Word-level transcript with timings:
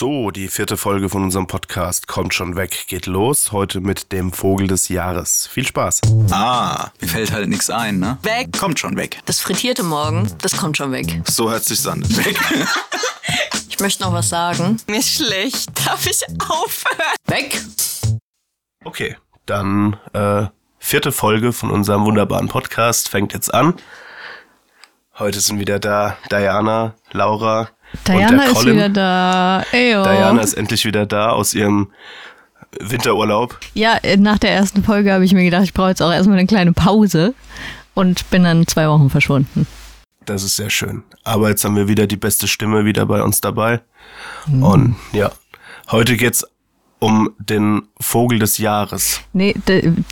So, 0.00 0.30
die 0.30 0.48
vierte 0.48 0.78
Folge 0.78 1.10
von 1.10 1.22
unserem 1.24 1.46
Podcast 1.46 2.08
kommt 2.08 2.32
schon 2.32 2.56
weg, 2.56 2.86
geht 2.88 3.04
los. 3.04 3.52
Heute 3.52 3.82
mit 3.82 4.12
dem 4.12 4.32
Vogel 4.32 4.66
des 4.66 4.88
Jahres. 4.88 5.46
Viel 5.46 5.66
Spaß. 5.66 6.00
Ah, 6.30 6.88
mir 7.02 7.06
fällt 7.06 7.32
halt 7.32 7.50
nichts 7.50 7.68
ein, 7.68 7.98
ne? 7.98 8.16
Weg. 8.22 8.58
Kommt 8.58 8.78
schon 8.78 8.96
weg. 8.96 9.20
Das 9.26 9.40
frittierte 9.40 9.82
Morgen, 9.82 10.26
das 10.40 10.56
kommt 10.56 10.78
schon 10.78 10.90
weg. 10.90 11.20
So 11.26 11.50
hört 11.50 11.64
sich's 11.66 11.86
an. 11.86 12.02
Weg. 12.16 12.38
Ich 13.68 13.78
möchte 13.78 14.02
noch 14.02 14.14
was 14.14 14.30
sagen. 14.30 14.78
Mir 14.88 15.00
ist 15.00 15.10
schlecht. 15.10 15.70
Darf 15.86 16.06
ich 16.06 16.22
aufhören? 16.48 17.14
Weg! 17.26 17.62
Okay, 18.84 19.18
dann 19.44 19.98
äh, 20.14 20.46
vierte 20.78 21.12
Folge 21.12 21.52
von 21.52 21.70
unserem 21.70 22.06
wunderbaren 22.06 22.48
Podcast 22.48 23.10
fängt 23.10 23.34
jetzt 23.34 23.52
an. 23.52 23.74
Heute 25.18 25.40
sind 25.40 25.58
wieder 25.60 25.78
da 25.78 26.16
Diana, 26.30 26.94
Laura 27.12 27.68
Diana 28.06 28.44
ist 28.44 28.54
Colin. 28.54 28.74
wieder 28.74 28.88
da. 28.88 29.64
Eyo. 29.72 30.02
Diana 30.02 30.40
ist 30.42 30.54
endlich 30.54 30.84
wieder 30.84 31.06
da 31.06 31.30
aus 31.30 31.54
ihrem 31.54 31.90
Winterurlaub. 32.78 33.58
Ja, 33.74 33.98
nach 34.18 34.38
der 34.38 34.52
ersten 34.52 34.84
Folge 34.84 35.12
habe 35.12 35.24
ich 35.24 35.32
mir 35.32 35.44
gedacht, 35.44 35.64
ich 35.64 35.74
brauche 35.74 35.88
jetzt 35.88 36.02
auch 36.02 36.12
erstmal 36.12 36.38
eine 36.38 36.46
kleine 36.46 36.72
Pause 36.72 37.34
und 37.94 38.28
bin 38.30 38.44
dann 38.44 38.66
zwei 38.66 38.88
Wochen 38.88 39.10
verschwunden. 39.10 39.66
Das 40.24 40.44
ist 40.44 40.56
sehr 40.56 40.70
schön. 40.70 41.02
Aber 41.24 41.48
jetzt 41.48 41.64
haben 41.64 41.76
wir 41.76 41.88
wieder 41.88 42.06
die 42.06 42.16
beste 42.16 42.46
Stimme 42.46 42.84
wieder 42.84 43.06
bei 43.06 43.22
uns 43.22 43.40
dabei. 43.40 43.80
Und 44.46 44.96
ja, 45.12 45.32
heute 45.90 46.16
geht's 46.16 46.46
um 47.00 47.30
den 47.38 47.82
Vogel 47.98 48.38
des 48.38 48.58
Jahres. 48.58 49.20
Nee, 49.32 49.54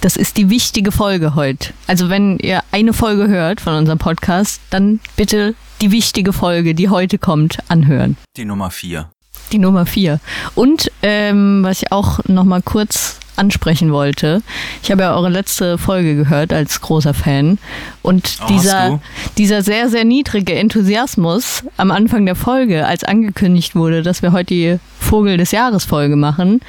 das 0.01 0.17
ist 0.17 0.37
die 0.37 0.51
wichtige 0.51 0.91
Folge 0.91 1.35
heute. 1.35 1.73
Also 1.87 2.09
wenn 2.09 2.39
ihr 2.39 2.63
eine 2.73 2.93
Folge 2.93 3.29
hört 3.29 3.61
von 3.61 3.75
unserem 3.75 3.99
Podcast, 3.99 4.61
dann 4.71 5.01
bitte 5.17 5.55
die 5.81 5.93
wichtige 5.93 6.33
Folge, 6.33 6.75
die 6.75 6.89
heute 6.89 7.19
kommt, 7.19 7.59
anhören. 7.69 8.17
Die 8.37 8.45
Nummer 8.45 8.71
vier. 8.71 9.11
Die 9.53 9.59
Nummer 9.59 9.87
vier. 9.87 10.21
Und 10.55 10.91
ähm, 11.03 11.63
was 11.63 11.83
ich 11.83 11.93
auch 11.93 12.21
noch 12.27 12.45
mal 12.45 12.63
kurz 12.63 13.19
ansprechen 13.39 13.93
wollte, 13.93 14.43
ich 14.83 14.91
habe 14.91 15.03
ja 15.03 15.15
eure 15.15 15.29
letzte 15.31 15.79
Folge 15.79 16.17
gehört 16.17 16.53
als 16.53 16.81
großer 16.81 17.15
Fan 17.15 17.59
und 18.03 18.39
Oh, 18.43 18.47
dieser, 18.49 19.01
dieser 19.37 19.63
sehr, 19.63 19.89
sehr 19.89 20.05
niedrige 20.05 20.55
Enthusiasmus 20.55 21.65
am 21.77 21.91
Anfang 21.91 22.27
der 22.27 22.35
Folge, 22.37 22.87
als 22.87 23.05
angekündigt 23.05 23.75
wurde, 23.75 24.03
dass 24.03 24.23
wir 24.23 24.33
heute 24.33 24.55
die 24.55 24.79
Vogel 24.99 25.37
des 25.37 25.53
Jahres 25.53 25.85
Folge 25.85 26.17
machen, 26.17 26.61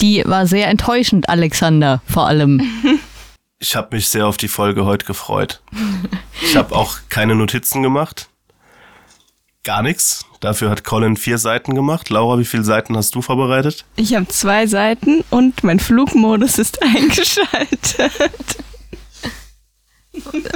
die 0.00 0.22
war 0.26 0.46
sehr 0.46 0.68
enttäuschend, 0.68 1.28
Alexander 1.28 2.02
vor 2.06 2.26
allem. 2.26 2.60
Ich 3.60 3.76
habe 3.76 3.96
mich 3.96 4.08
sehr 4.08 4.26
auf 4.26 4.36
die 4.36 4.48
Folge 4.48 4.84
heute 4.84 5.06
gefreut. 5.06 5.62
Ich 6.42 6.54
habe 6.54 6.76
auch 6.76 6.98
keine 7.08 7.34
Notizen 7.34 7.82
gemacht. 7.82 8.28
Gar 9.62 9.82
nichts. 9.82 10.26
Dafür 10.44 10.68
hat 10.68 10.84
Colin 10.84 11.16
vier 11.16 11.38
Seiten 11.38 11.74
gemacht. 11.74 12.10
Laura, 12.10 12.38
wie 12.38 12.44
viele 12.44 12.64
Seiten 12.64 12.98
hast 12.98 13.14
du 13.14 13.22
vorbereitet? 13.22 13.86
Ich 13.96 14.14
habe 14.14 14.28
zwei 14.28 14.66
Seiten 14.66 15.24
und 15.30 15.64
mein 15.64 15.80
Flugmodus 15.80 16.58
ist 16.58 16.82
eingeschaltet. 16.82 18.58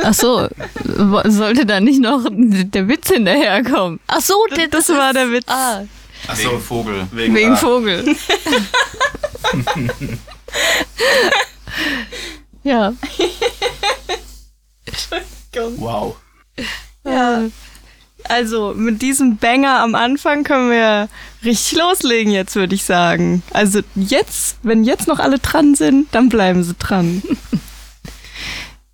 Ach 0.03 0.13
so, 0.13 0.47
sollte 1.25 1.65
da 1.65 1.81
nicht 1.81 2.03
noch 2.03 2.27
der 2.31 2.87
Witz 2.87 3.09
hinterherkommen? 3.09 3.99
Ach 4.09 4.21
so, 4.21 4.35
der, 4.55 4.69
Das 4.69 4.91
war 4.91 5.15
der 5.15 5.33
Witz. 5.33 5.47
Ah, 5.49 5.85
Wegen 6.37 6.61
Vogel. 6.61 7.09
wegen 7.13 7.57
Vogel. 7.57 8.15
ja. 12.63 12.93
Wow. 15.79 16.17
Ja. 17.05 17.45
Also 18.29 18.75
mit 18.77 19.01
diesem 19.01 19.39
Banger 19.39 19.81
am 19.81 19.95
Anfang 19.95 20.45
können 20.45 20.71
wir 20.71 21.09
richtig 21.45 21.79
loslegen 21.79 22.33
jetzt, 22.33 22.57
würde 22.57 22.75
ich 22.75 22.85
sagen. 22.85 23.43
Also 23.53 23.81
jetzt, 23.95 24.59
wenn 24.63 24.85
jetzt 24.85 25.09
noch 25.09 25.19
alle 25.19 25.39
dran 25.39 25.75
sind, 25.75 26.09
dann 26.13 26.29
bleiben 26.29 26.63
sie 26.63 26.75
dran. 26.75 27.23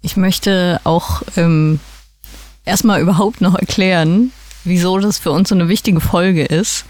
Ich 0.07 0.19
möchte 0.19 0.83
auch 0.85 1.23
ähm, 1.39 1.81
erstmal 2.67 3.01
überhaupt 3.01 3.41
noch 3.41 3.55
erklären, 3.55 4.33
wieso 4.63 4.99
das 4.99 5.19
für 5.19 5.31
uns 5.31 5.49
so 5.49 5.55
eine 5.55 5.71
wichtige 5.71 6.03
Folge 6.03 6.45
ist. 6.45 6.85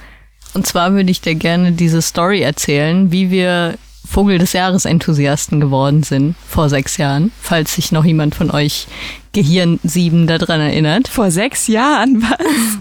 Und 0.53 0.67
zwar 0.67 0.95
würde 0.95 1.13
ich 1.13 1.21
dir 1.21 1.37
gerne 1.37 1.71
diese 1.71 2.03
Story 2.03 2.41
erzählen, 2.41 3.13
wie 3.13 3.31
wir 3.31 3.77
Vogel 4.07 4.39
des 4.39 4.53
Jahres 4.53 4.85
Enthusiasten 4.85 5.61
geworden 5.61 6.03
sind 6.03 6.37
vor 6.49 6.69
sechs 6.69 6.97
Jahren, 6.97 7.33
falls 7.41 7.75
sich 7.75 7.91
noch 7.91 8.05
jemand 8.05 8.35
von 8.35 8.51
euch 8.51 8.87
Gehirn 9.33 9.81
7 9.83 10.27
daran 10.27 10.61
erinnert. 10.61 11.09
Vor 11.09 11.31
sechs 11.31 11.67
Jahren 11.67 12.23
was? 12.23 12.79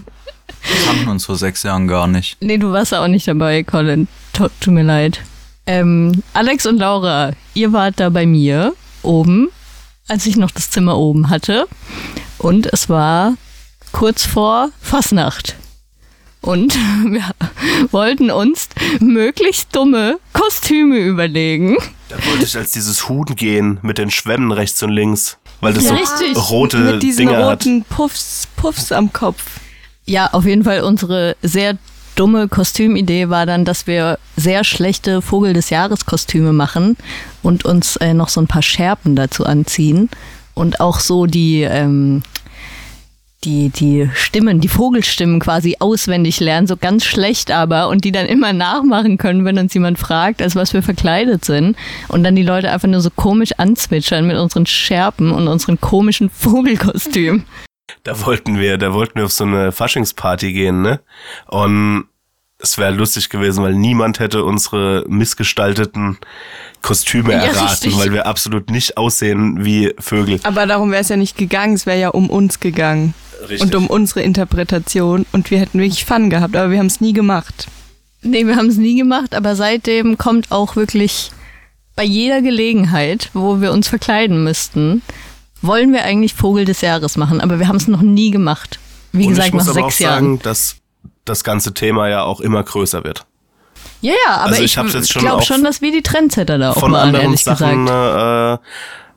Wir 0.66 0.86
kannten 0.86 1.08
uns 1.08 1.26
vor 1.26 1.36
sechs 1.36 1.62
Jahren 1.62 1.88
gar 1.88 2.06
nicht. 2.06 2.36
Nee, 2.40 2.58
du 2.58 2.72
warst 2.72 2.94
auch 2.94 3.08
nicht 3.08 3.26
dabei, 3.26 3.62
Colin. 3.62 4.08
Tut, 4.32 4.52
tut 4.60 4.72
mir 4.72 4.82
leid. 4.82 5.20
Ähm, 5.66 6.22
Alex 6.32 6.66
und 6.66 6.78
Laura, 6.78 7.32
ihr 7.54 7.72
wart 7.72 7.98
da 7.98 8.10
bei 8.10 8.26
mir 8.26 8.74
oben, 9.02 9.48
als 10.08 10.26
ich 10.26 10.36
noch 10.36 10.50
das 10.50 10.70
Zimmer 10.70 10.96
oben 10.98 11.30
hatte. 11.30 11.66
Und 12.38 12.66
es 12.66 12.88
war 12.88 13.34
kurz 13.92 14.24
vor 14.24 14.70
Fasnacht. 14.80 15.56
Und 16.44 16.74
wir 17.04 17.22
wollten 17.90 18.30
uns 18.30 18.68
möglichst 19.00 19.74
dumme 19.74 20.18
Kostüme 20.32 20.98
überlegen. 20.98 21.76
Da 22.08 22.16
wollte 22.26 22.44
ich 22.44 22.56
als 22.56 22.72
dieses 22.72 23.08
Huhn 23.08 23.24
gehen 23.34 23.78
mit 23.82 23.96
den 23.98 24.10
Schwämmen 24.10 24.52
rechts 24.52 24.82
und 24.82 24.90
links, 24.90 25.38
weil 25.60 25.72
das 25.72 25.84
Ja, 25.84 25.90
so 25.90 25.94
richtig. 25.96 26.50
rote 26.50 26.76
Mit 26.78 27.02
diesen 27.02 27.26
Dinger 27.28 27.38
hat. 27.46 27.60
roten 27.64 27.84
Puffs, 27.88 28.46
Puffs 28.56 28.92
am 28.92 29.12
Kopf. 29.12 29.42
Ja, 30.04 30.28
auf 30.32 30.44
jeden 30.44 30.64
Fall 30.64 30.82
unsere 30.82 31.34
sehr 31.42 31.78
dumme 32.14 32.46
Kostümidee 32.48 33.30
war 33.30 33.46
dann, 33.46 33.64
dass 33.64 33.86
wir 33.86 34.18
sehr 34.36 34.64
schlechte 34.64 35.22
Vogel 35.22 35.54
des 35.54 35.70
Jahres 35.70 36.04
Kostüme 36.04 36.52
machen 36.52 36.96
und 37.42 37.64
uns 37.64 37.96
äh, 37.96 38.12
noch 38.12 38.28
so 38.28 38.40
ein 38.40 38.46
paar 38.46 38.62
Schärpen 38.62 39.16
dazu 39.16 39.46
anziehen 39.46 40.10
und 40.52 40.78
auch 40.80 41.00
so 41.00 41.24
die 41.26 41.62
ähm, 41.62 42.22
die 43.44 43.68
die 43.68 44.10
Stimmen, 44.14 44.60
die 44.60 44.68
Vogelstimmen 44.68 45.40
quasi 45.40 45.76
auswendig 45.78 46.40
lernen, 46.40 46.66
so 46.66 46.76
ganz 46.76 47.04
schlecht 47.04 47.50
aber 47.50 47.88
und 47.88 48.04
die 48.04 48.12
dann 48.12 48.26
immer 48.26 48.52
nachmachen 48.52 49.18
können, 49.18 49.44
wenn 49.44 49.58
uns 49.58 49.74
jemand 49.74 49.98
fragt, 49.98 50.42
als 50.42 50.56
was 50.56 50.72
wir 50.72 50.82
verkleidet 50.82 51.44
sind 51.44 51.76
und 52.08 52.24
dann 52.24 52.36
die 52.36 52.42
Leute 52.42 52.70
einfach 52.70 52.88
nur 52.88 53.00
so 53.00 53.10
komisch 53.10 53.52
anzwitschern 53.58 54.26
mit 54.26 54.36
unseren 54.36 54.66
Schärpen 54.66 55.30
und 55.32 55.48
unseren 55.48 55.80
komischen 55.80 56.30
Vogelkostümen. 56.30 57.44
Da 58.02 58.24
wollten 58.24 58.58
wir, 58.58 58.78
da 58.78 58.92
wollten 58.94 59.16
wir 59.16 59.26
auf 59.26 59.32
so 59.32 59.44
eine 59.44 59.72
Faschingsparty 59.72 60.52
gehen, 60.52 60.82
ne? 60.82 61.00
Und 61.46 62.06
es 62.58 62.78
wäre 62.78 62.92
lustig 62.92 63.28
gewesen, 63.28 63.62
weil 63.64 63.74
niemand 63.74 64.20
hätte 64.20 64.44
unsere 64.44 65.04
missgestalteten 65.08 66.18
Kostüme 66.82 67.32
Ja, 67.32 67.38
erraten, 67.40 67.66
richtig. 67.68 67.98
weil 67.98 68.12
wir 68.12 68.26
absolut 68.26 68.70
nicht 68.70 68.96
aussehen 68.96 69.64
wie 69.64 69.92
Vögel. 69.98 70.40
Aber 70.44 70.66
darum 70.66 70.90
wäre 70.90 71.02
es 71.02 71.08
ja 71.08 71.16
nicht 71.16 71.36
gegangen, 71.36 71.74
es 71.74 71.86
wäre 71.86 71.98
ja 72.00 72.08
um 72.10 72.30
uns 72.30 72.60
gegangen. 72.60 73.14
Richtig. 73.42 73.60
Und 73.62 73.74
um 73.74 73.86
unsere 73.88 74.22
Interpretation. 74.22 75.26
Und 75.32 75.50
wir 75.50 75.58
hätten 75.58 75.78
wirklich 75.78 76.04
Fun 76.04 76.30
gehabt, 76.30 76.56
aber 76.56 76.70
wir 76.70 76.78
haben 76.78 76.86
es 76.86 77.00
nie 77.00 77.12
gemacht. 77.12 77.66
Nee, 78.22 78.46
wir 78.46 78.56
haben 78.56 78.68
es 78.68 78.76
nie 78.78 78.96
gemacht, 78.96 79.34
aber 79.34 79.54
seitdem 79.56 80.16
kommt 80.16 80.50
auch 80.50 80.76
wirklich 80.76 81.30
bei 81.96 82.04
jeder 82.04 82.40
Gelegenheit, 82.40 83.28
wo 83.34 83.60
wir 83.60 83.72
uns 83.72 83.88
verkleiden 83.88 84.42
müssten, 84.44 85.02
wollen 85.60 85.92
wir 85.92 86.04
eigentlich 86.04 86.34
Vogel 86.34 86.64
des 86.64 86.80
Jahres 86.80 87.16
machen, 87.16 87.40
aber 87.40 87.58
wir 87.58 87.68
haben 87.68 87.76
es 87.76 87.86
noch 87.88 88.00
nie 88.02 88.30
gemacht. 88.30 88.78
Wie 89.12 89.24
Und 89.24 89.30
gesagt, 89.30 89.48
ich 89.48 89.54
muss 89.54 89.66
nach 89.66 89.76
aber 89.76 89.90
sechs 89.90 89.96
auch 90.02 90.06
sagen, 90.08 90.26
Jahren. 90.26 90.38
dass 90.42 90.76
das 91.24 91.44
ganze 91.44 91.74
Thema 91.74 92.08
ja 92.08 92.22
auch 92.22 92.40
immer 92.40 92.62
größer 92.62 93.04
wird. 93.04 93.26
Ja, 94.00 94.12
ja, 94.26 94.34
aber 94.34 94.44
Also 94.50 94.58
ich 94.62 94.72
ich, 94.72 94.78
hab's 94.78 94.92
jetzt 94.92 95.12
schon 95.12 95.22
glaube 95.22 95.42
schon, 95.42 95.64
dass 95.64 95.80
wir 95.80 95.90
die 95.92 96.02
Trendsetter 96.02 96.58
da 96.58 96.72
auch 96.72 96.78
Von 96.80 96.92
waren, 96.92 97.14
anderen 97.14 97.36
Sachen 97.36 97.88
äh, 97.88 98.58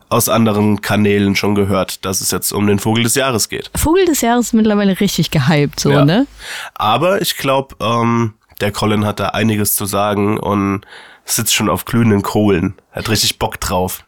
aus 0.08 0.28
anderen 0.30 0.80
Kanälen 0.80 1.36
schon 1.36 1.54
gehört, 1.54 2.04
dass 2.06 2.22
es 2.22 2.30
jetzt 2.30 2.52
um 2.52 2.66
den 2.66 2.78
Vogel 2.78 3.02
des 3.04 3.14
Jahres 3.14 3.50
geht. 3.50 3.70
Vogel 3.76 4.06
des 4.06 4.22
Jahres 4.22 4.46
ist 4.46 4.52
mittlerweile 4.54 4.98
richtig 4.98 5.30
gehypt, 5.30 5.78
so, 5.80 5.90
Ja. 5.90 6.04
ne? 6.06 6.26
Aber 6.74 7.20
ich 7.20 7.36
glaube, 7.36 7.76
ähm, 7.80 8.34
der 8.62 8.72
Colin 8.72 9.04
hat 9.04 9.20
da 9.20 9.28
einiges 9.28 9.74
zu 9.76 9.84
sagen 9.84 10.38
und 10.38 10.80
sitzt 11.26 11.52
schon 11.54 11.68
auf 11.68 11.84
glühenden 11.84 12.22
Kohlen. 12.22 12.74
Hat 12.92 13.10
richtig 13.10 13.38
Bock 13.38 13.60
drauf. 13.60 14.04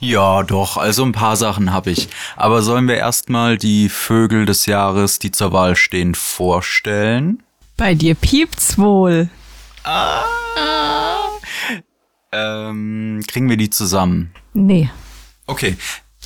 Ja, 0.00 0.42
doch, 0.42 0.76
also 0.76 1.04
ein 1.04 1.12
paar 1.12 1.36
Sachen 1.36 1.72
habe 1.72 1.90
ich. 1.90 2.08
Aber 2.36 2.62
sollen 2.62 2.88
wir 2.88 2.96
erstmal 2.96 3.58
die 3.58 3.88
Vögel 3.88 4.46
des 4.46 4.66
Jahres, 4.66 5.18
die 5.18 5.30
zur 5.30 5.52
Wahl 5.52 5.76
stehen, 5.76 6.14
vorstellen? 6.14 7.42
Bei 7.76 7.94
dir 7.94 8.14
piept's 8.14 8.78
wohl. 8.78 9.28
Ähm, 12.32 13.22
kriegen 13.26 13.48
wir 13.48 13.56
die 13.56 13.70
zusammen? 13.70 14.32
Nee. 14.54 14.90
Okay, 15.46 15.76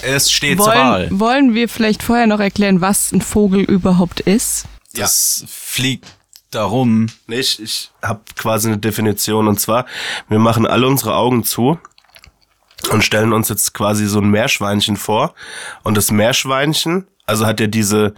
es 0.03 0.31
steht 0.33 0.59
zur 0.59 0.69
Wahl. 0.69 1.11
Wollen, 1.11 1.21
wollen 1.21 1.55
wir 1.55 1.69
vielleicht 1.69 2.03
vorher 2.03 2.27
noch 2.27 2.41
erklären, 2.41 2.81
was 2.81 3.13
ein 3.13 3.21
Vogel 3.21 3.63
überhaupt 3.63 4.21
ist? 4.21 4.67
Das 4.95 5.45
fliegt 5.49 6.07
darum. 6.51 7.07
Nee, 7.27 7.41
ich, 7.41 7.63
ich 7.63 7.91
habe 8.03 8.21
quasi 8.37 8.69
eine 8.69 8.79
Definition 8.79 9.47
und 9.47 9.61
zwar, 9.61 9.87
wir 10.29 10.39
machen 10.39 10.67
alle 10.67 10.87
unsere 10.87 11.15
Augen 11.15 11.45
zu 11.45 11.79
und 12.91 13.05
stellen 13.05 13.33
uns 13.33 13.49
jetzt 13.49 13.75
quasi 13.75 14.07
so 14.07 14.21
ein 14.21 14.31
Meerschweinchen 14.31 14.97
vor 14.97 15.35
und 15.83 15.97
das 15.97 16.11
Meerschweinchen, 16.11 17.07
also 17.27 17.47
hat 17.47 17.61
ja 17.61 17.67
diese 17.67 18.15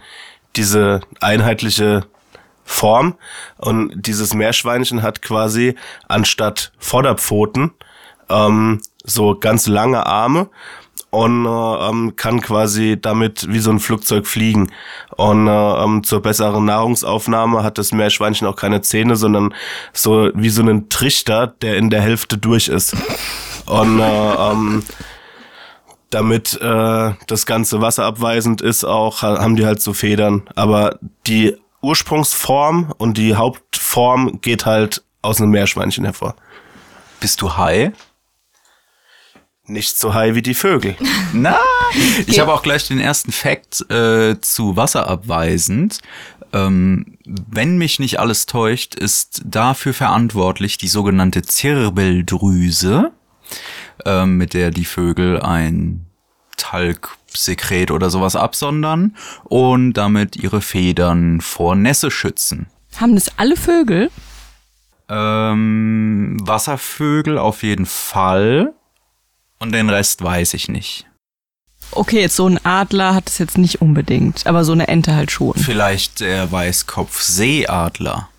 diese 0.55 1.01
einheitliche 1.19 2.05
Form 2.63 3.15
und 3.57 3.91
dieses 3.95 4.33
Meerschweinchen 4.33 5.01
hat 5.01 5.21
quasi 5.21 5.75
anstatt 6.07 6.71
Vorderpfoten 6.77 7.71
ähm, 8.29 8.81
so 9.03 9.37
ganz 9.37 9.67
lange 9.67 10.05
Arme 10.05 10.49
und 11.09 11.45
äh, 11.45 11.49
ähm, 11.89 12.15
kann 12.15 12.41
quasi 12.41 12.97
damit 12.99 13.47
wie 13.47 13.59
so 13.59 13.69
ein 13.69 13.79
Flugzeug 13.79 14.25
fliegen. 14.25 14.71
Und 15.15 15.47
äh, 15.47 15.51
ähm, 15.51 16.03
zur 16.03 16.21
besseren 16.21 16.65
Nahrungsaufnahme 16.65 17.63
hat 17.63 17.77
das 17.77 17.91
Meerschweinchen 17.91 18.47
auch 18.47 18.55
keine 18.55 18.81
Zähne, 18.81 19.15
sondern 19.15 19.53
so 19.91 20.31
wie 20.33 20.49
so 20.49 20.63
einen 20.63 20.89
Trichter, 20.89 21.47
der 21.47 21.77
in 21.77 21.91
der 21.91 22.01
Hälfte 22.01 22.39
durch 22.39 22.67
ist. 22.67 22.95
Und 23.65 23.99
äh, 23.99 24.33
ähm, 24.51 24.83
damit 26.09 26.59
äh, 26.61 27.13
das 27.27 27.45
ganze 27.45 27.81
Wasser 27.81 28.05
abweisend 28.05 28.61
ist, 28.61 28.83
auch 28.83 29.21
ha- 29.21 29.39
haben 29.39 29.55
die 29.55 29.65
halt 29.65 29.81
so 29.81 29.93
Federn. 29.93 30.43
Aber 30.55 30.99
die 31.27 31.57
Ursprungsform 31.81 32.93
und 32.97 33.17
die 33.17 33.35
Hauptform 33.35 34.39
geht 34.41 34.65
halt 34.65 35.03
aus 35.21 35.41
einem 35.41 35.51
Meerschweinchen 35.51 36.03
hervor. 36.03 36.35
Bist 37.19 37.41
du 37.41 37.57
high? 37.57 37.91
Nicht 39.65 39.97
so 39.97 40.13
high 40.13 40.35
wie 40.35 40.41
die 40.41 40.53
Vögel. 40.53 40.95
Na, 41.33 41.57
ich 42.27 42.39
habe 42.39 42.53
auch 42.53 42.61
gleich 42.63 42.87
den 42.87 42.99
ersten 42.99 43.31
Fact 43.31 43.89
äh, 43.89 44.39
zu 44.41 44.75
wasserabweisend. 44.75 45.99
Ähm, 46.51 47.17
wenn 47.25 47.77
mich 47.77 47.97
nicht 47.99 48.19
alles 48.19 48.45
täuscht, 48.45 48.93
ist 48.93 49.41
dafür 49.45 49.93
verantwortlich 49.93 50.77
die 50.77 50.89
sogenannte 50.89 51.41
Zirbeldrüse, 51.41 53.11
ähm, 54.05 54.37
mit 54.37 54.53
der 54.53 54.71
die 54.71 54.85
Vögel 54.85 55.41
ein 55.41 56.05
Talgsekret 56.57 57.91
oder 57.91 58.09
sowas 58.09 58.35
absondern 58.35 59.15
und 59.43 59.93
damit 59.93 60.35
ihre 60.35 60.61
Federn 60.61 61.41
vor 61.41 61.75
Nässe 61.75 62.11
schützen. 62.11 62.67
Haben 62.97 63.15
das 63.15 63.37
alle 63.37 63.55
Vögel? 63.55 64.11
Ähm, 65.09 66.37
Wasservögel 66.41 67.37
auf 67.37 67.63
jeden 67.63 67.85
Fall. 67.85 68.73
Und 69.59 69.71
den 69.73 69.89
Rest 69.89 70.23
weiß 70.23 70.53
ich 70.53 70.67
nicht. 70.69 71.05
Okay, 71.91 72.21
jetzt 72.21 72.35
so 72.35 72.47
ein 72.47 72.63
Adler 72.65 73.13
hat 73.13 73.29
es 73.29 73.37
jetzt 73.37 73.57
nicht 73.57 73.81
unbedingt, 73.81 74.47
aber 74.47 74.63
so 74.63 74.71
eine 74.71 74.87
Ente 74.87 75.15
halt 75.15 75.31
schon. 75.31 75.53
Vielleicht 75.53 76.21
der 76.21 76.51
Weißkopf-Seeadler. 76.51 78.29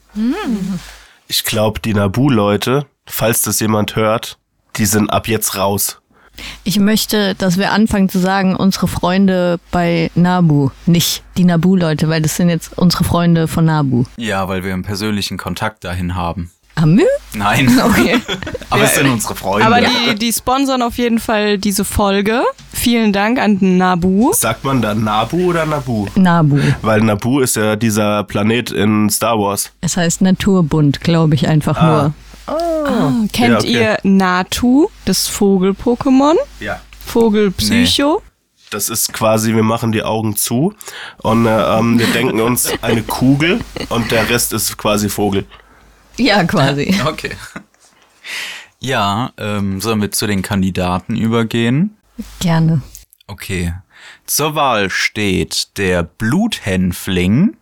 Ich 1.29 1.45
glaube, 1.45 1.81
die 1.81 1.95
Nabu-Leute, 1.95 2.87
falls 3.07 3.43
das 3.43 3.61
jemand 3.61 3.97
hört, 3.97 4.39
die 4.77 4.87
sind 4.87 5.11
ab 5.11 5.29
jetzt 5.29 5.57
raus. 5.57 5.99
Ich 6.65 6.79
möchte, 6.79 7.35
dass 7.37 7.59
wir 7.59 7.73
anfangen 7.73 8.09
zu 8.09 8.19
sagen, 8.19 8.57
unsere 8.57 8.89
Freunde 8.89 9.61
bei 9.71 10.11
Nabu, 10.15 10.71
nicht 10.87 11.23
die 11.37 11.45
Nabu-Leute, 11.45 12.09
weil 12.09 12.23
das 12.23 12.37
sind 12.37 12.49
jetzt 12.49 12.77
unsere 12.77 13.05
Freunde 13.05 13.47
von 13.47 13.65
Nabu. 13.67 14.05
Ja, 14.17 14.49
weil 14.49 14.65
wir 14.65 14.73
einen 14.73 14.83
persönlichen 14.83 15.39
Kontakt 15.39 15.85
dahin 15.85 16.17
haben. 16.17 16.51
Haben 16.77 16.99
wir? 16.99 17.07
Nein. 17.35 17.71
Okay. 17.85 18.21
Aber 18.71 18.83
es 18.83 18.97
sind 18.97 19.09
unsere 19.09 19.37
Freunde. 19.37 19.67
Aber 19.67 19.81
die, 19.81 20.17
die 20.17 20.33
sponsern 20.33 20.83
auf 20.83 20.97
jeden 20.99 21.21
Fall 21.21 21.59
diese 21.59 21.85
Folge. 21.85 22.43
Vielen 22.73 23.13
Dank 23.13 23.39
an 23.39 23.59
Nabu. 23.61 24.33
Sagt 24.33 24.65
man 24.65 24.83
da 24.83 24.95
Nabu 24.95 25.51
oder 25.51 25.65
Nabu? 25.65 26.09
Nabu. 26.17 26.59
Weil 26.83 27.01
Nabu 27.03 27.41
ist 27.41 27.55
ja 27.55 27.77
dieser 27.77 28.25
Planet 28.25 28.73
in 28.73 29.09
Star 29.11 29.39
Wars. 29.39 29.71
Es 29.81 29.97
heißt 29.97 30.23
Naturbund, 30.23 31.01
glaube 31.03 31.37
ich 31.37 31.47
einfach 31.47 31.81
nur. 31.81 32.15
Kennt 32.47 33.53
Ja, 33.53 33.59
okay. 33.59 33.73
ihr 33.73 33.99
Natu, 34.03 34.89
das 35.05 35.29
Vogel-Pokémon? 35.29 36.35
Ja. 36.61 36.81
Vogel-Psycho? 37.07 38.23
Das 38.71 38.89
ist 38.89 39.13
quasi, 39.13 39.55
wir 39.55 39.63
machen 39.63 39.93
die 39.93 40.03
Augen 40.03 40.37
zu 40.37 40.75
und 41.19 41.47
äh, 41.47 41.79
ähm, 41.79 41.99
wir 41.99 42.07
denken 42.09 42.41
uns 42.41 42.73
eine 42.83 43.03
Kugel 43.03 43.61
und 43.89 44.11
der 44.11 44.29
Rest 44.29 44.53
ist 44.53 44.77
quasi 44.77 45.09
Vogel. 45.09 45.47
Ja, 46.17 46.45
quasi. 46.45 46.95
Okay. 47.07 47.31
Ja, 48.81 49.33
ähm, 49.39 49.81
sollen 49.81 50.01
wir 50.03 50.11
zu 50.13 50.27
den 50.27 50.43
Kandidaten 50.43 51.17
übergehen? 51.17 51.97
Gerne. 52.41 52.83
Okay. 53.27 53.73
Zur 54.27 54.55
Wahl 54.55 54.91
steht 54.91 55.79
der 55.79 56.03
Bluthänfling, 56.03 57.57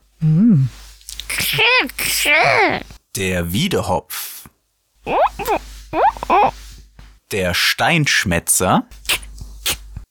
der 3.16 3.52
Wiedehopf, 3.52 4.41
der 7.32 7.54
Steinschmätzer, 7.54 8.86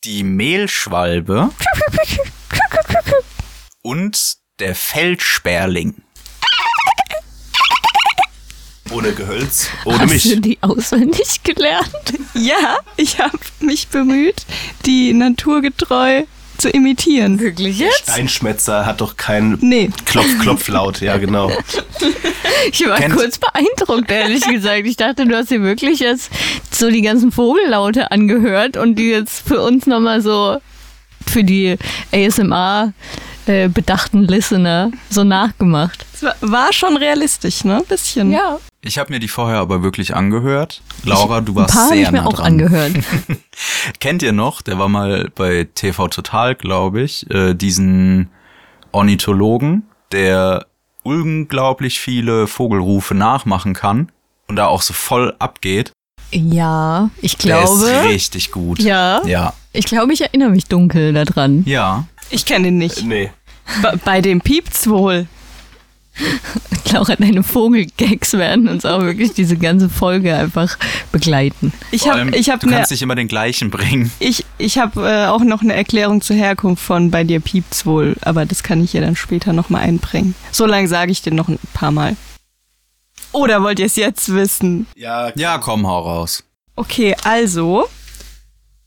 die 0.04 0.24
Mehlschwalbe 0.24 1.52
und 3.82 4.38
der 4.60 4.76
Feldsperling. 4.76 6.02
Ohne 8.92 9.14
Gehölz, 9.14 9.70
ohne 9.86 10.00
Hast 10.00 10.10
mich. 10.10 10.24
du 10.24 10.42
die 10.42 10.58
auswendig 10.62 11.44
gelernt? 11.44 12.14
Ja, 12.34 12.80
ich 12.98 13.20
habe 13.20 13.38
mich 13.60 13.88
bemüht, 13.88 14.46
die 14.86 15.14
naturgetreu 15.14 16.24
zu 16.62 16.70
imitieren. 16.70 17.40
Wirklich 17.40 17.80
jetzt? 17.80 18.04
Steinschmetzer 18.04 18.86
hat 18.86 19.02
doch 19.02 19.18
keinen 19.18 19.58
Nee. 19.62 19.90
Klopf-Klopf-Laut, 20.06 21.02
ja 21.02 21.18
genau. 21.18 21.52
Ich 22.72 22.88
war 22.88 22.98
Kennt- 22.98 23.16
kurz 23.16 23.38
beeindruckt, 23.40 24.12
ehrlich 24.12 24.46
gesagt. 24.48 24.86
Ich 24.86 24.96
dachte, 24.98 25.26
du 25.26 25.36
hast 25.36 25.50
dir 25.52 25.62
wirklich 25.62 26.00
jetzt 26.00 26.32
so 26.72 26.90
die 26.90 27.02
ganzen 27.02 27.32
Vogellaute 27.32 28.12
angehört 28.12 28.78
und 28.78 28.96
die 28.96 29.10
jetzt 29.10 29.48
für 29.48 29.62
uns 29.62 29.86
nochmal 29.88 30.22
so 30.22 30.58
für 31.28 31.44
die 31.44 31.78
ASMR 32.14 32.94
äh, 33.48 33.68
bedachten 33.70 34.24
Listener 34.28 34.92
so 35.10 35.24
nachgemacht. 35.24 36.06
Es 36.14 36.24
war, 36.24 36.36
war 36.42 36.74
schon 36.74 36.98
realistisch, 36.98 37.64
ne? 37.64 37.84
Bisschen. 37.88 38.32
Ja. 38.32 38.60
Ich 38.84 38.98
habe 38.98 39.14
mir 39.14 39.20
die 39.20 39.28
vorher 39.28 39.60
aber 39.60 39.84
wirklich 39.84 40.16
angehört. 40.16 40.82
Laura, 41.04 41.42
du 41.42 41.52
Ein 41.52 41.56
warst 41.58 41.90
sehr 41.90 41.98
ich 42.02 42.12
mir 42.12 42.22
nah 42.22 42.26
auch 42.26 42.34
dran. 42.34 42.46
angehört. 42.54 42.94
Kennt 44.00 44.24
ihr 44.24 44.32
noch, 44.32 44.62
der 44.62 44.80
war 44.80 44.90
mal 44.90 45.30
bei 45.36 45.68
TV 45.76 46.08
Total, 46.08 46.56
glaube 46.56 47.02
ich, 47.02 47.30
äh, 47.30 47.54
diesen 47.54 48.30
Ornithologen, 48.92 49.84
der 50.12 50.66
unglaublich 51.04 52.00
viele 52.00 52.48
Vogelrufe 52.48 53.14
nachmachen 53.16 53.74
kann 53.74 54.12
und 54.48 54.56
da 54.56 54.68
auch 54.68 54.82
so 54.82 54.94
voll 54.94 55.36
abgeht. 55.40 55.92
Ja, 56.32 57.10
ich 57.22 57.38
Der 57.38 57.64
ist 57.64 57.80
glaube. 57.84 58.04
richtig 58.10 58.52
gut. 58.52 58.80
Ja, 58.80 59.22
Ja. 59.26 59.54
ich 59.74 59.86
glaube, 59.86 60.14
ich 60.14 60.22
erinnere 60.22 60.50
mich 60.50 60.66
dunkel 60.66 61.14
daran. 61.14 61.64
Ja. 61.66 62.06
Ich 62.30 62.46
kenne 62.46 62.70
ihn 62.70 62.78
nicht. 62.78 63.04
Nee. 63.04 63.32
Ba- 63.82 63.96
Bei 64.06 64.22
dem 64.22 64.42
piept's 64.42 64.88
wohl. 64.90 65.28
Laura, 66.92 67.16
deine 67.16 67.44
Vogelgags 67.44 68.34
werden 68.34 68.68
uns 68.68 68.86
auch 68.86 69.02
wirklich 69.02 69.34
diese 69.34 69.58
ganze 69.58 69.90
Folge 69.90 70.36
einfach 70.36 70.78
begleiten. 71.12 71.72
Ich 71.92 72.08
habe 72.08 72.20
allem, 72.20 72.34
ich 72.34 72.50
hab 72.50 72.60
du 72.60 72.68
ne, 72.68 72.76
kannst 72.76 72.92
nicht 72.92 73.02
immer 73.02 73.16
den 73.16 73.28
gleichen 73.28 73.70
bringen. 73.72 74.12
ich, 74.20 74.46
ich 74.58 74.78
hab, 74.78 74.98
äh, 74.98 75.28
auch 75.28 75.42
noch 75.42 75.62
eine 75.62 75.74
Erklärung 75.74 76.22
zur 76.22 76.36
Herkunft 76.36 76.84
von 76.84 77.10
bei 77.12 77.24
dir 77.24 77.40
piept's 77.40 77.86
wohl, 77.86 78.16
aber 78.22 78.46
das 78.46 78.64
kann 78.64 78.84
ich 78.84 78.94
ja 78.94 79.02
dann 79.02 79.16
später 79.16 79.54
nochmal 79.54 79.84
einbringen. 79.84 80.36
So 80.52 80.66
lange 80.66 80.88
sage 80.88 81.12
ich 81.12 81.22
dir 81.22 81.34
noch 81.34 81.48
ein 81.48 81.60
paar 81.74 81.92
Mal. 81.92 82.16
Oder 83.32 83.64
wollt 83.64 83.80
ihr 83.80 83.86
es 83.86 83.96
jetzt 83.96 84.34
wissen? 84.34 84.88
Ja, 84.96 85.32
Ja, 85.36 85.58
komm, 85.58 85.88
hau 85.88 86.00
raus. 86.00 86.44
Okay, 86.76 87.16
also, 87.24 87.88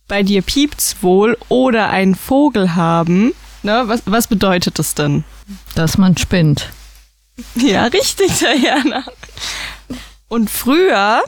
bei 0.08 0.22
dir 0.22 0.42
piept's 0.42 0.96
wohl 1.00 1.38
oder 1.48 1.88
einen 1.88 2.14
Vogel 2.14 2.74
haben. 2.74 3.32
Ne, 3.62 3.84
was, 3.86 4.02
was 4.04 4.26
bedeutet 4.26 4.78
das 4.78 4.94
denn? 4.94 5.24
Dass 5.74 5.96
man 5.96 6.18
spinnt. 6.18 6.68
Ja, 7.56 7.84
richtig, 7.86 8.38
Diana. 8.38 9.04
Und 10.28 10.50
früher 10.50 11.22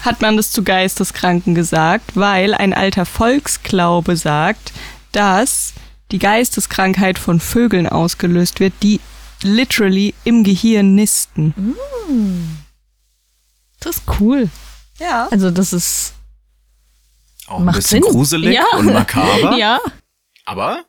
hat 0.00 0.20
man 0.22 0.36
das 0.36 0.52
zu 0.52 0.62
Geisteskranken 0.64 1.54
gesagt, 1.54 2.16
weil 2.16 2.54
ein 2.54 2.72
alter 2.72 3.04
Volksglaube 3.04 4.16
sagt, 4.16 4.72
dass 5.12 5.74
die 6.12 6.18
Geisteskrankheit 6.18 7.18
von 7.18 7.40
Vögeln 7.40 7.86
ausgelöst 7.88 8.60
wird, 8.60 8.72
die 8.82 9.00
literally 9.42 10.14
im 10.24 10.44
Gehirn 10.44 10.94
nisten. 10.94 11.76
Das 13.80 13.96
ist 13.96 14.02
cool. 14.20 14.48
Ja. 14.98 15.28
Also 15.30 15.50
das 15.50 15.72
ist 15.72 16.14
Auch 17.46 17.58
ein 17.58 17.66
macht 17.66 17.76
bisschen 17.76 18.02
Sinn. 18.02 18.12
gruselig 18.12 18.54
ja. 18.54 18.64
und 18.78 18.92
makaber. 18.92 19.56
Ja. 19.58 19.78
Aber 20.44 20.84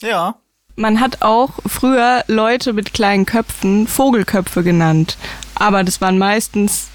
ja. 0.00 0.39
Man 0.80 0.98
hat 0.98 1.20
auch 1.20 1.50
früher 1.66 2.24
Leute 2.26 2.72
mit 2.72 2.94
kleinen 2.94 3.26
Köpfen 3.26 3.86
Vogelköpfe 3.86 4.62
genannt. 4.62 5.18
Aber 5.54 5.84
das 5.84 6.00
waren 6.00 6.16
meistens 6.16 6.88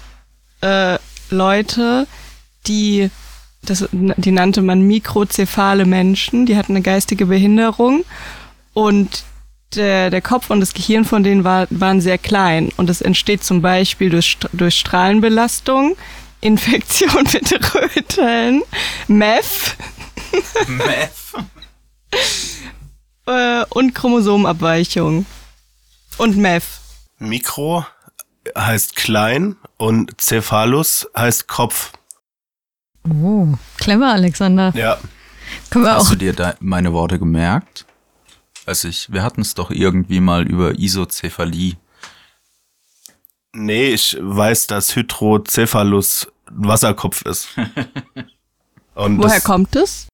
äh, 0.60 0.98
Leute, 1.30 2.08
die, 2.66 3.10
das, 3.62 3.88
die 3.92 4.32
nannte 4.32 4.62
man 4.62 4.82
mikrozephale 4.82 5.84
Menschen, 5.84 6.46
die 6.46 6.56
hatten 6.56 6.72
eine 6.72 6.82
geistige 6.82 7.26
Behinderung 7.26 8.04
und 8.74 9.22
der, 9.76 10.10
der 10.10 10.20
Kopf 10.20 10.50
und 10.50 10.58
das 10.58 10.74
Gehirn 10.74 11.04
von 11.04 11.22
denen 11.22 11.44
war, 11.44 11.68
waren 11.70 12.00
sehr 12.00 12.18
klein. 12.18 12.70
Und 12.76 12.88
das 12.88 13.00
entsteht 13.00 13.44
zum 13.44 13.62
Beispiel 13.62 14.10
durch, 14.10 14.36
durch 14.52 14.74
Strahlenbelastung, 14.74 15.96
Infektion 16.40 17.22
mit 17.32 17.74
Röteln, 17.74 18.62
Meth 19.06 19.76
Meth. 20.66 21.46
äh, 23.26 23.64
und 23.70 23.94
Chromosomenabweichung. 23.94 25.26
Und 26.18 26.36
Meth. 26.36 26.64
Mikro 27.18 27.84
heißt 28.56 28.96
klein 28.96 29.56
und 29.76 30.20
Cephalus 30.20 31.08
heißt 31.16 31.48
Kopf. 31.48 31.92
Oh, 33.08 33.48
clever, 33.78 34.12
Alexander. 34.12 34.72
Ja. 34.74 34.98
Können 35.70 35.84
wir 35.84 35.94
Hast 35.94 36.06
auch 36.06 36.10
du 36.10 36.16
dir 36.16 36.32
da 36.32 36.54
meine 36.60 36.92
Worte 36.92 37.18
gemerkt? 37.18 37.86
Als 38.64 38.84
ich, 38.84 39.12
wir 39.12 39.22
hatten 39.22 39.42
es 39.42 39.54
doch 39.54 39.70
irgendwie 39.70 40.20
mal 40.20 40.46
über 40.46 40.78
Isozephalie. 40.78 41.76
Nee, 43.52 43.90
ich 43.90 44.16
weiß, 44.20 44.66
dass 44.66 44.94
Hydrocephalus 44.96 46.26
ein 46.48 46.68
Wasserkopf 46.68 47.22
ist. 47.22 47.48
Und 48.94 49.18
Woher 49.18 49.36
das, 49.36 49.44
kommt 49.44 49.76
es? 49.76 50.08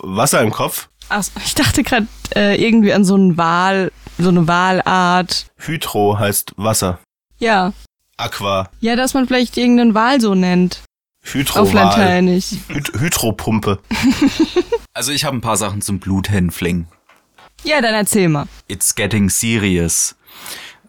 Wasser 0.00 0.40
im 0.40 0.52
Kopf? 0.52 0.88
Ach, 1.08 1.24
ich 1.44 1.54
dachte 1.54 1.82
gerade 1.82 2.06
äh, 2.34 2.62
irgendwie 2.62 2.92
an 2.92 3.04
so 3.04 3.14
einen 3.14 3.36
Wal, 3.36 3.92
so 4.18 4.28
eine 4.28 4.46
Walart. 4.48 5.46
Hydro 5.56 6.18
heißt 6.18 6.52
Wasser. 6.56 6.98
Ja. 7.38 7.72
Aqua. 8.16 8.70
Ja, 8.80 8.96
dass 8.96 9.14
man 9.14 9.26
vielleicht 9.26 9.56
irgendeinen 9.56 9.94
Wal 9.94 10.20
so 10.20 10.34
nennt. 10.34 10.82
Auf 11.22 11.34
Hydroval. 11.34 11.74
Lateinisch. 11.74 12.46
Hyd 12.68 12.92
Hydropumpe. 13.00 13.78
Also 14.94 15.12
ich 15.12 15.26
habe 15.26 15.36
ein 15.36 15.42
paar 15.42 15.58
Sachen 15.58 15.82
zum 15.82 15.98
Bluthänfling. 15.98 16.86
Ja, 17.64 17.82
dann 17.82 17.92
erzähl 17.94 18.30
mal. 18.30 18.46
It's 18.66 18.94
getting 18.94 19.28
serious. 19.28 20.16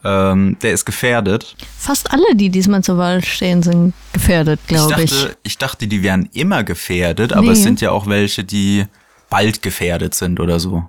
Ähm, 0.02 0.56
der 0.62 0.72
ist 0.72 0.86
gefährdet. 0.86 1.58
fast 1.78 2.12
alle, 2.14 2.34
die 2.36 2.50
diesmal 2.50 2.82
zur 2.86 2.98
Wahl 2.98 3.22
stehen, 3.26 3.64
sind 3.64 3.94
gefährdet, 4.14 4.62
Ich 4.64 4.68
glaube 4.70 5.04
ich. 5.04 5.12
dachte, 5.12 5.38
ich 5.44 5.58
dachte, 5.58 5.88
die 5.88 6.04
wären 6.04 6.30
immer 6.32 6.64
gefährdet, 6.64 7.34
aber 7.34 7.48
Nee. 7.48 7.52
es 7.52 7.64
sind 7.64 7.82
ja 7.82 7.92
auch 7.92 8.08
welche, 8.08 8.46
die 8.46 8.86
bald 9.30 9.62
gefährdet 9.62 10.16
sind 10.16 10.40
oder 10.40 10.60
so. 10.60 10.84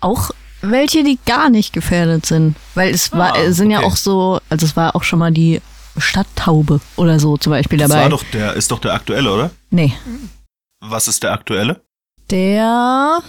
Auch 0.00 0.30
welche, 0.62 1.04
die 1.04 1.18
gar 1.26 1.50
nicht 1.50 1.72
gefährdet 1.72 2.26
sind. 2.26 2.56
Weil 2.74 2.92
es 2.94 3.12
war, 3.12 3.34
Ah, 3.34 3.40
es 3.40 3.56
sind 3.56 3.70
ja 3.70 3.78
okay. 3.78 3.86
auch 3.86 3.96
so, 3.96 4.40
also 4.48 4.66
es 4.66 4.76
war 4.76 4.96
auch 4.96 5.02
schon 5.04 5.18
mal 5.18 5.32
die 5.32 5.60
Stadttaube 5.98 6.80
oder 6.96 7.18
so 7.20 7.36
zum 7.36 7.50
Beispiel 7.52 7.78
Das 7.78 7.88
dabei. 7.90 8.02
war 8.02 8.10
doch 8.10 8.24
der, 8.32 8.54
ist 8.54 8.70
doch 8.70 8.78
der 8.80 8.94
aktuelle, 8.94 9.32
oder? 9.32 9.50
nee. 9.70 9.92
Was 10.80 11.08
ist 11.08 11.22
der 11.22 11.32
aktuelle? 11.32 11.80
Der. 12.30 13.22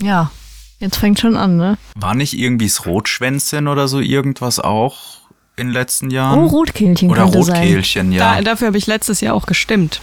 Ja, 0.00 0.30
jetzt 0.78 0.96
fängt 0.96 1.20
schon 1.20 1.36
an, 1.36 1.56
ne? 1.56 1.76
War 1.94 2.14
nicht 2.14 2.32
irgendwie 2.38 2.66
das 2.66 2.86
Rotschwänzchen 2.86 3.68
oder 3.68 3.86
so 3.86 4.00
irgendwas 4.00 4.58
auch 4.60 5.18
in 5.56 5.68
den 5.68 5.72
letzten 5.74 6.10
Jahren? 6.10 6.38
Oh, 6.38 6.46
Rotkehlchen 6.46 7.10
oder 7.10 7.24
könnte 7.24 7.42
sein. 7.44 7.56
Rotkehlchen, 7.56 8.12
ja. 8.12 8.36
Da, 8.36 8.42
dafür 8.42 8.68
habe 8.68 8.78
ich 8.78 8.86
letztes 8.86 9.20
Jahr 9.20 9.34
auch 9.34 9.46
gestimmt. 9.46 10.00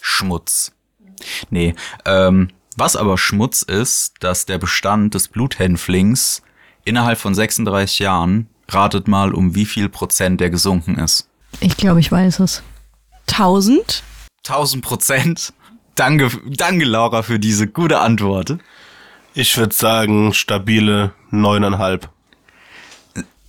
Schmutz. 0.00 0.72
Nee, 1.50 1.74
ähm, 2.04 2.48
was 2.76 2.96
aber 2.96 3.18
Schmutz 3.18 3.62
ist, 3.62 4.14
dass 4.20 4.46
der 4.46 4.58
Bestand 4.58 5.14
des 5.14 5.28
Bluthänflings 5.28 6.42
innerhalb 6.84 7.18
von 7.18 7.34
36 7.34 7.98
Jahren, 7.98 8.48
ratet 8.68 9.08
mal, 9.08 9.34
um 9.34 9.54
wie 9.54 9.66
viel 9.66 9.88
Prozent 9.88 10.40
der 10.40 10.50
gesunken 10.50 10.98
ist. 10.98 11.28
Ich 11.60 11.76
glaube, 11.76 12.00
ich 12.00 12.10
weiß 12.10 12.40
es. 12.40 12.62
1000? 13.28 14.02
1000 14.46 14.84
Prozent. 14.84 15.52
Danke, 15.94 16.30
danke 16.46 16.84
Laura 16.84 17.22
für 17.22 17.38
diese 17.38 17.66
gute 17.66 17.98
Antwort. 17.98 18.56
Ich 19.34 19.56
würde 19.58 19.74
sagen, 19.74 20.32
stabile 20.32 21.12
neuneinhalb. 21.30 22.08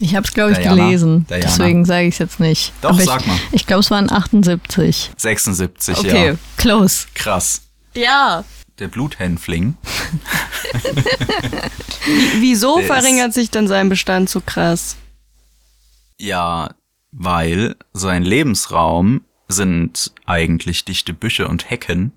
Ich 0.02 0.16
habe 0.16 0.26
es, 0.28 0.34
glaube 0.34 0.54
ich, 0.54 0.58
Diana, 0.58 0.84
gelesen. 0.84 1.26
Diana. 1.30 1.44
Deswegen 1.44 1.86
sage 1.86 2.08
ich 2.08 2.16
es 2.16 2.20
jetzt 2.20 2.40
nicht. 2.40 2.74
Doch, 2.82 2.90
Aber 2.90 3.00
ich, 3.00 3.06
sag 3.06 3.26
mal. 3.28 3.38
Ich 3.52 3.68
glaube, 3.68 3.82
es 3.82 3.92
waren 3.92 4.12
78. 4.12 5.12
76, 5.16 5.98
Okay, 5.98 6.28
ja. 6.30 6.36
close. 6.58 7.06
Krass. 7.14 7.62
Ja. 7.94 8.44
Der 8.80 8.88
Bluthänfling. 8.88 9.76
Wieso 12.40 12.78
Der 12.80 12.88
verringert 12.88 13.34
sich 13.34 13.52
denn 13.52 13.68
sein 13.68 13.90
Bestand 13.90 14.30
so 14.30 14.42
krass? 14.42 14.96
Ja, 16.18 16.72
weil 17.12 17.76
sein 17.94 18.24
Lebensraum 18.24 19.22
sind 19.48 20.14
eigentlich 20.26 20.86
dichte 20.86 21.14
Büsche 21.14 21.48
und 21.48 21.70
Hecken. 21.70 22.14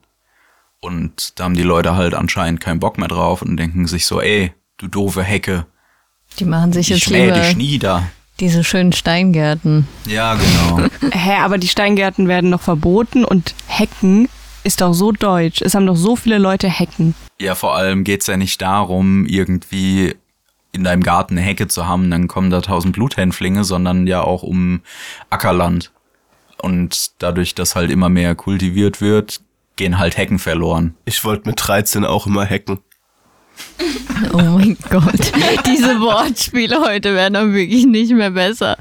Und 0.80 1.38
da 1.38 1.44
haben 1.44 1.54
die 1.56 1.62
Leute 1.62 1.96
halt 1.96 2.14
anscheinend 2.14 2.60
keinen 2.60 2.80
Bock 2.80 2.98
mehr 2.98 3.08
drauf 3.08 3.42
und 3.42 3.56
denken 3.56 3.86
sich 3.86 4.06
so, 4.06 4.20
ey, 4.20 4.52
du 4.78 4.86
doofe 4.88 5.22
Hecke, 5.22 5.66
Die 6.38 6.44
machen 6.44 6.72
sich 6.72 6.90
ich 6.90 6.98
jetzt 7.00 7.10
mäh 7.10 7.26
lieber 7.26 7.54
nieder. 7.54 8.02
diese 8.40 8.64
schönen 8.64 8.92
Steingärten. 8.92 9.86
Ja, 10.06 10.34
genau. 10.34 10.88
Hä, 11.12 11.36
aber 11.40 11.58
die 11.58 11.68
Steingärten 11.68 12.28
werden 12.28 12.50
noch 12.50 12.60
verboten 12.62 13.24
und 13.24 13.54
Hecken 13.66 14.28
ist 14.64 14.80
doch 14.80 14.94
so 14.94 15.12
deutsch. 15.12 15.60
Es 15.62 15.74
haben 15.74 15.86
doch 15.86 15.96
so 15.96 16.16
viele 16.16 16.38
Leute 16.38 16.68
Hecken. 16.68 17.14
ja, 17.40 17.54
vor 17.54 17.76
allem 17.76 18.02
geht's 18.04 18.26
ja 18.26 18.36
nicht 18.36 18.60
darum, 18.62 19.26
irgendwie 19.26 20.14
in 20.72 20.82
deinem 20.84 21.02
Garten 21.02 21.38
eine 21.38 21.46
Hecke 21.46 21.68
zu 21.68 21.86
haben, 21.86 22.10
dann 22.10 22.26
kommen 22.26 22.50
da 22.50 22.60
tausend 22.60 22.94
Bluthänflinge, 22.94 23.62
sondern 23.62 24.06
ja 24.08 24.22
auch 24.22 24.42
um 24.42 24.80
Ackerland. 25.30 25.92
Und 26.60 27.12
dadurch, 27.22 27.54
dass 27.54 27.76
halt 27.76 27.90
immer 27.90 28.08
mehr 28.08 28.34
kultiviert 28.34 29.00
wird, 29.00 29.40
gehen 29.76 29.98
halt 29.98 30.16
Hecken 30.16 30.38
verloren. 30.38 30.94
Ich 31.04 31.24
wollte 31.24 31.48
mit 31.48 31.60
13 31.62 32.04
auch 32.04 32.26
immer 32.26 32.44
hacken. 32.44 32.78
Oh 34.32 34.38
mein 34.38 34.76
Gott. 34.90 35.32
Diese 35.66 36.00
Wortspiele 36.00 36.80
heute 36.80 37.14
werden 37.14 37.34
dann 37.34 37.52
wirklich 37.54 37.84
nicht 37.86 38.12
mehr 38.12 38.30
besser. 38.30 38.76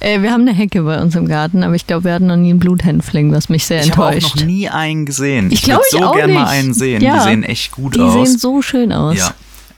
Äh, 0.00 0.20
wir 0.22 0.32
haben 0.32 0.42
eine 0.42 0.52
Hecke 0.52 0.82
bei 0.82 1.00
uns 1.00 1.14
im 1.14 1.28
Garten, 1.28 1.62
aber 1.62 1.74
ich 1.74 1.86
glaube, 1.86 2.04
wir 2.04 2.14
hatten 2.14 2.26
noch 2.26 2.36
nie 2.36 2.50
einen 2.50 2.58
Bluthänfling, 2.58 3.32
was 3.32 3.48
mich 3.48 3.64
sehr 3.66 3.82
Ich 3.84 3.92
habe 3.92 4.06
auch 4.06 4.10
enttäuscht. 4.12 4.36
noch 4.36 4.44
nie 4.44 4.68
einen 4.68 5.06
gesehen. 5.06 5.50
Ich 5.52 5.62
würd 5.62 5.64
glaube, 5.66 5.82
ich 5.92 5.98
so 5.98 6.04
auch 6.04 6.14
gern 6.16 6.32
mal 6.34 6.46
einen 6.46 6.74
sehen. 6.74 7.02
Ja. 7.02 7.18
Die 7.18 7.30
sehen 7.30 7.42
echt 7.44 7.72
gut 7.72 7.94
Die 7.94 8.00
aus. 8.00 8.12
sehen 8.28 8.38
so 8.38 8.62
schön 8.62 8.92
aus. 8.92 9.16
ja. 9.16 9.34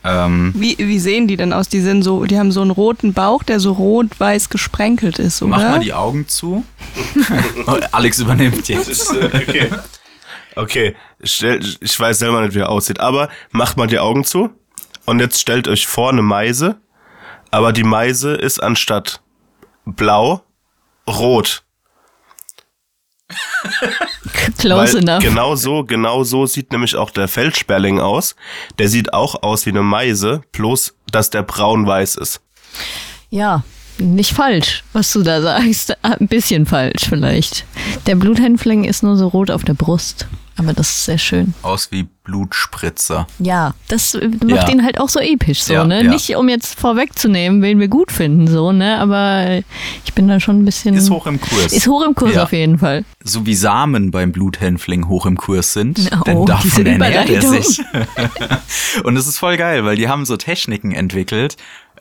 Ähm, 0.06 0.52
Wie, 0.54 0.76
wie 0.78 0.98
sehen 0.98 1.28
die 1.28 1.36
denn 1.38 1.54
aus? 1.54 1.68
Die 1.70 1.80
sind 1.80 2.02
so, 2.02 2.24
die 2.26 2.38
haben 2.38 2.52
so 2.52 2.60
einen 2.60 2.70
roten 2.70 3.14
Bauch, 3.14 3.42
der 3.42 3.58
so 3.58 3.72
rot-weiß 3.72 4.50
gesprenkelt 4.50 5.18
ist, 5.18 5.40
oder? 5.40 5.50
mach 5.50 5.58
mal 5.62 5.80
die 5.80 5.94
Augen 5.94 6.28
zu. 6.28 6.62
Alex 7.90 8.18
übernimmt 8.18 8.68
jetzt. 8.68 9.10
Okay. 9.10 9.68
Okay, 10.56 10.94
ich 11.20 11.40
weiß 12.00 12.18
selber 12.18 12.40
nicht, 12.42 12.54
wie 12.54 12.60
er 12.60 12.68
aussieht, 12.68 13.00
aber 13.00 13.28
macht 13.50 13.76
mal 13.76 13.86
die 13.86 13.98
Augen 13.98 14.24
zu 14.24 14.50
und 15.04 15.20
jetzt 15.20 15.40
stellt 15.40 15.68
euch 15.68 15.86
vor 15.86 16.10
eine 16.10 16.22
Meise, 16.22 16.80
aber 17.50 17.72
die 17.72 17.84
Meise 17.84 18.34
ist 18.34 18.62
anstatt 18.62 19.20
blau 19.84 20.42
rot. 21.08 21.62
Close 24.58 24.94
Weil 24.94 25.02
enough. 25.08 25.22
genau 25.22 25.56
so, 25.56 25.84
genau 25.84 26.24
so 26.24 26.46
sieht 26.46 26.72
nämlich 26.72 26.96
auch 26.96 27.10
der 27.10 27.28
Feldsperling 27.28 27.98
aus. 28.00 28.36
Der 28.78 28.88
sieht 28.88 29.12
auch 29.12 29.42
aus 29.42 29.66
wie 29.66 29.70
eine 29.70 29.82
Meise, 29.82 30.42
bloß 30.52 30.94
dass 31.10 31.30
der 31.30 31.42
braun-weiß 31.42 32.16
ist. 32.16 32.42
Ja, 33.30 33.62
nicht 33.98 34.32
falsch, 34.32 34.82
was 34.92 35.12
du 35.12 35.22
da 35.22 35.40
sagst. 35.40 35.96
Ein 36.02 36.28
bisschen 36.28 36.66
falsch 36.66 37.06
vielleicht. 37.08 37.64
Der 38.06 38.16
Bluthänfling 38.16 38.84
ist 38.84 39.02
nur 39.02 39.16
so 39.16 39.28
rot 39.28 39.50
auf 39.50 39.64
der 39.64 39.74
Brust. 39.74 40.26
Aber 40.56 40.72
das 40.72 40.88
ist 40.88 41.04
sehr 41.06 41.18
schön. 41.18 41.52
Aus 41.62 41.90
wie 41.90 42.06
Blutspritzer. 42.22 43.26
Ja, 43.40 43.74
das 43.88 44.14
äh, 44.14 44.28
macht 44.28 44.68
Ja. 44.68 44.68
ihn 44.68 44.84
halt 44.84 45.00
auch 45.00 45.08
so 45.08 45.18
episch, 45.20 45.62
so, 45.64 45.72
Ja, 45.74 45.84
ne? 45.84 46.04
ja. 46.04 46.10
Nicht 46.10 46.34
um 46.36 46.48
jetzt 46.48 46.78
vorwegzunehmen, 46.78 47.60
wen 47.60 47.80
wir 47.80 47.88
gut 47.88 48.12
finden, 48.12 48.46
so, 48.46 48.70
ne? 48.72 48.98
Aber 48.98 49.62
ich 50.04 50.14
bin 50.14 50.28
da 50.28 50.38
schon 50.40 50.60
ein 50.60 50.64
bisschen. 50.64 50.94
Ist 50.94 51.10
hoch 51.10 51.26
im 51.26 51.40
Kurs. 51.40 51.72
Ist 51.72 51.86
hoch 51.88 52.04
im 52.06 52.14
Kurs 52.14 52.36
auf 52.36 52.52
jeden 52.52 52.78
Fall. 52.78 53.04
so 53.24 53.44
wie 53.46 53.54
Samen 53.54 54.10
beim 54.12 54.30
Bluthänfling 54.32 55.08
hoch 55.08 55.26
im 55.26 55.36
Kurs 55.36 55.72
sind, 55.72 56.10
Oh, 56.20 56.22
denn 56.24 56.46
davon 56.46 56.86
ernährt 56.86 57.30
er 57.30 57.42
sich. 57.42 57.80
Und 59.04 59.16
es 59.16 59.26
ist 59.26 59.38
voll 59.38 59.56
geil, 59.56 59.84
weil 59.84 59.96
die 59.96 60.08
haben 60.08 60.24
so 60.24 60.36
Techniken 60.36 60.92
entwickelt, 60.92 61.56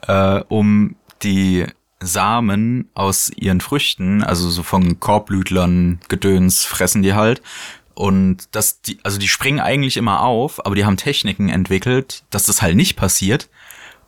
äh, 0.06 0.40
um 0.48 0.94
die 1.22 1.64
Samen 2.00 2.88
aus 2.94 3.30
ihren 3.34 3.60
Früchten, 3.60 4.22
also 4.22 4.50
so 4.50 4.62
von 4.62 5.00
Korbblütlern, 5.00 6.00
Gedöns, 6.08 6.64
fressen 6.64 7.02
die 7.02 7.14
halt. 7.14 7.40
Und 7.94 8.48
das, 8.52 8.80
die, 8.82 8.98
also 9.04 9.18
die 9.18 9.28
springen 9.28 9.60
eigentlich 9.60 9.96
immer 9.96 10.22
auf, 10.22 10.64
aber 10.66 10.74
die 10.74 10.84
haben 10.84 10.96
Techniken 10.96 11.48
entwickelt, 11.48 12.24
dass 12.30 12.46
das 12.46 12.60
halt 12.62 12.76
nicht 12.76 12.96
passiert. 12.96 13.48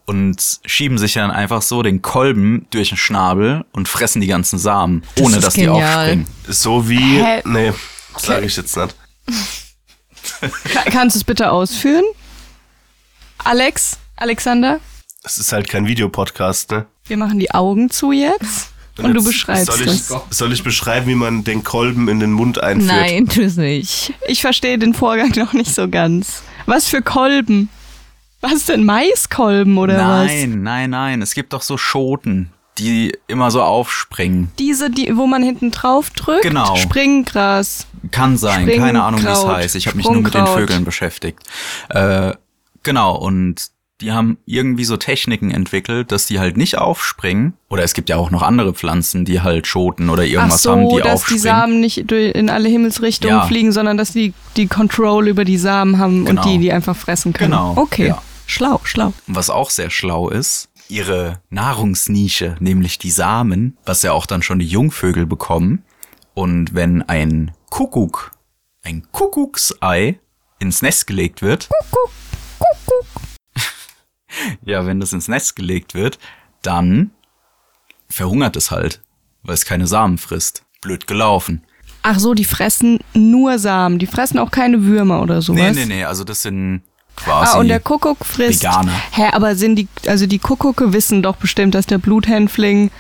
Und 0.07 0.61
schieben 0.65 0.99
sich 0.99 1.15
dann 1.15 1.33
einfach 1.33 1.63
so 1.63 1.83
den 1.83 2.01
Kolben 2.01 2.67
durch 2.71 2.91
den 2.91 2.99
Schnabel 2.99 3.65
und 3.73 3.89
fressen 3.89 4.21
die 4.21 4.29
ganzen 4.29 4.57
Samen, 4.57 5.03
Das 5.17 5.25
ohne 5.27 5.41
dass 5.41 5.55
die 5.55 5.63
genial. 5.63 5.99
aufspringen. 5.99 6.27
So 6.49 6.89
wie, 6.89 7.19
Hä? 7.21 7.43
nee, 7.45 7.73
sage 8.17 8.47
ich 8.47 8.57
jetzt 8.57 8.77
nicht. 8.77 8.95
Ka- 10.73 10.91
Kannst 10.91 11.17
du 11.17 11.19
es 11.19 11.25
bitte 11.25 11.51
ausführen? 11.51 12.05
Alex? 13.39 13.99
Alexander? 14.17 14.81
Es 15.25 15.39
ist 15.39 15.53
halt 15.53 15.69
kein 15.69 15.87
Videopodcast, 15.87 16.71
ne? 16.71 16.87
Wir 17.07 17.17
machen 17.17 17.39
die 17.41 17.51
Augen 17.53 17.91
zu 17.91 18.13
jetzt 18.13 18.71
und, 19.05 19.13
du 19.13 19.19
jetzt 19.19 19.27
beschreibst 19.27 19.67
soll 19.67 19.83
ich, 19.83 19.87
es. 19.87 20.15
Soll 20.31 20.53
ich 20.53 20.63
beschreiben, 20.63 21.07
wie 21.07 21.15
man 21.15 21.45
den 21.45 21.65
Kolben 21.65 22.09
in 22.09 22.21
den 22.21 22.33
Mund 22.33 22.63
einführt? 22.63 22.91
Nein, 22.91 23.27
tu 23.27 23.43
es 23.43 23.57
nicht. 23.57 24.15
Ich 24.27 24.41
verstehe 24.41 24.79
den 24.79 24.95
Vorgang 24.95 25.33
noch 25.37 25.53
nicht 25.53 25.75
so 25.75 25.89
ganz. 25.89 26.43
Was 26.67 26.89
für 26.89 27.03
Kolben? 27.03 27.69
Was 28.41 28.67
denn 28.67 28.85
Maiskolben 28.85 29.79
oder 29.79 29.97
was? 29.99 30.27
Nein, 30.27 30.63
nein, 30.63 30.91
nein. 30.91 31.23
Es 31.23 31.35
gibt 31.35 31.53
doch 31.53 31.63
so 31.63 31.77
Schoten, 31.77 32.51
die 32.79 33.13
immer 33.27 33.51
so 33.51 33.63
aufspringen. 33.63 34.53
Diese, 34.59 34.91
die, 34.91 35.17
wo 35.17 35.27
man 35.27 35.43
hinten 35.43 35.71
drauf 35.71 36.11
drückt? 36.11 36.43
Genau. 36.43 36.77
Springgras. 36.77 37.87
Kann 38.11 38.37
sein, 38.37 38.67
keine 38.67 39.03
Ahnung, 39.03 39.23
wie 39.23 39.27
es 39.27 39.45
heißt. 39.45 39.77
Ich 39.77 39.87
habe 39.87 39.97
mich 39.97 40.07
nur 40.07 40.23
mit 40.23 40.35
den. 40.35 40.47
Vögeln 40.47 40.85
beschäftigt. 40.85 41.41
Äh, 41.89 42.35
genau, 42.83 43.17
und 43.17 43.71
die 44.03 44.13
haben 44.13 44.37
irgendwie 44.45 44.85
so 44.85 44.97
Techniken 44.99 45.51
entwickelt, 45.51 46.13
dass 46.13 46.27
die 46.27 46.39
halt 46.39 46.57
nicht 46.59 46.77
aufspringen. 46.77 47.55
Oder 47.71 47.83
es 47.83 47.95
gibt 47.95 48.11
ja 48.11 48.17
auch 48.17 48.31
noch 48.31 48.43
andere 48.43 48.75
Pflanzen, 48.75 49.25
die 49.25 49.41
halt 49.41 49.67
Schoten 49.67 50.11
oder 50.11 50.25
irgendwas 50.25 50.63
so, 50.63 50.73
haben, 50.73 50.89
die 50.91 50.97
dass 50.99 51.15
aufspringen. 51.15 51.43
die 51.43 51.49
Samen 51.49 51.81
nicht 51.81 52.13
in 52.13 52.51
alle 52.51 52.69
Himmelsrichtungen 52.69 53.37
Ja. 53.39 53.47
fliegen, 53.47 53.73
sondern 53.73 53.97
dass 53.97 54.13
die 54.13 54.35
die 54.57 54.67
Control 54.67 55.29
über 55.29 55.45
die 55.47 55.57
Samen 55.59 55.99
haben 55.99 56.27
Genau. 56.27 56.43
und 56.43 56.49
die 56.51 56.59
die 56.59 56.73
einfach 56.73 56.95
fressen 56.97 57.33
können. 57.33 57.53
Genau, 57.53 57.73
Okay. 57.77 58.09
ja. 58.09 58.23
Schlau, 58.49 58.81
schlau. 58.85 59.13
Was 59.27 59.51
auch 59.51 59.71
sehr 59.71 59.91
schlau 59.91 60.29
ist, 60.29 60.69
ihre 60.89 61.41
Nahrungsnische, 61.51 62.57
nämlich 62.61 62.99
die 62.99 63.11
Samen, 63.11 63.77
was 63.85 64.03
ja 64.03 64.13
auch 64.13 64.25
dann 64.27 64.43
schon 64.43 64.59
die 64.61 64.67
Jungvögel 64.69 65.27
bekommen. 65.27 65.83
Und 66.35 66.75
wenn 66.75 67.03
ein 67.03 67.51
Kuckuck, 67.71 68.33
ein 68.85 69.07
Kuckucksei 69.11 70.21
ins 70.61 70.81
Nest 70.83 71.07
gelegt 71.07 71.43
wird, 71.43 71.69
ja, 74.65 74.87
wenn 74.87 75.01
das 75.01 75.13
ins 75.13 75.29
Nest 75.29 75.57
gelegt 75.57 75.95
wird, 75.95 76.19
dann 76.63 77.11
verhungert 78.09 78.57
es 78.57 78.71
halt, 78.71 79.01
weil 79.43 79.55
es 79.55 79.65
keine 79.65 79.87
Samen 79.87 80.19
frisst. 80.19 80.65
Blöd 80.81 81.07
gelaufen. 81.07 81.63
Ach 82.03 82.19
so, 82.19 82.35
die 82.35 82.45
fressen 82.45 83.01
nur 83.15 83.59
Samen. 83.59 83.99
Die 83.99 84.07
fressen 84.07 84.39
auch 84.39 84.51
keine 84.51 84.85
Würmer 84.85 85.23
oder 85.23 85.43
sowas. 85.43 85.75
Nee, 85.75 85.85
nee, 85.87 85.95
nee, 85.95 86.05
also 86.05 86.23
das 86.23 86.43
sind 86.43 86.83
quasi. 87.17 87.57
Ah, 87.57 87.59
und 87.59 87.69
der 87.69 87.81
Kuckuck 87.81 88.25
frisst. 88.25 88.63
Veganer. 88.63 88.93
Hä, 89.11 89.31
aber 89.33 89.57
sind 89.57 89.77
die, 89.77 89.89
also 90.07 90.27
die 90.27 90.39
Kuckucke 90.39 90.93
wissen 90.93 91.23
doch 91.23 91.37
bestimmt, 91.37 91.75
dass 91.75 91.87
der 91.87 91.99
Bluthänfling 91.99 92.91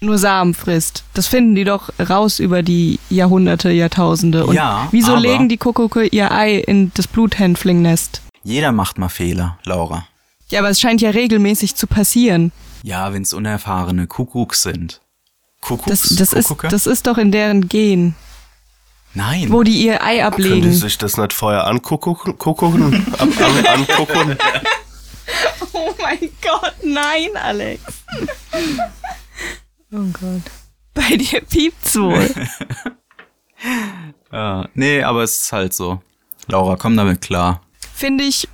nur 0.00 0.18
Samen 0.18 0.54
frisst. 0.54 1.04
Das 1.14 1.28
finden 1.28 1.54
die 1.54 1.64
doch 1.64 1.90
raus 1.98 2.38
über 2.40 2.62
die 2.62 2.98
Jahrhunderte, 3.08 3.70
Jahrtausende. 3.70 4.46
Und 4.46 4.54
Ja, 4.54 4.88
wieso 4.90 5.14
legen 5.16 5.48
die 5.48 5.56
Kuckucke 5.58 6.06
ihr 6.06 6.30
Ei 6.32 6.56
in 6.56 6.90
das 6.94 7.06
Bluthänflingnest? 7.06 8.22
Jeder 8.42 8.72
macht 8.72 8.98
mal 8.98 9.08
Fehler, 9.10 9.58
Laura. 9.64 10.06
Ja, 10.50 10.60
aber 10.60 10.68
es 10.70 10.80
scheint 10.80 11.00
ja 11.00 11.10
regelmäßig 11.10 11.76
zu 11.76 11.86
passieren. 11.86 12.52
Ja, 12.82 13.12
wenn's 13.12 13.32
unerfahrene 13.32 14.06
Kuckucks 14.06 14.62
sind. 14.62 15.00
Kuckucks? 15.60 16.08
Das, 16.08 16.16
das, 16.16 16.32
ist, 16.32 16.48
Kuckucke? 16.48 16.68
das 16.68 16.86
ist 16.86 17.06
doch 17.06 17.18
in 17.18 17.30
deren 17.32 17.68
Gen, 17.68 18.14
Nein. 19.14 19.50
wo 19.52 19.62
die 19.62 19.82
ihr 19.84 20.02
Ei 20.02 20.18
Können 20.18 20.18
die 20.18 20.22
ablegen. 20.22 20.72
sich 20.72 20.98
das 20.98 21.16
nicht 21.16 21.32
vorher 21.32 21.66
angucken? 21.66 22.16
Gucken, 22.38 23.04
ab, 23.18 23.28
an, 23.40 23.66
angucken? 23.66 24.36
Oh 25.72 25.94
mein 26.02 26.18
Gott, 26.42 26.74
nein, 26.82 27.28
Alex. 27.40 27.82
oh 29.92 30.04
Gott. 30.12 30.42
Bei 30.92 31.16
dir 31.16 31.40
piept's 31.42 31.96
wohl. 31.96 32.28
Ja, 34.32 34.68
nee, 34.74 35.02
aber 35.02 35.22
es 35.22 35.42
ist 35.42 35.52
halt 35.52 35.74
so. 35.74 36.00
Laura, 36.46 36.76
komm 36.76 36.96
damit 36.96 37.20
klar. 37.20 37.60
Finde 37.94 38.24
ich 38.24 38.48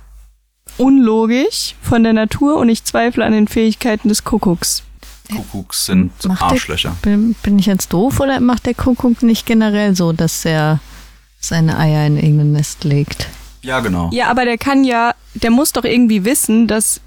unlogisch 0.77 1.75
von 1.81 2.03
der 2.03 2.13
Natur 2.13 2.57
und 2.57 2.69
ich 2.69 2.83
zweifle 2.83 3.25
an 3.25 3.33
den 3.33 3.47
Fähigkeiten 3.47 4.09
des 4.09 4.23
Kuckucks. 4.23 4.83
Kuckucks 5.33 5.87
sind 5.87 6.11
Macht 6.25 6.41
Arschlöcher. 6.41 6.95
Der, 7.03 7.11
bin, 7.11 7.35
bin 7.43 7.59
ich 7.59 7.65
jetzt 7.65 7.91
doof 7.93 8.19
oder 8.19 8.39
macht 8.39 8.65
der 8.65 8.73
Kuckuck 8.73 9.21
nicht 9.23 9.45
generell 9.45 9.95
so, 9.95 10.13
dass 10.13 10.45
er 10.45 10.79
seine 11.39 11.77
Eier 11.77 12.05
in 12.07 12.17
irgendein 12.17 12.53
Nest 12.53 12.83
legt? 12.83 13.27
Ja, 13.61 13.79
genau. 13.81 14.09
Ja, 14.13 14.29
aber 14.29 14.45
der 14.45 14.57
kann 14.57 14.83
ja, 14.83 15.13
der 15.33 15.51
muss 15.51 15.73
doch 15.73 15.83
irgendwie 15.83 16.23
wissen, 16.23 16.67
dass 16.67 17.01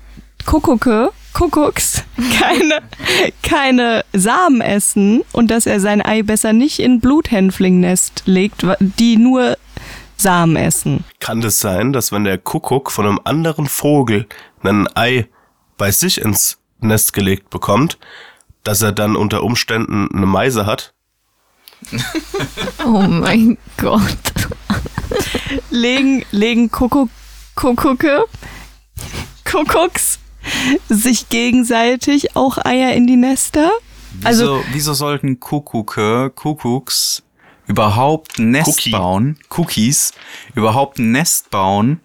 Kuckucke, 0.44 1.10
Kuckucks, 1.32 2.02
keine, 2.38 2.80
keine 3.42 4.04
Samen 4.12 4.60
essen 4.60 5.22
und 5.32 5.50
dass 5.50 5.66
er 5.66 5.80
sein 5.80 6.02
Ei 6.02 6.22
besser 6.22 6.52
nicht 6.52 6.78
in 6.78 7.00
Bluthänflingnest 7.00 8.24
legt, 8.26 8.66
die 8.80 9.16
nur 9.16 9.56
Samen 10.20 10.56
essen. 10.56 11.04
Kann 11.18 11.40
das 11.40 11.58
sein, 11.60 11.92
dass 11.92 12.12
wenn 12.12 12.24
der 12.24 12.38
Kuckuck 12.38 12.90
von 12.90 13.06
einem 13.06 13.20
anderen 13.24 13.66
Vogel 13.66 14.26
ein 14.62 14.88
Ei 14.94 15.28
bei 15.76 15.90
sich 15.90 16.20
ins 16.20 16.58
Nest 16.80 17.12
gelegt 17.12 17.50
bekommt, 17.50 17.98
dass 18.64 18.82
er 18.82 18.92
dann 18.92 19.16
unter 19.16 19.42
Umständen 19.42 20.08
eine 20.14 20.26
Meise 20.26 20.66
hat? 20.66 20.92
Oh 22.84 23.00
mein 23.08 23.56
Gott. 23.78 24.02
Legen, 25.70 26.24
legen 26.30 26.70
Kuckuck, 26.70 27.08
Kuckucke, 27.54 28.24
Kuckucks 29.50 30.18
sich 30.88 31.28
gegenseitig 31.28 32.36
auch 32.36 32.58
Eier 32.64 32.92
in 32.94 33.06
die 33.06 33.16
Nester? 33.16 33.70
Wieso, 34.12 34.26
Also- 34.26 34.64
wieso 34.72 34.92
sollten 34.94 35.40
Kuckucke, 35.40 36.30
Kuckucks 36.34 37.22
überhaupt 37.70 38.38
ein 38.38 38.50
Nest 38.50 38.68
Cookie. 38.68 38.90
bauen, 38.90 39.38
Cookies, 39.56 40.12
überhaupt 40.56 40.98
ein 40.98 41.12
Nest 41.12 41.50
bauen, 41.50 42.00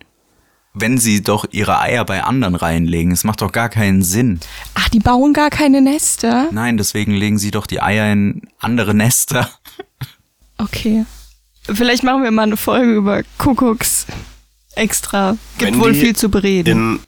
wenn 0.76 1.00
sie 1.00 1.24
doch 1.24 1.46
ihre 1.52 1.80
Eier 1.80 2.06
bei 2.06 2.24
anderen 2.24 2.54
reinlegen? 2.54 3.12
Es 3.12 3.24
macht 3.24 3.42
doch 3.42 3.52
gar 3.52 3.70
keinen 3.70 4.04
Sinn. 4.04 4.40
Ach, 4.76 4.90
die 4.90 5.00
bauen 5.00 5.34
gar 5.34 5.50
keine 5.50 5.82
Nester? 5.82 6.50
Nein, 6.52 6.78
deswegen 6.78 7.14
legen 7.14 7.40
sie 7.40 7.50
doch 7.50 7.66
die 7.66 7.82
Eier 7.82 8.12
in 8.12 8.48
andere 8.60 8.94
Nester. 8.94 9.50
Okay. 10.58 11.06
Vielleicht 11.64 12.04
machen 12.04 12.24
wir 12.24 12.32
mal 12.32 12.44
eine 12.44 12.56
Folge 12.56 12.94
über 12.94 13.24
Kuckucks 13.38 14.06
extra. 14.76 15.36
Gibt 15.58 15.74
Wenn 15.74 15.82
wohl 15.82 15.92
die 15.92 16.00
viel 16.00 16.16
zu 16.16 16.30
bereden. 16.30 17.02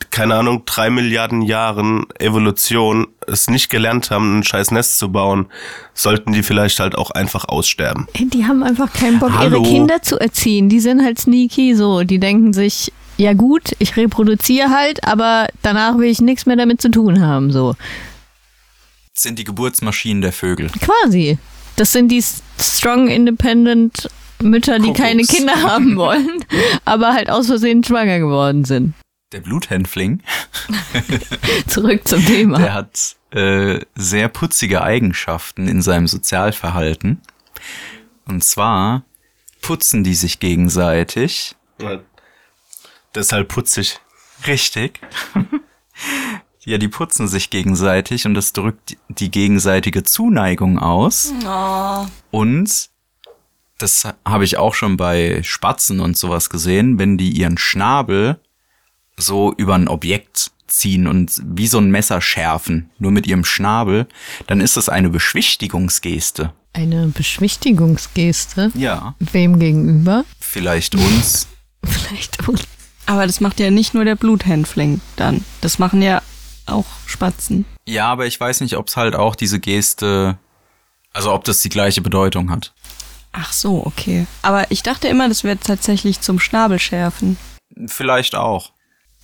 In, 0.00 0.10
keine 0.10 0.34
Ahnung, 0.34 0.62
drei 0.66 0.90
Milliarden 0.90 1.42
Jahren 1.42 2.06
Evolution 2.18 3.06
es 3.26 3.48
nicht 3.48 3.70
gelernt 3.70 4.10
haben, 4.10 4.38
ein 4.38 4.44
scheiß 4.44 4.70
Nest 4.70 4.98
zu 4.98 5.10
bauen, 5.10 5.46
sollten 5.94 6.32
die 6.32 6.42
vielleicht 6.42 6.80
halt 6.80 6.96
auch 6.96 7.10
einfach 7.10 7.46
aussterben. 7.46 8.06
Die 8.16 8.44
haben 8.44 8.62
einfach 8.62 8.92
keinen 8.92 9.18
Bock, 9.18 9.32
Hallo. 9.32 9.62
ihre 9.62 9.68
Kinder 9.68 10.02
zu 10.02 10.18
erziehen. 10.18 10.68
Die 10.68 10.80
sind 10.80 11.02
halt 11.02 11.18
sneaky 11.18 11.74
so. 11.74 12.02
Die 12.02 12.18
denken 12.18 12.52
sich, 12.52 12.92
ja 13.16 13.32
gut, 13.32 13.72
ich 13.78 13.96
reproduziere 13.96 14.70
halt, 14.70 15.04
aber 15.04 15.48
danach 15.62 15.98
will 15.98 16.08
ich 16.10 16.20
nichts 16.20 16.46
mehr 16.46 16.56
damit 16.56 16.80
zu 16.80 16.90
tun 16.90 17.20
haben. 17.20 17.50
So. 17.50 17.74
Das 19.14 19.22
sind 19.22 19.38
die 19.38 19.44
Geburtsmaschinen 19.44 20.20
der 20.20 20.32
Vögel. 20.32 20.70
Quasi. 20.80 21.38
Das 21.76 21.92
sind 21.92 22.08
die 22.08 22.22
strong, 22.58 23.08
independent 23.08 24.08
Mütter, 24.42 24.78
die 24.78 24.92
keine 24.92 25.22
Kuckucks. 25.22 25.38
Kinder 25.38 25.62
haben 25.62 25.96
wollen, 25.96 26.44
aber 26.84 27.14
halt 27.14 27.30
aus 27.30 27.46
Versehen 27.46 27.82
schwanger 27.82 28.18
geworden 28.18 28.64
sind. 28.64 28.94
Der 29.32 29.40
Bluthänfling, 29.40 30.22
Zurück 31.66 32.06
zum 32.06 32.24
Thema. 32.24 32.58
der 32.58 32.74
hat 32.74 33.16
äh, 33.32 33.80
sehr 33.96 34.28
putzige 34.28 34.82
Eigenschaften 34.82 35.66
in 35.66 35.82
seinem 35.82 36.06
Sozialverhalten. 36.06 37.20
Und 38.26 38.44
zwar 38.44 39.04
putzen 39.62 40.04
die 40.04 40.14
sich 40.14 40.38
gegenseitig. 40.38 41.56
Deshalb 43.16 43.48
putzig. 43.48 43.98
Richtig. 44.46 45.00
ja, 46.64 46.78
die 46.78 46.88
putzen 46.88 47.26
sich 47.26 47.50
gegenseitig 47.50 48.26
und 48.26 48.34
das 48.34 48.52
drückt 48.52 48.96
die 49.08 49.32
gegenseitige 49.32 50.04
Zuneigung 50.04 50.78
aus. 50.78 51.32
Und 52.30 52.90
das 53.78 54.08
habe 54.24 54.44
ich 54.44 54.56
auch 54.56 54.74
schon 54.74 54.96
bei 54.96 55.42
Spatzen 55.42 55.98
und 55.98 56.16
sowas 56.16 56.48
gesehen, 56.48 57.00
wenn 57.00 57.18
die 57.18 57.30
ihren 57.30 57.58
Schnabel 57.58 58.40
so 59.18 59.52
über 59.56 59.74
ein 59.74 59.88
Objekt 59.88 60.50
ziehen 60.66 61.06
und 61.06 61.40
wie 61.44 61.66
so 61.68 61.78
ein 61.78 61.90
Messer 61.90 62.20
schärfen, 62.20 62.90
nur 62.98 63.10
mit 63.12 63.26
ihrem 63.26 63.44
Schnabel, 63.44 64.06
dann 64.46 64.60
ist 64.60 64.76
das 64.76 64.88
eine 64.88 65.08
Beschwichtigungsgeste. 65.10 66.52
Eine 66.72 67.06
Beschwichtigungsgeste. 67.08 68.70
Ja, 68.74 69.14
Wem 69.18 69.58
gegenüber? 69.58 70.24
vielleicht 70.40 70.94
uns. 70.94 71.48
Vielleicht 71.84 72.48
uns. 72.48 72.64
Aber 73.06 73.26
das 73.28 73.40
macht 73.40 73.60
ja 73.60 73.70
nicht 73.70 73.94
nur 73.94 74.04
der 74.04 74.16
Bluthänfling 74.16 75.00
dann. 75.14 75.44
Das 75.60 75.78
machen 75.78 76.02
ja 76.02 76.20
auch 76.66 76.86
Spatzen. 77.06 77.64
Ja, 77.86 78.08
aber 78.08 78.26
ich 78.26 78.40
weiß 78.40 78.60
nicht, 78.60 78.76
ob 78.76 78.88
es 78.88 78.96
halt 78.96 79.14
auch 79.14 79.36
diese 79.36 79.60
Geste, 79.60 80.36
also 81.12 81.32
ob 81.32 81.44
das 81.44 81.62
die 81.62 81.68
gleiche 81.68 82.00
Bedeutung 82.02 82.50
hat. 82.50 82.74
Ach 83.30 83.52
so, 83.52 83.86
okay. 83.86 84.26
Aber 84.42 84.68
ich 84.72 84.82
dachte 84.82 85.06
immer, 85.06 85.28
das 85.28 85.44
wäre 85.44 85.58
tatsächlich 85.58 86.20
zum 86.20 86.40
Schnabelschärfen. 86.40 87.36
Vielleicht 87.86 88.34
auch. 88.34 88.72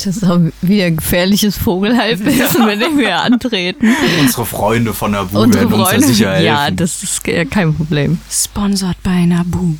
Das 0.05 0.17
ist 0.17 0.25
auch 0.25 0.41
wieder 0.63 0.91
gefährliches 0.91 1.57
Vogelhalbwissen, 1.59 2.67
mit 2.67 2.81
dem 2.83 2.99
wir 2.99 3.21
antreten. 3.21 3.95
Unsere 4.21 4.47
Freunde 4.47 4.95
von 4.95 5.13
der 5.13 5.25
Bu 5.25 5.41
Unsere 5.41 5.71
werden 5.71 5.75
uns 5.75 5.85
da 5.85 5.91
Freunde, 5.91 6.07
sicher 6.09 6.31
helfen. 6.33 6.47
ja, 6.47 6.71
das 6.71 7.03
ist 7.03 7.27
ja 7.27 7.45
kein 7.45 7.75
Problem. 7.75 8.19
Sponsored 8.31 9.01
bei 9.03 9.25
Nabu. 9.27 9.75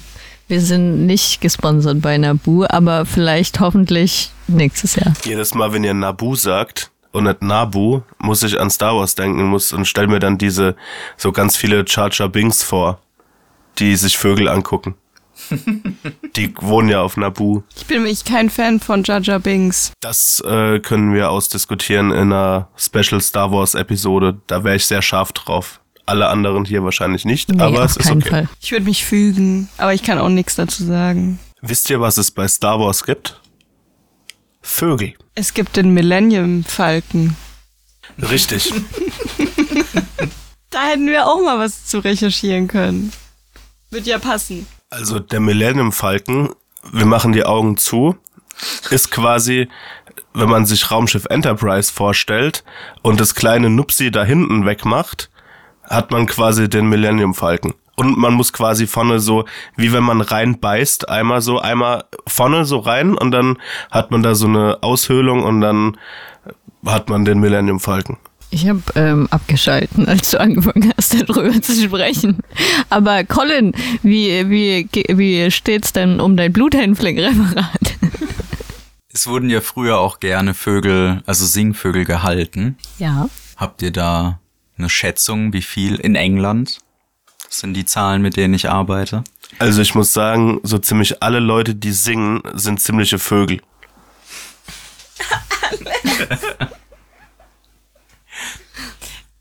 Wir 0.49 0.61
sind 0.61 1.07
nicht 1.07 1.41
gesponsert 1.41 2.01
bei 2.01 2.19
Nabu, 2.19 2.65
aber 2.69 3.07
vielleicht 3.07 3.59
hoffentlich 3.61 4.31
nächstes 4.49 4.97
Jahr. 4.97 5.13
Jedes 5.25 5.55
Mal, 5.55 5.73
wenn 5.73 5.83
ihr 5.83 5.95
Nabu 5.95 6.37
sagt 6.37 6.91
und 7.11 7.25
nicht 7.25 7.43
Nabu, 7.43 8.03
muss 8.19 8.43
ich 8.43 8.61
an 8.61 8.71
Star 8.71 8.95
Wars 8.97 9.15
denken 9.15 9.45
muss 9.45 9.73
und 9.73 9.87
stell 9.87 10.07
mir 10.07 10.19
dann 10.19 10.39
diese 10.39 10.77
so 11.17 11.33
ganz 11.33 11.57
viele 11.57 11.85
Jar 11.87 12.11
Binks 12.29 12.63
vor, 12.63 13.01
die 13.79 13.97
sich 13.97 14.19
Vögel 14.19 14.49
angucken. 14.49 14.95
die 16.37 16.55
wohnen 16.61 16.89
ja 16.89 17.03
auf 17.03 17.17
Nabu. 17.17 17.63
Ich 17.77 17.87
bin 17.87 17.99
nämlich 17.99 18.25
kein 18.25 18.51
Fan 18.51 18.81
von 18.81 19.05
Jar 19.05 19.39
Binks. 19.39 19.93
Das 20.01 20.43
äh, 20.47 20.81
können 20.81 21.15
wir 21.15 21.31
ausdiskutieren 21.31 22.11
in 22.11 22.33
einer 22.33 22.69
Special 22.77 23.21
Star 23.21 23.53
Wars 23.53 23.75
Episode. 23.75 24.41
Da 24.47 24.65
wäre 24.65 24.77
ich 24.77 24.87
sehr 24.87 25.03
scharf 25.03 25.33
drauf. 25.33 25.81
Alle 26.05 26.29
anderen 26.29 26.65
hier 26.65 26.83
wahrscheinlich 26.83 27.25
nicht, 27.25 27.49
Nee, 27.51 27.63
aber 27.63 27.85
es 27.85 27.97
ist 27.97 28.11
okay. 28.11 28.29
Fall. 28.29 28.49
Ich 28.61 28.73
würde 28.73 28.85
mich 28.85 29.05
fügen, 29.05 29.69
aber 29.79 29.95
ich 29.95 30.03
kann 30.03 30.19
auch 30.19 30.29
nichts 30.29 30.57
dazu 30.57 30.85
sagen. 30.85 31.39
Wisst 31.61 31.89
ihr, 31.91 32.01
was 32.01 32.17
es 32.17 32.31
bei 32.31 32.49
Star 32.49 32.81
Wars 32.81 33.05
gibt? 33.05 33.41
Vögel. 34.61 35.15
Es 35.35 35.55
gibt 35.55 35.77
den 35.77 35.95
Millennium 35.95 36.65
Falken. 36.65 37.37
Richtig. 38.19 38.73
Da 40.73 40.87
hätten 40.87 41.07
wir 41.07 41.27
auch 41.27 41.43
mal 41.43 41.59
was 41.59 41.85
zu 41.85 41.99
recherchieren 41.99 42.67
können. 42.67 43.13
Wird 43.91 44.07
ja 44.07 44.19
passen. 44.19 44.67
Also 44.93 45.21
der 45.21 45.41
Millennium 45.41 45.91
Falcon, 45.91 46.51
wir 46.93 47.07
machen 47.07 47.33
die 47.33 47.47
Augen 47.47 47.79
zu, 47.79 48.15
ist 48.91 49.11
quasi, 49.11 49.71
wenn 50.35 50.51
man 50.51 50.67
sich 50.67 50.91
Raumschiff 50.91 51.25
Enterprise 51.31 51.91
vorstellt 51.91 52.63
und 53.01 53.19
das 53.19 53.35
kleine 53.35 53.71
Nupsi 53.71 54.11
da 54.11 54.23
hinten 54.23 54.67
wegmacht, 54.67 55.31
hat 55.89 56.11
man 56.11 56.27
quasi 56.27 56.69
den 56.69 56.91
Millennium 56.91 57.33
Falcon. 57.33 57.73
Und 57.97 58.19
man 58.19 58.35
muss 58.35 58.53
quasi 58.53 58.87
vorne 58.87 59.19
so, 59.19 59.47
wie 59.77 59.95
wenn 59.95 60.05
man 60.05 60.21
reinbeißt, 60.21 61.09
einmal 61.09 61.41
so, 61.41 61.59
einmal 61.59 62.05
vorne 62.27 62.67
so 62.67 62.79
rein 62.79 63.15
und 63.15 63.31
dann 63.31 63.57
hat 63.91 64.11
man 64.11 64.23
da 64.23 64.35
so 64.35 64.47
eine 64.47 64.83
Aushöhlung 64.83 65.43
und 65.43 65.63
dann 65.63 65.97
hat 66.85 67.09
man 67.09 67.25
den 67.25 67.41
Millennium 67.41 67.81
Falcon. 67.81 68.19
Ich 68.53 68.69
habe 68.69 68.83
ähm, 68.97 69.29
abgeschalten, 69.31 70.07
als 70.07 70.31
du 70.31 70.39
angefangen 70.39 70.93
hast, 70.95 71.15
darüber 71.27 71.63
zu 71.63 71.75
sprechen. 71.75 72.37
Aber 72.91 73.25
Colin, 73.25 73.73
wie, 74.03 74.51
wie, 74.51 74.87
wie 75.09 75.51
steht's 75.51 75.95
denn 75.95 76.21
um 76.21 76.37
dein 76.37 76.53
Bluthänfling-Referat? 76.53 77.95
Es 79.09 79.27
wurden 79.27 79.49
ja 79.49 79.63
früher 79.63 79.99
auch 79.99 80.21
gerne 80.21 80.53
Vögel, 80.53 81.23
also 81.25 81.47
Singvögel 81.47 82.05
gehalten. 82.05 82.77
Ja. 82.99 83.31
Habt 83.57 83.81
ihr 83.81 83.91
da 83.91 84.39
eine 84.77 84.91
Schätzung, 84.91 85.55
wie 85.55 85.63
viel 85.63 85.95
in 85.95 86.15
England? 86.15 86.81
Das 87.47 87.61
sind 87.61 87.73
die 87.73 87.87
Zahlen, 87.87 88.21
mit 88.21 88.37
denen 88.37 88.53
ich 88.53 88.69
arbeite. 88.69 89.25
Also 89.61 89.81
ich 89.81 89.95
muss 89.95 90.13
sagen, 90.13 90.61
so 90.63 90.77
ziemlich 90.77 91.23
alle 91.23 91.41
Leute, 91.41 91.75
die 91.75 91.93
singen, 91.93 92.43
sind 92.53 92.83
ziemliche 92.83 93.19
Vögel. 93.19 93.63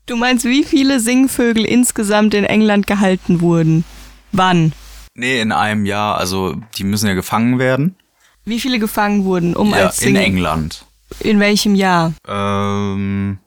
Du 0.06 0.16
meinst, 0.16 0.44
wie 0.44 0.64
viele 0.64 1.00
Singvögel 1.00 1.64
insgesamt 1.64 2.34
in 2.34 2.44
England 2.44 2.86
gehalten 2.86 3.40
wurden? 3.40 3.84
Wann? 4.32 4.72
Nee, 5.14 5.40
in 5.40 5.52
einem 5.52 5.86
Jahr, 5.86 6.18
also 6.18 6.56
die 6.76 6.84
müssen 6.84 7.06
ja 7.06 7.14
gefangen 7.14 7.58
werden. 7.58 7.96
Wie 8.44 8.58
viele 8.58 8.78
gefangen 8.78 9.24
wurden, 9.24 9.54
um 9.54 9.70
ja, 9.70 9.86
als 9.86 10.00
in 10.02 10.14
Sing 10.14 10.16
England. 10.16 10.84
In 11.20 11.38
welchem 11.38 11.74
Jahr? 11.74 12.12
Ähm, 12.26 13.38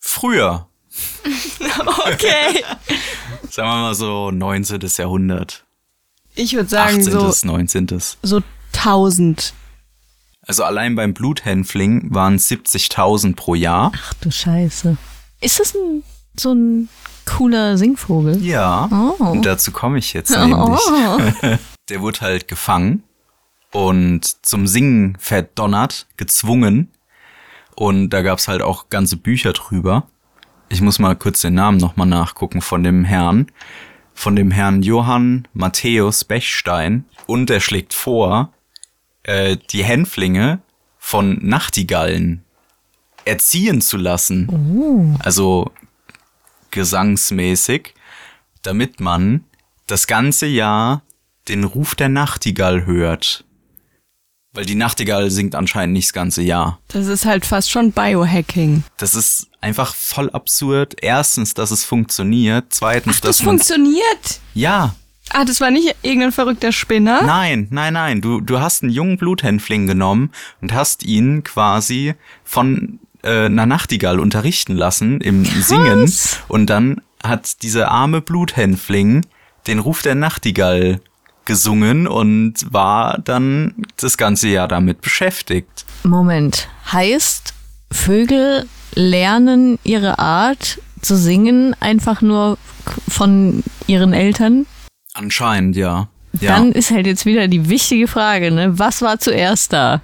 früher. 0.00 0.66
Okay. 2.08 2.62
Sagen 3.50 3.68
wir 3.68 3.76
mal 3.82 3.94
so 3.94 4.30
19. 4.30 4.80
Jahrhundert. 4.96 5.64
Ich 6.36 6.54
würde 6.54 6.68
sagen 6.68 6.98
18. 6.98 7.10
so 7.12 7.46
19. 7.48 8.00
so 8.22 8.42
1000. 8.74 9.54
Also 10.42 10.62
allein 10.62 10.94
beim 10.94 11.14
Bluthänfling 11.14 12.14
waren 12.14 12.36
es 12.36 12.48
70.000 12.50 13.34
pro 13.34 13.54
Jahr. 13.56 13.92
Ach 13.96 14.14
du 14.14 14.30
Scheiße. 14.30 14.96
Ist 15.46 15.60
das 15.60 15.76
ein, 15.76 16.02
so 16.36 16.52
ein 16.52 16.88
cooler 17.24 17.78
Singvogel? 17.78 18.42
Ja, 18.44 18.88
Oh. 18.90 19.26
und 19.26 19.46
dazu 19.46 19.70
komme 19.70 19.98
ich 19.98 20.12
jetzt 20.12 20.30
nämlich. 20.30 20.56
Oh. 20.56 21.20
Der 21.88 22.00
wurde 22.00 22.20
halt 22.22 22.48
gefangen 22.48 23.04
und 23.70 24.44
zum 24.44 24.66
Singen 24.66 25.16
verdonnert, 25.20 26.08
gezwungen. 26.16 26.90
Und 27.76 28.10
da 28.10 28.22
gab's 28.22 28.48
halt 28.48 28.60
auch 28.60 28.88
ganze 28.88 29.16
Bücher 29.16 29.52
drüber. 29.52 30.08
Ich 30.68 30.80
muss 30.80 30.98
mal 30.98 31.14
kurz 31.14 31.42
den 31.42 31.54
Namen 31.54 31.78
nochmal 31.78 32.08
nachgucken 32.08 32.60
von 32.60 32.82
dem 32.82 33.04
Herrn. 33.04 33.46
Von 34.14 34.34
dem 34.34 34.50
Herrn 34.50 34.82
Johann 34.82 35.46
Matthäus 35.52 36.24
Bechstein. 36.24 37.04
Und 37.26 37.50
er 37.50 37.60
schlägt 37.60 37.94
vor, 37.94 38.52
äh, 39.22 39.56
die 39.70 39.84
Hänflinge 39.84 40.58
von 40.98 41.38
Nachtigallen 41.40 42.42
erziehen 43.26 43.80
zu 43.80 43.96
lassen. 43.96 45.18
Also 45.22 45.70
gesangsmäßig, 46.70 47.94
damit 48.62 49.00
man 49.00 49.44
das 49.86 50.06
ganze 50.06 50.46
Jahr 50.46 51.02
den 51.48 51.64
Ruf 51.64 51.94
der 51.94 52.08
Nachtigall 52.08 52.86
hört. 52.86 53.44
Weil 54.52 54.64
die 54.64 54.74
Nachtigall 54.74 55.30
singt 55.30 55.54
anscheinend 55.54 55.92
nicht 55.92 56.08
das 56.08 56.12
ganze 56.14 56.42
Jahr. 56.42 56.80
Das 56.88 57.06
ist 57.08 57.26
halt 57.26 57.44
fast 57.44 57.70
schon 57.70 57.92
Biohacking. 57.92 58.84
Das 58.96 59.14
ist 59.14 59.48
einfach 59.60 59.94
voll 59.94 60.30
absurd. 60.30 60.94
Erstens, 61.02 61.52
dass 61.54 61.70
es 61.70 61.84
funktioniert. 61.84 62.66
Zweitens, 62.70 63.20
Das 63.20 63.36
dass 63.38 63.46
man 63.46 63.56
funktioniert. 63.58 64.40
ja, 64.54 64.94
Ah, 65.30 65.44
das 65.44 65.60
war 65.60 65.72
nicht 65.72 65.92
irgendein 66.02 66.30
verrückter 66.30 66.70
Spinner? 66.70 67.20
nein, 67.22 67.66
nein, 67.70 67.94
nein. 67.94 68.20
Du 68.20 68.40
du 68.40 68.60
hast 68.60 68.84
einen 68.84 68.92
jungen 68.92 69.16
Bluthänfling 69.18 69.88
genommen 69.88 70.30
und 70.62 70.72
hast 70.72 71.02
ihn 71.02 71.42
quasi 71.42 72.14
von 72.44 73.00
äh, 73.26 73.46
einer 73.46 73.66
Nachtigall 73.66 74.20
unterrichten 74.20 74.74
lassen 74.74 75.20
im 75.20 75.44
Singen 75.44 76.12
und 76.48 76.70
dann 76.70 77.00
hat 77.22 77.62
dieser 77.62 77.90
arme 77.90 78.20
Bluthänfling 78.20 79.26
den 79.66 79.78
Ruf 79.80 80.02
der 80.02 80.14
Nachtigall 80.14 81.00
gesungen 81.44 82.06
und 82.06 82.72
war 82.72 83.18
dann 83.18 83.74
das 83.96 84.16
ganze 84.16 84.48
Jahr 84.48 84.68
damit 84.68 85.00
beschäftigt. 85.00 85.84
Moment. 86.02 86.68
Heißt, 86.92 87.54
Vögel 87.90 88.66
lernen 88.94 89.78
ihre 89.84 90.18
Art 90.18 90.80
zu 91.00 91.16
singen 91.16 91.74
einfach 91.80 92.22
nur 92.22 92.58
von 93.08 93.62
ihren 93.86 94.12
Eltern? 94.12 94.66
Anscheinend, 95.14 95.76
ja. 95.76 96.08
Ja. 96.40 96.56
Dann 96.56 96.72
ist 96.72 96.90
halt 96.90 97.06
jetzt 97.06 97.26
wieder 97.26 97.48
die 97.48 97.68
wichtige 97.68 98.08
Frage, 98.08 98.50
ne? 98.50 98.78
Was 98.78 99.02
war 99.02 99.18
zuerst 99.18 99.72
da? 99.72 100.02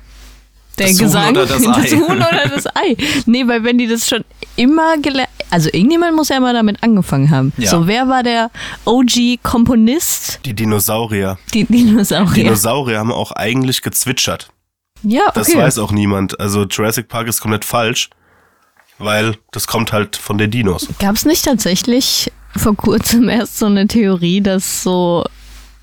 Der 0.82 0.88
Das 0.88 0.98
Huhn 1.00 1.06
Gesang, 1.06 1.30
oder 1.30 1.46
das 1.46 1.66
Ei? 1.66 1.96
Huhn 1.96 2.16
oder 2.16 2.50
das 2.54 2.66
Ei? 2.76 2.96
Nee, 3.26 3.46
weil 3.46 3.64
wenn 3.64 3.78
die 3.78 3.86
das 3.86 4.08
schon 4.08 4.24
immer 4.56 4.98
gelernt, 4.98 5.30
also 5.50 5.68
irgendjemand 5.72 6.16
muss 6.16 6.28
ja 6.28 6.40
mal 6.40 6.54
damit 6.54 6.82
angefangen 6.82 7.30
haben. 7.30 7.52
Ja. 7.56 7.70
So, 7.70 7.86
wer 7.86 8.08
war 8.08 8.22
der 8.22 8.50
OG-Komponist? 8.84 10.40
Die 10.44 10.54
Dinosaurier. 10.54 11.38
Die 11.54 11.64
Dinosaurier. 11.64 12.44
Dinosaurier 12.44 12.98
haben 12.98 13.12
auch 13.12 13.32
eigentlich 13.32 13.82
gezwitschert. 13.82 14.48
ja, 15.02 15.22
okay. 15.28 15.32
Das 15.34 15.54
weiß 15.54 15.78
auch 15.78 15.92
niemand. 15.92 16.38
Also 16.40 16.64
Jurassic 16.64 17.08
Park 17.08 17.28
ist 17.28 17.40
komplett 17.40 17.64
falsch, 17.64 18.10
weil 18.98 19.36
das 19.52 19.66
kommt 19.66 19.92
halt 19.92 20.16
von 20.16 20.38
den 20.38 20.50
Dinos. 20.50 20.88
Gab 20.98 21.16
es 21.16 21.24
nicht 21.24 21.44
tatsächlich 21.44 22.30
vor 22.56 22.76
kurzem 22.76 23.28
erst 23.28 23.58
so 23.58 23.66
eine 23.66 23.86
Theorie, 23.86 24.40
dass 24.40 24.82
so 24.82 25.24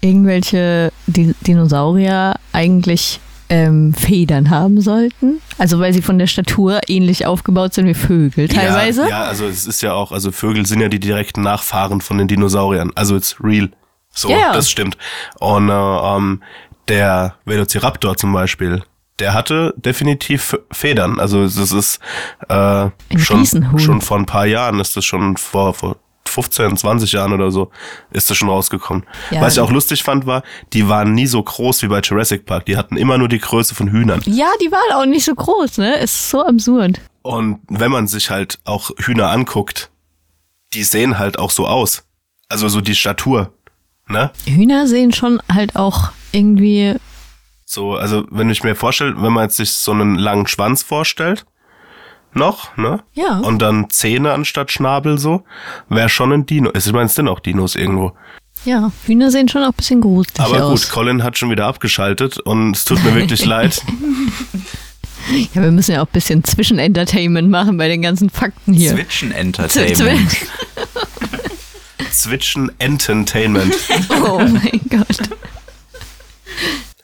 irgendwelche 0.01 0.91
Di 1.07 1.33
Dinosaurier 1.41 2.35
eigentlich 2.53 3.19
ähm, 3.49 3.93
Federn 3.93 4.49
haben 4.49 4.81
sollten? 4.81 5.41
Also 5.57 5.79
weil 5.79 5.93
sie 5.93 6.01
von 6.01 6.17
der 6.19 6.27
Statur 6.27 6.81
ähnlich 6.87 7.25
aufgebaut 7.25 7.73
sind 7.73 7.87
wie 7.87 7.93
Vögel 7.93 8.47
teilweise? 8.47 9.03
Ja, 9.03 9.09
ja, 9.09 9.23
also 9.23 9.45
es 9.45 9.65
ist 9.67 9.81
ja 9.81 9.93
auch, 9.93 10.11
also 10.11 10.31
Vögel 10.31 10.65
sind 10.65 10.81
ja 10.81 10.87
die 10.87 10.99
direkten 10.99 11.41
Nachfahren 11.41 12.01
von 12.01 12.17
den 12.17 12.27
Dinosauriern. 12.27 12.91
Also 12.95 13.15
it's 13.15 13.35
real. 13.43 13.69
So, 14.11 14.29
Ja, 14.29 14.53
das 14.53 14.69
stimmt. 14.69 14.97
Und 15.39 15.69
äh, 15.69 15.73
ähm, 15.73 16.41
der 16.87 17.35
Velociraptor 17.45 18.17
zum 18.17 18.33
Beispiel, 18.33 18.83
der 19.19 19.33
hatte 19.33 19.73
definitiv 19.77 20.57
Federn. 20.71 21.19
Also 21.19 21.43
es 21.43 21.57
ist 21.57 21.99
äh, 22.47 22.89
schon, 23.17 23.45
schon 23.77 24.01
vor 24.01 24.17
ein 24.17 24.25
paar 24.25 24.45
Jahren 24.45 24.79
ist 24.79 24.95
das 24.97 25.05
schon 25.05 25.37
vor, 25.37 25.73
vor 25.73 25.97
15, 26.29 26.77
20 26.77 27.11
Jahren 27.11 27.33
oder 27.33 27.51
so 27.51 27.71
ist 28.11 28.29
das 28.29 28.37
schon 28.37 28.49
rausgekommen. 28.49 29.05
Ja. 29.31 29.41
Was 29.41 29.53
ich 29.53 29.59
auch 29.59 29.71
lustig 29.71 30.03
fand, 30.03 30.25
war, 30.25 30.43
die 30.73 30.87
waren 30.87 31.13
nie 31.13 31.27
so 31.27 31.41
groß 31.41 31.81
wie 31.83 31.87
bei 31.87 31.99
Jurassic 31.99 32.45
Park. 32.45 32.65
Die 32.65 32.77
hatten 32.77 32.97
immer 32.97 33.17
nur 33.17 33.27
die 33.27 33.39
Größe 33.39 33.75
von 33.75 33.89
Hühnern. 33.89 34.21
Ja, 34.25 34.47
die 34.61 34.71
waren 34.71 34.93
auch 34.93 35.05
nicht 35.05 35.25
so 35.25 35.35
groß, 35.35 35.79
ne? 35.79 35.97
Ist 35.99 36.29
so 36.29 36.45
absurd. 36.45 37.01
Und 37.21 37.59
wenn 37.67 37.91
man 37.91 38.07
sich 38.07 38.29
halt 38.29 38.59
auch 38.63 38.91
Hühner 38.97 39.29
anguckt, 39.29 39.89
die 40.73 40.83
sehen 40.83 41.19
halt 41.19 41.39
auch 41.39 41.51
so 41.51 41.67
aus. 41.67 42.03
Also 42.47 42.67
so 42.67 42.81
die 42.81 42.95
Statur, 42.95 43.53
ne? 44.07 44.31
Hühner 44.45 44.87
sehen 44.87 45.13
schon 45.13 45.41
halt 45.51 45.75
auch 45.75 46.11
irgendwie. 46.31 46.95
So, 47.65 47.95
also 47.95 48.25
wenn 48.31 48.49
ich 48.49 48.63
mir 48.63 48.75
vorstelle, 48.75 49.21
wenn 49.21 49.33
man 49.33 49.43
jetzt 49.43 49.57
sich 49.57 49.71
so 49.71 49.91
einen 49.91 50.15
langen 50.15 50.47
Schwanz 50.47 50.81
vorstellt, 50.81 51.45
noch, 52.33 52.75
ne? 52.77 53.01
Ja. 53.13 53.39
Und 53.39 53.61
dann 53.61 53.89
Zähne 53.89 54.33
anstatt 54.33 54.71
Schnabel 54.71 55.17
so, 55.17 55.43
wäre 55.89 56.09
schon 56.09 56.31
ein 56.31 56.45
Dino. 56.45 56.71
Ich 56.75 56.91
meine, 56.91 57.05
es 57.05 57.15
sind 57.15 57.27
auch 57.27 57.39
Dinos 57.39 57.75
irgendwo. 57.75 58.13
Ja, 58.65 58.91
Hühner 59.05 59.31
sehen 59.31 59.47
schon 59.47 59.63
auch 59.63 59.67
ein 59.69 59.73
bisschen 59.77 60.01
gruselig 60.01 60.39
Aber 60.39 60.65
aus. 60.65 60.81
gut, 60.83 60.91
Colin 60.91 61.23
hat 61.23 61.37
schon 61.37 61.49
wieder 61.49 61.65
abgeschaltet 61.65 62.39
und 62.39 62.75
es 62.75 62.83
tut 62.85 63.01
mir 63.03 63.15
wirklich 63.15 63.45
leid. 63.45 63.81
Ja, 65.53 65.61
wir 65.61 65.71
müssen 65.71 65.93
ja 65.93 66.01
auch 66.01 66.07
ein 66.07 66.11
bisschen 66.11 66.43
Zwischenentertainment 66.43 67.49
machen 67.49 67.77
bei 67.77 67.87
den 67.87 68.01
ganzen 68.01 68.29
Fakten 68.29 68.73
hier. 68.73 68.93
Zwitschen 68.95 69.31
Zw- 69.31 69.35
Entertainment. 69.35 70.37
Zwitschen 72.11 72.71
Entertainment. 72.79 73.75
Oh 74.23 74.39
mein 74.39 74.81
Gott. 74.89 75.29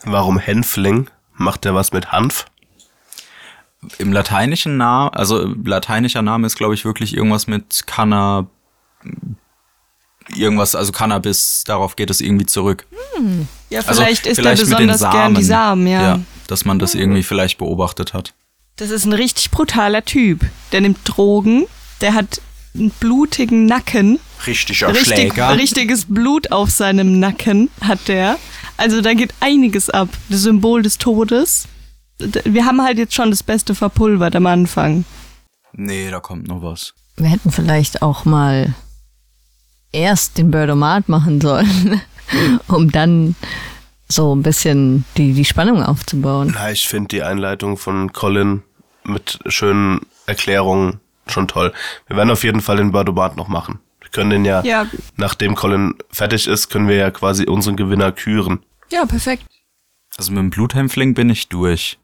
Warum 0.04 0.38
Hänfling? 0.38 1.10
Macht 1.36 1.66
der 1.66 1.74
was 1.76 1.92
mit 1.94 2.12
Hanf? 2.12 2.46
Im 3.98 4.14
lateinischen 4.14 4.78
Namen, 4.78 5.12
also 5.14 5.54
lateinischer 5.64 6.22
Name 6.22 6.48
ist, 6.48 6.56
glaube 6.56 6.74
ich, 6.74 6.86
wirklich 6.86 7.16
irgendwas 7.16 7.48
mit 7.48 7.88
Canna, 7.88 8.48
irgendwas, 10.34 10.76
also 10.76 10.92
Cannabis, 10.92 11.64
darauf 11.66 11.96
geht 11.96 12.10
es 12.10 12.22
irgendwie 12.22 12.46
zurück. 12.46 12.86
Ja, 13.70 13.82
Also 13.86 14.02
vielleicht 14.02 14.26
ist 14.26 14.38
vielleicht 14.38 14.62
er 14.62 14.66
besonders 14.68 15.02
gern 15.02 15.36
die 15.36 15.44
Samen, 15.44 15.88
ja. 15.88 16.20
dass 16.48 16.66
man 16.66 16.80
das 16.80 16.96
irgendwie 16.96 17.24
vielleicht 17.24 17.58
beobachtet 17.58 18.14
hat. 18.14 18.34
Das 18.78 18.90
ist 18.90 19.06
ein 19.06 19.14
richtig 19.14 19.52
brutaler 19.52 20.04
Typ. 20.04 20.42
Der 20.72 20.82
nimmt 20.82 21.00
Drogen, 21.06 21.66
der 22.02 22.14
hat 22.14 22.42
einen 22.74 22.90
blutigen 22.90 23.66
Nacken. 23.66 24.20
Richtiger 24.46 24.94
Richtig, 24.94 25.38
richtiges 25.38 26.06
Blut 26.06 26.52
auf 26.52 26.70
seinem 26.70 27.20
Nacken 27.20 27.70
hat 27.82 28.08
der. 28.08 28.38
Also 28.78 29.02
da 29.02 29.14
geht 29.14 29.34
einiges 29.40 29.90
ab. 29.90 30.10
Das 30.30 30.42
Symbol 30.42 30.82
des 30.82 30.98
Todes. 30.98 31.68
Wir 32.20 32.66
haben 32.66 32.82
halt 32.82 32.98
jetzt 32.98 33.14
schon 33.14 33.30
das 33.30 33.44
Beste 33.44 33.76
verpulvert 33.76 34.36
am 34.36 34.46
Anfang. 34.48 35.04
Nee, 35.74 36.10
da 36.10 36.20
kommt 36.20 36.48
noch 36.48 36.62
was. 36.62 36.94
Wir 37.18 37.28
hätten 37.28 37.52
vielleicht 37.52 38.02
auch 38.02 38.26
mal 38.26 38.74
erst 39.92 40.38
den 40.38 40.52
Birdomat 40.52 41.10
machen 41.10 41.42
sollen, 41.42 42.02
um 42.68 42.92
dann 42.92 43.36
so 44.08 44.36
ein 44.36 44.44
bisschen 44.44 45.04
die, 45.18 45.34
die 45.34 45.46
Spannung 45.46 45.82
aufzubauen. 45.84 46.52
Na, 46.54 46.72
ich 46.72 46.88
finde 46.88 47.08
die 47.10 47.24
Einleitung 47.24 47.78
von 47.78 48.14
Colin 48.14 48.62
mit 49.04 49.40
schönen 49.48 50.02
Erklärungen 50.26 51.00
schon 51.28 51.48
toll. 51.48 51.74
Wir 52.08 52.16
werden 52.18 52.30
auf 52.30 52.44
jeden 52.44 52.62
Fall 52.62 52.78
den 52.78 52.92
Bardobat 52.92 53.36
noch 53.36 53.48
machen. 53.48 53.80
Wir 54.00 54.10
können 54.10 54.30
den 54.30 54.46
ja, 54.46 54.64
Ja. 54.64 54.86
nachdem 55.18 55.56
Colin 55.56 55.96
fertig 56.12 56.48
ist, 56.48 56.70
können 56.70 56.88
wir 56.88 56.96
ja 56.96 57.12
quasi 57.12 57.46
unseren 57.46 57.76
Gewinner 57.76 58.12
küren. 58.12 58.60
Ja, 58.92 59.06
perfekt. 59.06 59.46
Also 60.18 60.32
mit 60.32 60.40
dem 60.40 60.50
Bluthämpfling 60.52 61.14
bin 61.16 61.30
ich 61.30 61.50
durch. 61.50 61.98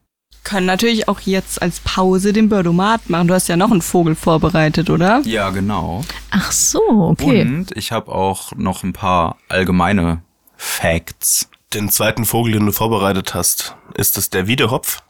Können 0.44 0.66
natürlich 0.66 1.08
auch 1.08 1.20
jetzt 1.20 1.62
als 1.62 1.78
Pause 1.80 2.32
den 2.32 2.48
Birdomat 2.48 3.08
machen. 3.08 3.28
Du 3.28 3.34
hast 3.34 3.48
ja 3.48 3.56
noch 3.56 3.70
einen 3.70 3.82
Vogel 3.82 4.14
vorbereitet, 4.16 4.90
oder? 4.90 5.20
Ja, 5.24 5.50
genau. 5.50 6.04
Ach 6.30 6.50
so, 6.50 6.80
okay. 6.88 7.42
Und 7.42 7.76
ich 7.76 7.92
habe 7.92 8.10
auch 8.12 8.52
noch 8.56 8.82
ein 8.82 8.92
paar 8.92 9.36
allgemeine 9.48 10.22
Facts. 10.56 11.48
Den 11.74 11.88
zweiten 11.90 12.24
Vogel, 12.24 12.52
den 12.54 12.66
du 12.66 12.72
vorbereitet 12.72 13.34
hast, 13.34 13.76
ist 13.94 14.18
es 14.18 14.30
der 14.30 14.46
Wiedehopf? 14.46 15.02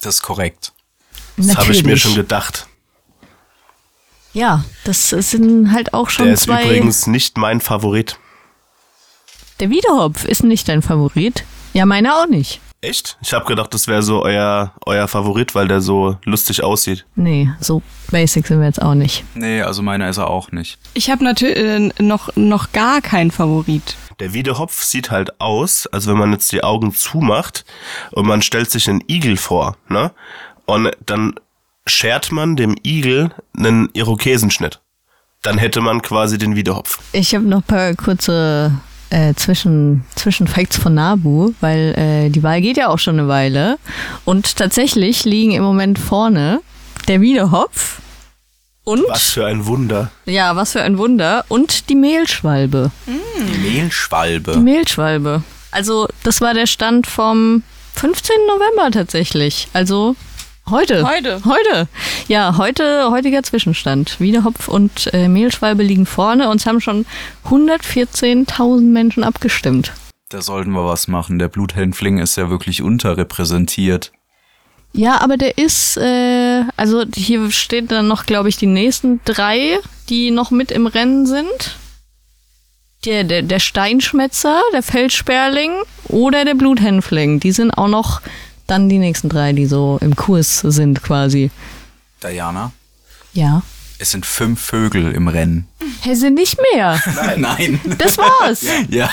Das 0.00 0.16
ist 0.16 0.22
korrekt. 0.22 0.72
Das 1.36 1.56
habe 1.56 1.70
ich 1.72 1.82
mir 1.84 1.90
Natürlich. 1.90 2.02
schon 2.02 2.14
gedacht. 2.14 2.66
Ja, 4.32 4.64
das 4.84 5.08
sind 5.10 5.72
halt 5.72 5.94
auch 5.94 6.10
schon 6.10 6.26
Der 6.26 6.34
ist 6.34 6.44
zwei. 6.44 6.64
übrigens 6.64 7.06
nicht 7.06 7.38
mein 7.38 7.60
Favorit. 7.60 8.18
Der 9.60 9.70
Wiederhopf 9.70 10.24
ist 10.24 10.42
nicht 10.44 10.68
dein 10.68 10.82
Favorit. 10.82 11.44
Ja, 11.74 11.86
meiner 11.86 12.16
auch 12.16 12.26
nicht. 12.26 12.60
Echt? 12.80 13.18
Ich 13.22 13.32
habe 13.32 13.44
gedacht, 13.44 13.74
das 13.74 13.88
wäre 13.88 14.02
so 14.02 14.22
euer, 14.22 14.72
euer 14.86 15.08
Favorit, 15.08 15.54
weil 15.56 15.66
der 15.66 15.80
so 15.80 16.16
lustig 16.24 16.62
aussieht. 16.62 17.06
Nee, 17.16 17.50
so 17.60 17.82
basic 18.12 18.46
sind 18.46 18.60
wir 18.60 18.66
jetzt 18.66 18.80
auch 18.80 18.94
nicht. 18.94 19.24
Nee, 19.34 19.62
also 19.62 19.82
meiner 19.82 20.08
ist 20.08 20.18
er 20.18 20.30
auch 20.30 20.52
nicht. 20.52 20.78
Ich 20.94 21.10
habe 21.10 21.24
natürlich 21.24 21.56
äh, 21.56 21.90
noch, 22.00 22.34
noch 22.36 22.70
gar 22.70 23.00
keinen 23.00 23.32
Favorit. 23.32 23.96
Der 24.20 24.32
Wiedehopf 24.32 24.84
sieht 24.84 25.10
halt 25.10 25.40
aus, 25.40 25.88
als 25.88 26.06
wenn 26.06 26.18
man 26.18 26.32
jetzt 26.32 26.52
die 26.52 26.62
Augen 26.62 26.92
zumacht 26.94 27.64
und 28.12 28.26
man 28.26 28.42
stellt 28.42 28.70
sich 28.70 28.88
einen 28.88 29.02
Igel 29.08 29.36
vor, 29.36 29.76
ne? 29.88 30.12
Und 30.64 30.90
dann 31.04 31.34
schert 31.86 32.30
man 32.30 32.54
dem 32.54 32.76
Igel 32.84 33.30
einen 33.56 33.88
Irokesenschnitt. 33.92 34.80
Dann 35.42 35.58
hätte 35.58 35.80
man 35.80 36.02
quasi 36.02 36.36
den 36.36 36.56
Wiedehopf. 36.56 37.00
Ich 37.12 37.34
habe 37.34 37.44
noch 37.44 37.58
ein 37.58 37.62
paar 37.62 37.94
kurze 37.94 38.72
äh, 39.10 39.34
Zwischen, 39.34 40.04
Zwischenfacts 40.14 40.76
von 40.76 40.94
Nabu, 40.94 41.52
weil 41.60 41.94
äh, 41.96 42.30
die 42.30 42.42
Wahl 42.42 42.60
geht 42.60 42.76
ja 42.76 42.88
auch 42.88 42.98
schon 42.98 43.18
eine 43.18 43.28
Weile. 43.28 43.78
Und 44.24 44.56
tatsächlich 44.56 45.24
liegen 45.24 45.52
im 45.52 45.62
Moment 45.62 45.98
vorne 45.98 46.60
der 47.08 47.20
Wiederhopf 47.20 48.00
und, 48.84 49.02
Was 49.08 49.30
für 49.30 49.44
ein 49.46 49.66
Wunder. 49.66 50.10
ja, 50.24 50.56
was 50.56 50.72
für 50.72 50.82
ein 50.82 50.96
Wunder, 50.96 51.44
und 51.48 51.90
die 51.90 51.94
Mehlschwalbe. 51.94 52.90
Die 53.06 53.58
Mehlschwalbe. 53.58 54.52
Die 54.52 54.58
Mehlschwalbe. 54.60 55.42
Also, 55.70 56.08
das 56.22 56.40
war 56.40 56.54
der 56.54 56.66
Stand 56.66 57.06
vom 57.06 57.62
15. 57.96 58.34
November 58.46 58.90
tatsächlich. 58.90 59.68
Also 59.74 60.16
heute. 60.70 61.08
Heute. 61.08 61.40
Heute. 61.44 61.88
Ja, 62.28 62.56
heute, 62.56 63.10
heutiger 63.10 63.42
Zwischenstand. 63.42 64.20
Wiedehopf 64.20 64.68
und 64.68 65.12
äh, 65.12 65.28
Mehlschwalbe 65.28 65.82
liegen 65.82 66.06
vorne 66.06 66.48
und 66.48 66.60
es 66.60 66.66
haben 66.66 66.80
schon 66.80 67.06
114.000 67.46 68.80
Menschen 68.80 69.24
abgestimmt. 69.24 69.92
Da 70.30 70.42
sollten 70.42 70.72
wir 70.72 70.84
was 70.84 71.08
machen. 71.08 71.38
Der 71.38 71.48
Bluthämpfling 71.48 72.18
ist 72.18 72.36
ja 72.36 72.50
wirklich 72.50 72.82
unterrepräsentiert. 72.82 74.12
Ja, 74.92 75.20
aber 75.20 75.36
der 75.36 75.58
ist, 75.58 75.96
äh, 75.96 76.64
also 76.76 77.04
hier 77.14 77.50
steht 77.50 77.90
dann 77.90 78.08
noch, 78.08 78.26
glaube 78.26 78.48
ich, 78.48 78.56
die 78.56 78.66
nächsten 78.66 79.20
drei, 79.24 79.78
die 80.08 80.30
noch 80.30 80.50
mit 80.50 80.70
im 80.70 80.86
Rennen 80.86 81.26
sind. 81.26 81.76
Der, 83.04 83.24
der, 83.24 83.42
der 83.42 83.60
Steinschmetzer, 83.60 84.60
der 84.72 84.82
Feldsperling 84.82 85.72
oder 86.08 86.44
der 86.44 86.54
Bluthänfling. 86.54 87.38
Die 87.38 87.52
sind 87.52 87.70
auch 87.70 87.88
noch 87.88 88.20
dann 88.68 88.88
die 88.88 88.98
nächsten 88.98 89.28
drei, 89.28 89.52
die 89.52 89.66
so 89.66 89.98
im 90.00 90.14
Kurs 90.14 90.60
sind 90.60 91.02
quasi. 91.02 91.50
Diana, 92.22 92.72
Ja. 93.32 93.62
es 93.98 94.10
sind 94.12 94.24
fünf 94.26 94.60
Vögel 94.60 95.12
im 95.12 95.26
Rennen. 95.28 95.66
Hey, 96.00 96.14
sind 96.14 96.34
nicht 96.34 96.58
mehr. 96.72 97.00
Nein. 97.36 97.80
Das 97.98 98.16
war's. 98.18 98.64
Ja. 98.88 99.10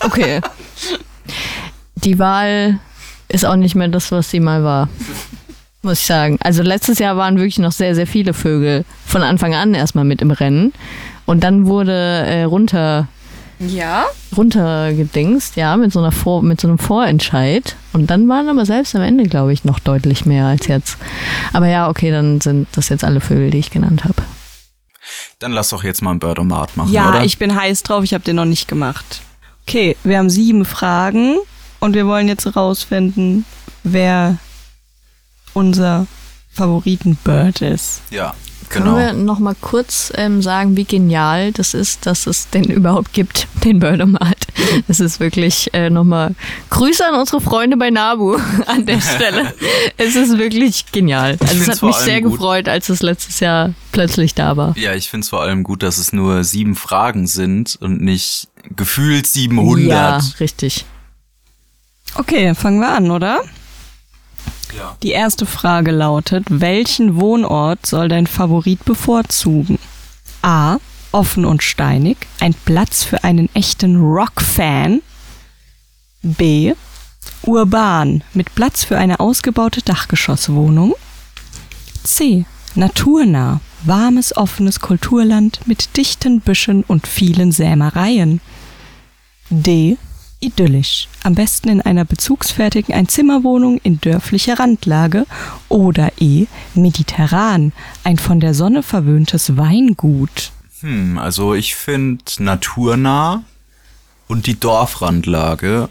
Okay. 0.00 0.40
Die 1.96 2.18
Wahl 2.18 2.78
ist 3.28 3.44
auch 3.44 3.56
nicht 3.56 3.74
mehr 3.74 3.88
das, 3.88 4.10
was 4.12 4.30
sie 4.30 4.40
mal 4.40 4.62
war. 4.64 4.88
Muss 5.82 6.00
ich 6.00 6.06
sagen. 6.06 6.38
Also 6.42 6.62
letztes 6.62 6.98
Jahr 6.98 7.16
waren 7.16 7.36
wirklich 7.36 7.58
noch 7.58 7.72
sehr, 7.72 7.94
sehr 7.94 8.06
viele 8.06 8.32
Vögel 8.34 8.84
von 9.06 9.22
Anfang 9.22 9.54
an 9.54 9.74
erstmal 9.74 10.04
mit 10.04 10.22
im 10.22 10.30
Rennen. 10.30 10.72
Und 11.26 11.42
dann 11.44 11.66
wurde 11.66 11.92
äh, 11.92 12.42
runter, 12.44 13.08
Ja? 13.68 14.06
runtergedingst, 14.36 15.56
ja, 15.56 15.76
mit 15.76 15.92
so, 15.92 16.00
einer 16.00 16.12
Vor 16.12 16.42
mit 16.42 16.60
so 16.60 16.68
einem 16.68 16.78
Vorentscheid. 16.78 17.76
Und 17.92 18.10
dann 18.10 18.28
waren 18.28 18.48
aber 18.48 18.66
selbst 18.66 18.94
am 18.96 19.02
Ende, 19.02 19.24
glaube 19.24 19.52
ich, 19.52 19.64
noch 19.64 19.78
deutlich 19.78 20.26
mehr 20.26 20.46
als 20.46 20.66
jetzt. 20.66 20.98
Aber 21.52 21.68
ja, 21.68 21.88
okay, 21.88 22.10
dann 22.10 22.40
sind 22.40 22.66
das 22.72 22.88
jetzt 22.88 23.04
alle 23.04 23.20
Vögel, 23.20 23.50
die 23.50 23.58
ich 23.58 23.70
genannt 23.70 24.04
habe. 24.04 24.22
Dann 25.38 25.52
lass 25.52 25.68
doch 25.68 25.84
jetzt 25.84 26.02
mal 26.02 26.10
ein 26.12 26.18
Birdomat 26.18 26.76
machen, 26.76 26.92
Ja, 26.92 27.10
oder? 27.10 27.24
ich 27.24 27.38
bin 27.38 27.54
heiß 27.54 27.82
drauf, 27.82 28.02
ich 28.04 28.14
habe 28.14 28.24
den 28.24 28.36
noch 28.36 28.44
nicht 28.44 28.66
gemacht. 28.68 29.20
Okay, 29.66 29.96
wir 30.02 30.18
haben 30.18 30.30
sieben 30.30 30.64
Fragen 30.64 31.36
und 31.80 31.94
wir 31.94 32.06
wollen 32.06 32.28
jetzt 32.28 32.44
herausfinden, 32.44 33.44
wer 33.82 34.38
unser 35.52 36.06
Favoritenbird 36.50 37.60
ist. 37.62 38.02
Ja, 38.10 38.34
Können 38.68 38.86
genau. 38.86 38.96
wir 38.96 39.12
noch 39.12 39.38
mal 39.38 39.54
kurz 39.60 40.12
ähm, 40.16 40.42
sagen, 40.42 40.76
wie 40.76 40.84
genial 40.84 41.52
das 41.52 41.74
ist, 41.74 42.06
dass 42.06 42.26
es 42.26 42.50
den 42.50 42.64
überhaupt 42.64 43.12
gibt, 43.12 43.46
den 43.64 43.78
Birdomat. 43.78 44.36
Es 44.88 45.00
ist 45.00 45.20
wirklich 45.20 45.72
äh, 45.72 45.90
noch 45.90 46.04
mal 46.04 46.34
Grüße 46.70 47.04
an 47.06 47.18
unsere 47.18 47.40
Freunde 47.40 47.76
bei 47.76 47.90
Nabu 47.90 48.36
an 48.66 48.86
der 48.86 49.00
Stelle. 49.00 49.54
es 49.96 50.16
ist 50.16 50.38
wirklich 50.38 50.86
genial. 50.92 51.36
Also 51.40 51.62
es 51.62 51.68
hat 51.68 51.82
mich 51.82 51.96
sehr 51.96 52.22
gut. 52.22 52.32
gefreut, 52.32 52.68
als 52.68 52.88
es 52.88 53.02
letztes 53.02 53.40
Jahr 53.40 53.74
plötzlich 53.92 54.34
da 54.34 54.56
war. 54.56 54.76
Ja, 54.76 54.94
ich 54.94 55.08
finde 55.08 55.24
es 55.24 55.30
vor 55.30 55.42
allem 55.42 55.62
gut, 55.62 55.82
dass 55.82 55.98
es 55.98 56.12
nur 56.12 56.44
sieben 56.44 56.74
Fragen 56.74 57.26
sind 57.26 57.76
und 57.80 58.00
nicht 58.00 58.48
gefühlt 58.76 59.26
700. 59.26 59.86
Ja, 59.86 60.20
richtig. 60.40 60.84
Okay, 62.16 62.54
fangen 62.54 62.80
wir 62.80 62.90
an, 62.90 63.10
oder? 63.10 63.42
Die 65.02 65.12
erste 65.12 65.46
Frage 65.46 65.90
lautet, 65.90 66.46
welchen 66.48 67.20
Wohnort 67.20 67.86
soll 67.86 68.08
dein 68.08 68.26
Favorit 68.26 68.84
bevorzugen? 68.84 69.78
A. 70.42 70.78
Offen 71.12 71.44
und 71.44 71.62
steinig, 71.62 72.16
ein 72.40 72.54
Platz 72.64 73.04
für 73.04 73.22
einen 73.22 73.48
echten 73.54 74.00
Rock-Fan. 74.00 75.00
B. 76.22 76.74
Urban, 77.42 78.24
mit 78.32 78.54
Platz 78.54 78.82
für 78.84 78.98
eine 78.98 79.20
ausgebaute 79.20 79.82
Dachgeschosswohnung. 79.82 80.94
C. 82.02 82.46
Naturnah, 82.74 83.60
warmes, 83.84 84.36
offenes 84.36 84.80
Kulturland 84.80 85.60
mit 85.66 85.96
dichten 85.96 86.40
Büschen 86.40 86.82
und 86.82 87.06
vielen 87.06 87.52
Sämereien. 87.52 88.40
D. 89.50 89.96
Idyllisch. 90.44 91.08
Am 91.22 91.34
besten 91.34 91.68
in 91.68 91.80
einer 91.80 92.04
bezugsfertigen 92.04 92.94
Einzimmerwohnung 92.94 93.78
in 93.78 94.00
dörflicher 94.00 94.58
Randlage. 94.58 95.26
Oder 95.68 96.12
E. 96.20 96.46
Mediterran. 96.74 97.72
Ein 98.04 98.18
von 98.18 98.40
der 98.40 98.54
Sonne 98.54 98.82
verwöhntes 98.82 99.56
Weingut. 99.56 100.52
Hm, 100.80 101.18
also 101.18 101.54
ich 101.54 101.74
finde 101.74 102.24
naturnah 102.38 103.42
und 104.28 104.46
die 104.46 104.58
Dorfrandlage 104.60 105.88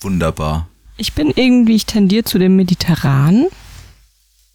wunderbar. 0.00 0.68
Ich 0.96 1.12
bin 1.12 1.32
irgendwie, 1.34 1.76
ich 1.76 1.86
tendiere 1.86 2.24
zu 2.24 2.38
dem 2.38 2.56
Mediterran. 2.56 3.46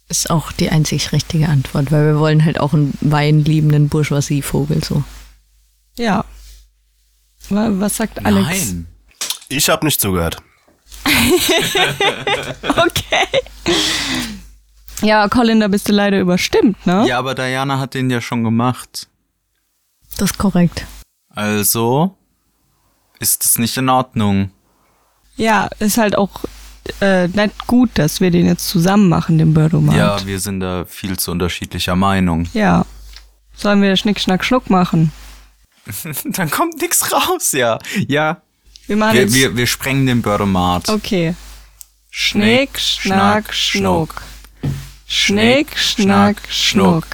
Ist 0.08 0.30
auch 0.30 0.52
die 0.52 0.70
einzig 0.70 1.12
richtige 1.12 1.48
Antwort, 1.48 1.92
weil 1.92 2.06
wir 2.06 2.18
wollen 2.18 2.44
halt 2.44 2.58
auch 2.58 2.72
einen 2.72 2.94
weinliebenden 3.00 3.88
Bourgeoisie-Vogel 3.88 4.82
so. 4.82 5.04
Ja. 5.96 6.24
Wa- 7.50 7.70
Was 7.72 7.96
sagt 7.96 8.24
Alex? 8.24 8.46
Nein. 8.48 8.86
Ich 9.48 9.68
habe 9.68 9.84
nicht 9.86 10.00
zugehört. 10.00 10.36
Okay. 12.62 13.40
Ja, 15.02 15.28
Colin, 15.28 15.60
da 15.60 15.68
bist 15.68 15.88
du 15.88 15.92
leider 15.92 16.18
überstimmt, 16.20 16.84
ne? 16.86 17.06
Ja, 17.06 17.18
aber 17.18 17.34
Diana 17.34 17.78
hat 17.78 17.94
den 17.94 18.10
ja 18.10 18.20
schon 18.20 18.42
gemacht. 18.44 19.08
Das 20.16 20.30
ist 20.32 20.38
korrekt. 20.38 20.86
Also 21.30 22.16
ist 23.20 23.44
es 23.44 23.58
nicht 23.58 23.76
in 23.76 23.88
Ordnung. 23.88 24.50
Ja, 25.36 25.68
ist 25.78 25.98
halt 25.98 26.16
auch 26.18 26.44
äh, 27.00 27.28
nicht 27.28 27.66
gut, 27.68 27.90
dass 27.94 28.20
wir 28.20 28.30
den 28.32 28.46
jetzt 28.46 28.68
zusammen 28.68 29.08
machen, 29.08 29.38
den 29.38 29.54
Birdomat. 29.54 29.94
Ja, 29.96 30.26
wir 30.26 30.40
sind 30.40 30.60
da 30.60 30.84
viel 30.84 31.16
zu 31.18 31.30
unterschiedlicher 31.30 31.94
Meinung. 31.94 32.48
Ja. 32.52 32.84
Sollen 33.54 33.80
wir 33.82 33.94
Schnick, 33.96 34.18
Schnack, 34.20 34.44
Schnuck 34.44 34.68
machen? 34.70 35.12
Dann 36.24 36.50
kommt 36.50 36.80
nichts 36.80 37.12
raus, 37.12 37.52
ja. 37.52 37.78
Ja. 38.06 38.42
Wir 38.86 38.96
machen 38.96 39.14
Wir, 39.14 39.22
jetzt... 39.22 39.34
wir, 39.34 39.56
wir 39.56 39.66
sprengen 39.66 40.06
den 40.06 40.22
Bördemat. 40.22 40.88
okay. 40.88 41.34
Schnick, 42.10 42.78
Schnack, 42.78 43.52
Schnuck. 43.54 44.22
Schnick, 45.06 45.78
Schnack, 45.78 46.36
Schnuck. 46.50 47.06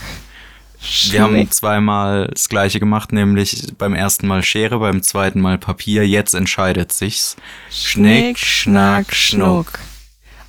Wir 1.10 1.22
haben 1.22 1.50
zweimal 1.50 2.28
das 2.32 2.48
gleiche 2.48 2.78
gemacht, 2.78 3.12
nämlich 3.12 3.72
beim 3.76 3.94
ersten 3.94 4.26
Mal 4.26 4.42
Schere, 4.42 4.78
beim 4.78 5.02
zweiten 5.02 5.40
Mal 5.40 5.58
Papier. 5.58 6.06
Jetzt 6.06 6.34
entscheidet 6.34 6.92
sich's. 6.92 7.36
Schnick, 7.70 8.38
Schnack, 8.38 9.14
Schnuck. 9.14 9.78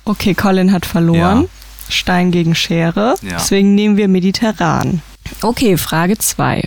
Okay, 0.04 0.34
Colin 0.34 0.72
hat 0.72 0.86
verloren. 0.86 1.48
Stein 1.88 2.30
gegen 2.30 2.54
Schere. 2.54 3.14
Ja. 3.22 3.36
Deswegen 3.38 3.74
nehmen 3.74 3.96
wir 3.96 4.08
mediterran. 4.08 5.02
Okay, 5.42 5.76
Frage 5.76 6.18
2. 6.18 6.62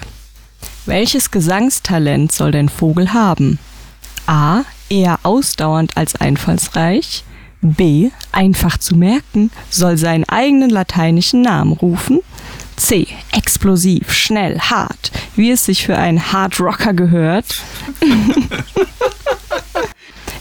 Welches 0.89 1.30
Gesangstalent 1.30 2.32
soll 2.32 2.52
dein 2.52 2.67
Vogel 2.67 3.13
haben? 3.13 3.60
A. 4.25 4.63
Eher 4.89 5.19
ausdauernd 5.21 5.95
als 5.95 6.15
einfallsreich. 6.15 7.23
B. 7.62 8.10
Einfach 8.32 8.80
zu 8.80 8.95
merken, 8.95 9.52
soll 9.69 9.97
seinen 9.97 10.28
eigenen 10.28 10.71
lateinischen 10.71 11.43
Namen 11.43 11.73
rufen. 11.73 12.21
C. 12.75 13.06
Explosiv, 13.32 14.12
schnell, 14.12 14.60
hart, 14.60 15.12
wie 15.36 15.52
es 15.52 15.63
sich 15.63 15.86
für 15.86 15.95
einen 15.95 16.34
Hard 16.34 16.60
Rocker 16.60 16.95
gehört. 16.95 17.45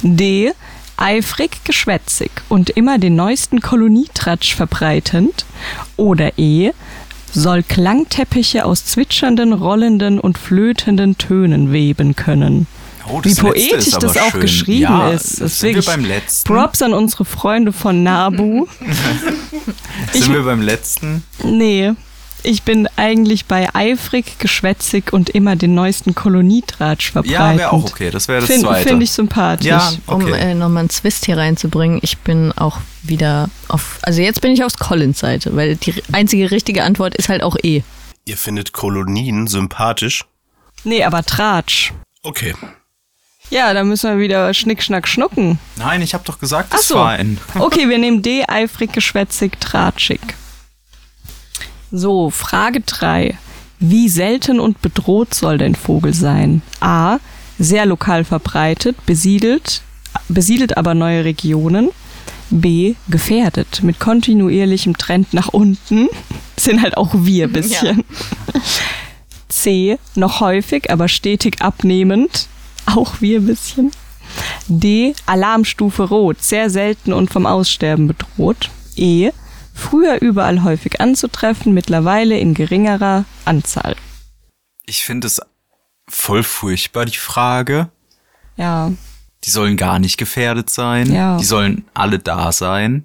D. 0.03 0.55
Eifrig, 0.97 1.63
geschwätzig 1.65 2.31
und 2.49 2.71
immer 2.71 2.99
den 2.99 3.17
neuesten 3.17 3.61
Kolonietratsch 3.61 4.55
verbreitend. 4.55 5.45
Oder 5.99 6.39
E. 6.39 6.73
Soll 7.35 7.63
Klangteppiche 7.63 8.65
aus 8.65 8.85
zwitschernden, 8.85 9.53
rollenden 9.53 10.19
und 10.19 10.39
flötenden 10.39 11.19
Tönen 11.19 11.73
weben 11.73 12.17
können. 12.17 12.67
Oh, 13.11 13.21
Wie 13.23 13.35
poetisch 13.35 13.91
das 13.91 14.17
auch 14.19 14.33
schön. 14.33 14.41
geschrieben 14.41 14.83
ja, 14.83 15.11
ist. 15.11 15.41
Das 15.41 15.59
sind 15.59 15.75
wir 15.75 15.83
beim 15.83 16.05
letzten? 16.05 16.47
Props 16.47 16.83
an 16.83 16.93
unsere 16.93 17.25
Freunde 17.25 17.73
von 17.73 18.03
Nabu. 18.03 18.67
Sind 20.13 20.33
wir 20.33 20.43
beim 20.43 20.61
letzten? 20.61 21.23
Nee, 21.43 21.95
ich 22.43 22.63
bin 22.63 22.89
eigentlich 22.97 23.47
bei 23.47 23.69
eifrig, 23.75 24.39
geschwätzig 24.39 25.13
und 25.13 25.31
immer 25.31 25.57
den 25.57 25.75
neuesten 25.75 26.15
Kolonietratsch 26.15 27.11
verbreitend. 27.13 27.33
Ja, 27.39 27.59
wäre 27.59 27.73
auch 27.73 27.85
okay. 27.85 28.11
Das 28.11 28.29
wäre 28.29 28.41
das 28.41 28.49
Finde 28.51 28.69
zweite. 28.69 28.89
find 28.89 29.03
ich 29.03 29.11
sympathisch. 29.13 29.67
Ja, 29.67 29.93
Um 30.07 30.23
okay. 30.23 30.33
äh, 30.39 30.55
nochmal 30.55 30.81
einen 30.81 30.89
Twist 30.89 31.27
hier 31.27 31.37
reinzubringen, 31.37 31.99
ich 32.03 32.19
bin 32.19 32.53
auch 32.53 32.79
wieder 33.03 33.49
auf, 33.69 33.99
also 34.03 34.21
jetzt 34.23 34.41
bin 34.41 34.53
ich 34.53 34.63
auf 34.65 34.77
Collins 34.79 35.19
Seite, 35.19 35.55
weil 35.57 35.77
die 35.77 35.95
einzige 36.13 36.51
richtige 36.51 36.85
Antwort 36.85 37.15
ist 37.17 37.29
halt 37.29 37.43
auch 37.43 37.57
E. 37.63 37.83
Ihr 38.25 38.37
findet 38.37 38.73
Kolonien 38.73 39.47
sympathisch? 39.47 40.25
Nee, 40.85 41.05
aber 41.05 41.23
Tratsch. 41.25 41.93
Okay. 42.23 42.55
Ja, 43.51 43.73
da 43.73 43.83
müssen 43.83 44.11
wir 44.11 44.19
wieder 44.23 44.53
Schnick, 44.53 44.83
Schnack, 44.83 45.09
Schnucken. 45.09 45.59
Nein, 45.77 46.03
ich 46.03 46.13
habe 46.13 46.25
doch 46.25 46.39
gesagt, 46.39 46.69
Ach 46.71 46.77
das 46.77 46.89
so. 46.89 46.97
war 46.97 47.11
ein. 47.13 47.39
Okay, 47.59 47.89
wir 47.89 47.97
nehmen 47.97 48.21
D, 48.23 48.45
eifrig, 48.47 48.93
geschwätzig, 48.93 49.59
tratschig. 49.59 50.21
So, 51.91 52.31
Frage 52.31 52.81
3. 52.81 53.37
Wie 53.81 54.09
selten 54.09 54.61
und 54.61 54.83
bedroht 54.83 55.33
soll 55.35 55.59
dein 55.59 55.75
Vogel 55.75 56.13
sein? 56.13 56.63
A. 56.81 57.19
Sehr 57.59 57.87
lokal 57.87 58.25
verbreitet, 58.25 58.97
besiedelt, 59.07 59.83
besiedelt 60.29 60.77
aber 60.77 60.95
neue 60.95 61.25
Regionen. 61.25 61.91
B. 62.51 62.95
Gefährdet, 63.09 63.83
mit 63.83 63.99
kontinuierlichem 64.01 64.97
Trend 64.97 65.33
nach 65.35 65.49
unten. 65.49 66.09
Sind 66.57 66.83
halt 66.83 66.97
auch 66.97 67.11
wir 67.15 67.45
ein 67.49 67.53
bisschen. 67.53 68.05
C. 69.49 69.99
Noch 70.15 70.41
häufig, 70.41 70.91
aber 70.91 71.09
stetig 71.09 71.63
abnehmend. 71.63 72.49
Auch 72.87 73.21
wir 73.21 73.41
ein 73.41 73.47
bisschen. 73.47 73.93
D. 74.67 75.15
Alarmstufe 75.27 76.05
Rot, 76.05 76.43
sehr 76.43 76.69
selten 76.69 77.13
und 77.13 77.31
vom 77.31 77.47
Aussterben 77.47 78.09
bedroht. 78.09 78.71
E. 78.97 79.31
Früher 79.79 80.21
überall 80.21 80.65
häufig 80.65 81.01
anzutreffen, 81.01 81.73
mittlerweile 81.73 82.37
in 82.39 82.53
geringerer 82.55 83.25
Anzahl. 83.45 83.95
Ich 84.87 85.05
finde 85.05 85.29
es 85.29 85.41
voll 86.09 86.43
furchtbar, 86.43 87.05
die 87.05 87.17
Frage. 87.17 87.89
Ja, 88.57 88.91
Die 89.45 89.51
sollen 89.51 89.77
gar 89.77 90.01
nicht 90.01 90.17
gefährdet 90.19 90.69
sein. 90.69 91.13
Ja. 91.13 91.37
Die 91.37 91.45
sollen 91.45 91.85
alle 91.95 92.19
da 92.19 92.51
sein. 92.51 93.05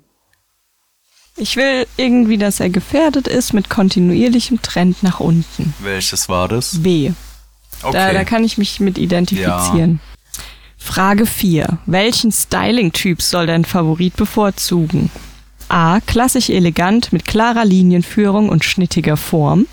ich 1.38 1.56
will 1.58 1.86
irgendwie, 1.96 2.38
dass 2.40 2.60
er 2.60 2.70
gefährdet 2.70 3.28
ist 3.28 3.54
mit 3.54 3.70
kontinuierlichem 3.70 4.62
Trend 4.64 5.04
nach 5.04 5.20
unten. 5.20 5.74
Welches 5.80 6.28
war 6.28 6.48
das? 6.48 6.82
B. 6.82 7.12
Okay. 7.84 7.94
Da, 7.94 8.14
da 8.14 8.24
kann 8.24 8.44
ich 8.44 8.58
mich 8.58 8.80
mit 8.80 8.98
identifizieren. 8.98 10.00
Frage 10.78 11.26
4. 11.28 11.78
Welchen 11.86 12.32
Styling-Typ 12.32 13.22
soll 13.22 13.46
dein 13.46 13.64
Favorit 13.66 14.16
bevorzugen? 14.16 15.12
A. 15.70 16.00
Klassisch 16.02 16.50
elegant 16.50 17.14
mit 17.14 17.26
klarer 17.26 17.66
Linienführung 17.66 18.50
und 18.50 18.64
schnittiger 18.64 19.18
Form. 19.18 19.68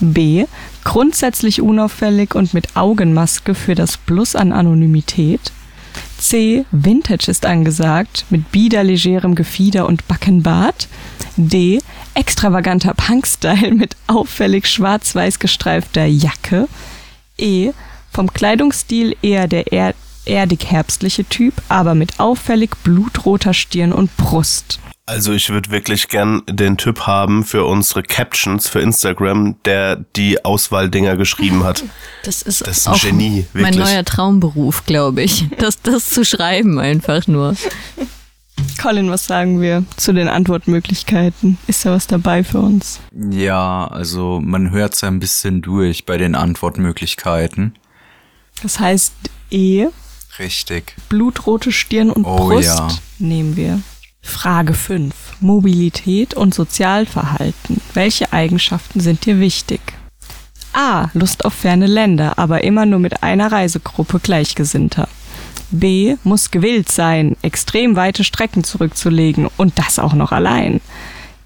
B. 0.00 0.46
Grundsätzlich 0.84 1.60
unauffällig 1.60 2.34
und 2.34 2.54
mit 2.54 2.76
Augenmaske 2.76 3.54
für 3.54 3.74
das 3.74 3.96
Plus 3.96 4.34
an 4.34 4.52
Anonymität. 4.52 5.52
C. 6.18 6.64
Vintage 6.70 7.30
ist 7.30 7.46
angesagt 7.46 8.26
mit 8.30 8.50
biederlegerem 8.52 9.34
Gefieder 9.34 9.86
und 9.86 10.06
Backenbart. 10.08 10.88
D. 11.36 11.80
Extravaganter 12.14 12.94
Punk-Style 12.94 13.74
mit 13.74 13.96
auffällig 14.06 14.66
schwarz-weiß 14.66 15.38
gestreifter 15.38 16.04
Jacke. 16.04 16.68
E. 17.38 17.72
Vom 18.12 18.32
Kleidungsstil 18.32 19.16
eher 19.22 19.48
der 19.48 19.72
er 20.24 20.40
erdig-herbstliche 20.40 21.24
Typ, 21.24 21.54
aber 21.68 21.94
mit 21.94 22.18
auffällig 22.20 22.70
blutroter 22.82 23.54
Stirn 23.54 23.92
und 23.92 24.16
Brust. 24.16 24.80
Also 25.06 25.32
ich 25.32 25.50
würde 25.50 25.70
wirklich 25.70 26.06
gern 26.08 26.42
den 26.48 26.76
Typ 26.76 27.00
haben 27.08 27.42
für 27.44 27.64
unsere 27.64 28.02
Captions 28.04 28.68
für 28.68 28.80
Instagram, 28.80 29.56
der 29.64 29.96
die 29.96 30.44
Auswahldinger 30.44 31.16
geschrieben 31.16 31.64
hat. 31.64 31.82
Das 32.22 32.42
ist, 32.42 32.60
Das 32.60 32.76
ist 32.78 32.86
ein 32.86 32.94
auch 32.94 33.00
Genie, 33.00 33.46
mein 33.54 33.74
wirklich. 33.74 33.78
neuer 33.86 34.04
Traumberuf, 34.04 34.84
glaube 34.84 35.22
ich. 35.22 35.46
Das, 35.58 35.80
das 35.80 36.10
zu 36.10 36.22
schreiben 36.24 36.78
einfach 36.78 37.26
nur. 37.26 37.56
Colin, 38.80 39.10
was 39.10 39.26
sagen 39.26 39.60
wir 39.62 39.84
zu 39.96 40.12
den 40.12 40.28
Antwortmöglichkeiten? 40.28 41.56
Ist 41.66 41.86
da 41.86 41.92
was 41.92 42.06
dabei 42.06 42.44
für 42.44 42.58
uns? 42.58 43.00
Ja, 43.30 43.86
also 43.86 44.38
man 44.42 44.70
hört 44.70 44.94
es 44.94 45.00
ja 45.00 45.08
ein 45.08 45.18
bisschen 45.18 45.62
durch 45.62 46.04
bei 46.04 46.18
den 46.18 46.34
Antwortmöglichkeiten. 46.34 47.74
Das 48.62 48.78
heißt, 48.78 49.14
E, 49.50 49.86
Richtig. 50.40 50.94
blutrote 51.08 51.70
Stirn 51.70 52.10
und 52.10 52.24
Oh, 52.24 52.36
Brust 52.36 52.66
ja. 52.66 52.88
nehmen 53.18 53.56
wir. 53.56 53.80
Frage 54.22 54.74
5. 54.74 55.14
Mobilität 55.40 56.34
und 56.34 56.54
Sozialverhalten. 56.54 57.80
Welche 57.94 58.32
Eigenschaften 58.32 59.00
sind 59.00 59.24
dir 59.26 59.38
wichtig? 59.38 59.80
A. 60.72 61.08
Lust 61.14 61.44
auf 61.44 61.54
ferne 61.54 61.86
Länder, 61.86 62.38
aber 62.38 62.64
immer 62.64 62.86
nur 62.86 62.98
mit 63.00 63.22
einer 63.22 63.50
Reisegruppe 63.52 64.20
Gleichgesinnter. 64.20 65.08
B. 65.70 66.16
Muss 66.24 66.50
gewillt 66.50 66.90
sein, 66.90 67.36
extrem 67.42 67.96
weite 67.96 68.24
Strecken 68.24 68.64
zurückzulegen 68.64 69.48
und 69.56 69.78
das 69.78 69.98
auch 69.98 70.14
noch 70.14 70.32
allein. 70.32 70.80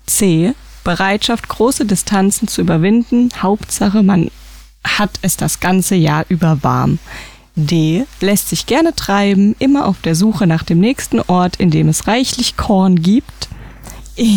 C. 0.07 0.55
Bereitschaft, 0.83 1.49
große 1.49 1.85
Distanzen 1.87 2.49
zu 2.49 2.61
überwinden. 2.61 3.31
Hauptsache, 3.41 4.03
man 4.03 4.31
hat 4.87 5.11
es 5.23 5.37
das 5.37 5.61
ganze 5.61 5.95
Jahr 5.95 6.25
über 6.29 6.63
warm. 6.63 6.99
D. 7.57 8.05
Lässt 8.21 8.49
sich 8.49 8.67
gerne 8.67 8.95
treiben, 8.95 9.55
immer 9.59 9.87
auf 9.87 10.01
der 10.01 10.15
Suche 10.15 10.47
nach 10.47 10.63
dem 10.65 10.81
nächsten 10.81 11.21
Ort, 11.21 11.57
in 11.57 11.71
dem 11.71 11.89
es 11.89 12.07
reichlich 12.07 12.57
Korn 12.57 13.01
gibt. 13.03 13.49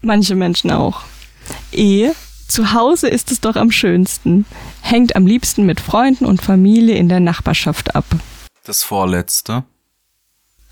Manche 0.00 0.34
Menschen 0.34 0.70
auch. 0.70 1.02
E. 1.72 2.10
Zu 2.46 2.72
Hause 2.72 3.08
ist 3.08 3.30
es 3.30 3.40
doch 3.40 3.56
am 3.56 3.70
schönsten. 3.70 4.46
Hängt 4.80 5.16
am 5.16 5.26
liebsten 5.26 5.66
mit 5.66 5.80
Freunden 5.80 6.24
und 6.24 6.40
Familie 6.40 6.96
in 6.96 7.08
der 7.08 7.20
Nachbarschaft 7.20 7.94
ab. 7.94 8.04
Das 8.64 8.82
vorletzte. 8.82 9.64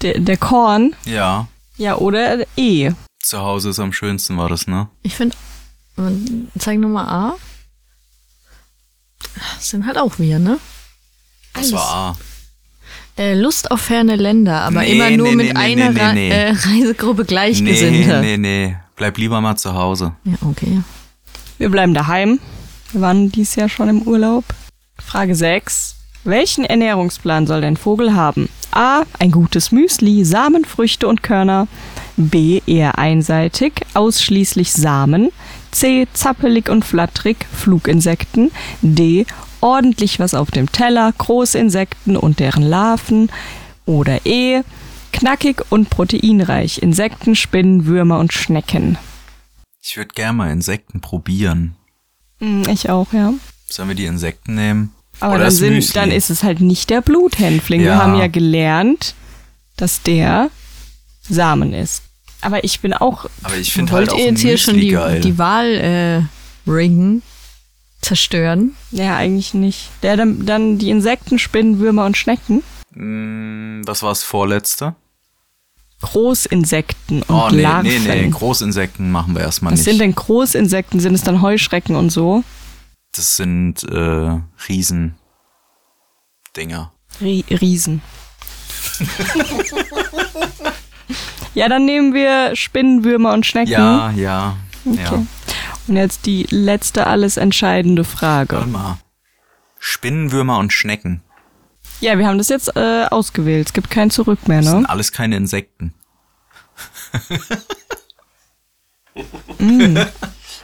Der, 0.03 0.19
der 0.21 0.37
Korn, 0.37 0.95
Ja. 1.05 1.49
ja, 1.77 1.97
oder 1.97 2.47
E. 2.57 2.93
Zu 3.21 3.41
Hause 3.41 3.71
ist 3.71 3.81
am 3.81 3.93
schönsten, 3.93 4.37
war 4.37 4.49
das, 4.49 4.67
ne? 4.67 4.89
Ich 5.03 5.17
finde, 5.17 5.37
zeig 6.59 6.79
nochmal 6.79 7.07
A. 7.09 7.35
Das 9.57 9.71
sind 9.71 9.87
halt 9.87 9.99
auch 9.99 10.19
wir, 10.19 10.39
ne? 10.39 10.59
Das 11.55 11.73
war 11.73 11.81
A. 11.81 12.17
Äh, 13.19 13.35
Lust 13.35 13.71
auf 13.71 13.81
ferne 13.81 14.17
Länder, 14.17 14.61
aber 14.61 14.81
Nee, 14.81 14.93
immer 14.93 15.11
nur 15.11 15.29
nee, 15.29 15.37
mit 15.37 15.55
nee, 15.55 15.59
einer 15.59 16.13
nee. 16.13 16.29
Äh, 16.29 16.51
Reisegruppe 16.51 17.25
Gleichgesinnter. 17.25 18.21
Nee, 18.21 18.37
nee, 18.37 18.67
nee. 18.67 18.77
Bleib 18.95 19.17
lieber 19.17 19.41
mal 19.41 19.57
zu 19.57 19.75
Hause. 19.75 20.15
Ja, 20.25 20.35
okay. 20.43 20.83
Wir 21.59 21.71
bleiben 21.71 21.95
daheim. 21.95 22.39
Wir 22.93 23.01
waren 23.01 23.33
dieses 23.33 23.57
Jahr 23.57 23.69
schon 23.69 23.89
im 23.89 24.03
Urlaub. 24.03 24.45
Frage 24.99 25.35
6. 25.35 25.97
Welchen 26.25 26.65
Ernährungsplan 26.65 27.47
soll 27.47 27.61
dein 27.61 27.77
Vogel 27.77 28.15
haben? 28.15 28.49
A. 28.73 29.03
Ein 29.19 29.31
gutes 29.31 29.73
Müsli, 29.73 30.25
Samen, 30.25 30.65
Früchte 30.65 31.09
und 31.09 31.23
Körner. 31.23 31.69
B. 32.17 32.61
Eher 32.67 32.99
einseitig, 32.99 33.73
ausschließlich 33.95 34.73
Samen. 34.73 35.31
C. 35.79 36.07
Zappelig 36.13 36.69
und 36.69 36.85
flatterig, 36.85 37.37
Fluginsekten. 37.53 38.51
D. 38.81 39.27
Ordentlich 39.61 40.19
was 40.19 40.35
auf 40.35 40.51
dem 40.51 40.71
Teller, 40.73 41.13
Großinsekten 41.17 42.17
und 42.17 42.39
deren 42.41 42.63
Larven. 42.63 43.31
Oder 43.85 44.25
E. 44.25 44.63
Knackig 45.13 45.63
und 45.71 45.89
proteinreich, 45.91 46.83
Insekten, 46.83 47.35
Spinnen, 47.37 47.87
Würmer 47.87 48.19
und 48.19 48.33
Schnecken. 48.33 48.99
Ich 49.83 49.97
würde 49.97 50.11
gerne 50.15 50.33
mal 50.35 50.51
Insekten 50.51 51.01
probieren. 51.01 51.77
Hm, 52.41 52.65
ich 52.69 52.91
auch, 52.91 53.13
ja. 53.13 53.33
Sollen 53.69 53.89
wir 53.89 53.95
die 53.97 54.05
Insekten 54.07 54.55
nehmen? 54.55 54.93
Aber 55.21 55.35
Oder 55.37 55.45
dann, 55.45 55.53
sind, 55.53 55.75
Müsli? 55.75 55.95
dann 55.95 56.11
ist 56.11 56.29
es 56.31 56.43
halt 56.43 56.61
nicht 56.61 56.91
der 56.91 57.01
Bluthänfling. 57.01 57.81
Wir 57.81 57.89
Ja. 57.91 58.03
haben 58.03 58.17
ja 58.19 58.27
gelernt, 58.27 59.15
dass 59.77 60.03
der 60.03 60.51
Samen 61.23 61.73
ist. 61.73 62.03
Aber 62.43 62.63
ich 62.65 62.81
bin 62.81 62.93
auch. 62.93 63.27
Aber 63.43 63.57
ich 63.57 63.73
finde 63.73 63.93
Wollt 63.93 64.09
halt 64.09 64.13
auch 64.15 64.19
ihr 64.19 64.27
jetzt 64.31 64.41
hier 64.41 64.59
schon 64.59 64.79
die, 64.79 64.89
geil. 64.91 65.21
die 65.21 65.39
Wahl 65.39 65.67
äh, 66.67 66.71
ringen? 66.71 67.23
Zerstören? 68.03 68.77
Ja, 68.93 69.17
eigentlich 69.17 69.55
nicht. 69.55 69.89
Der 70.03 70.17
dann, 70.17 70.45
dann 70.47 70.79
die 70.79 70.91
Insekten, 70.91 71.39
Spinnen, 71.39 71.79
Würmer 71.81 72.05
und 72.07 72.17
Schnecken. 72.17 72.63
Mm, 72.93 73.83
Was 73.87 74.03
war 74.03 74.11
das 74.11 74.23
vorletzte? 74.23 74.95
Großinsekten 76.03 77.23
und 77.23 77.35
Oh, 77.35 77.49
nee, 77.51 77.63
Larven. 77.63 77.91
nee, 78.05 78.23
nee. 78.23 78.29
Großinsekten 78.29 79.11
machen 79.11 79.35
wir 79.35 79.41
erstmal 79.43 79.73
Was 79.73 79.81
nicht. 79.81 79.87
sind 79.89 79.99
denn 79.99 80.15
Großinsekten? 80.15 81.01
Sind 81.01 81.15
es 81.15 81.23
dann 81.23 81.41
Heuschrecken 81.43 81.97
und 81.97 82.11
so? 82.11 82.45
Das 83.15 83.37
sind 83.37 83.83
äh, 83.85 84.39
Riesendinger. 84.69 85.17
Rie 87.21 87.45
Riesen. 87.51 88.03
ja, 91.57 91.71
dann 91.71 91.87
nehmen 91.87 92.13
wir 92.13 92.55
Spinnen, 92.55 93.03
Würmer 93.03 93.33
und 93.33 93.47
Schnecken. 93.47 93.73
Ja, 93.73 94.11
ja, 94.11 94.57
ja. 94.85 94.87
Okay. 95.09 95.27
Und 95.89 95.97
jetzt 95.97 96.27
die 96.27 96.47
letzte, 96.51 97.07
alles 97.07 97.39
entscheidende 97.39 98.05
Frage. 98.05 98.57
Warte 98.57 98.69
mal. 98.69 98.99
Spinnenwürmer 99.79 100.59
und 100.59 100.73
Schnecken. 100.73 101.23
Ja, 102.01 102.19
wir 102.19 102.27
haben 102.27 102.37
das 102.37 102.51
jetzt 102.51 102.77
äh, 102.77 103.07
ausgewählt. 103.11 103.69
Es 103.69 103.73
gibt 103.73 103.89
kein 103.89 104.11
Zurück 104.11 104.49
mehr, 104.49 104.59
Das 104.59 104.67
ne? 104.67 104.73
sind 104.73 104.87
alles 104.87 105.13
keine 105.13 105.37
Insekten. 105.37 105.95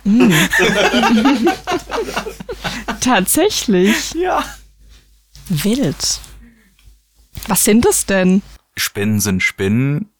Tatsächlich. 3.01 4.12
Ja. 4.12 4.45
Wild. 5.49 6.20
Was 7.49 7.64
sind 7.64 7.86
das 7.86 8.05
denn? 8.05 8.43
Spinnen 8.76 9.20
sind 9.20 9.43
Spinnen. 9.43 10.12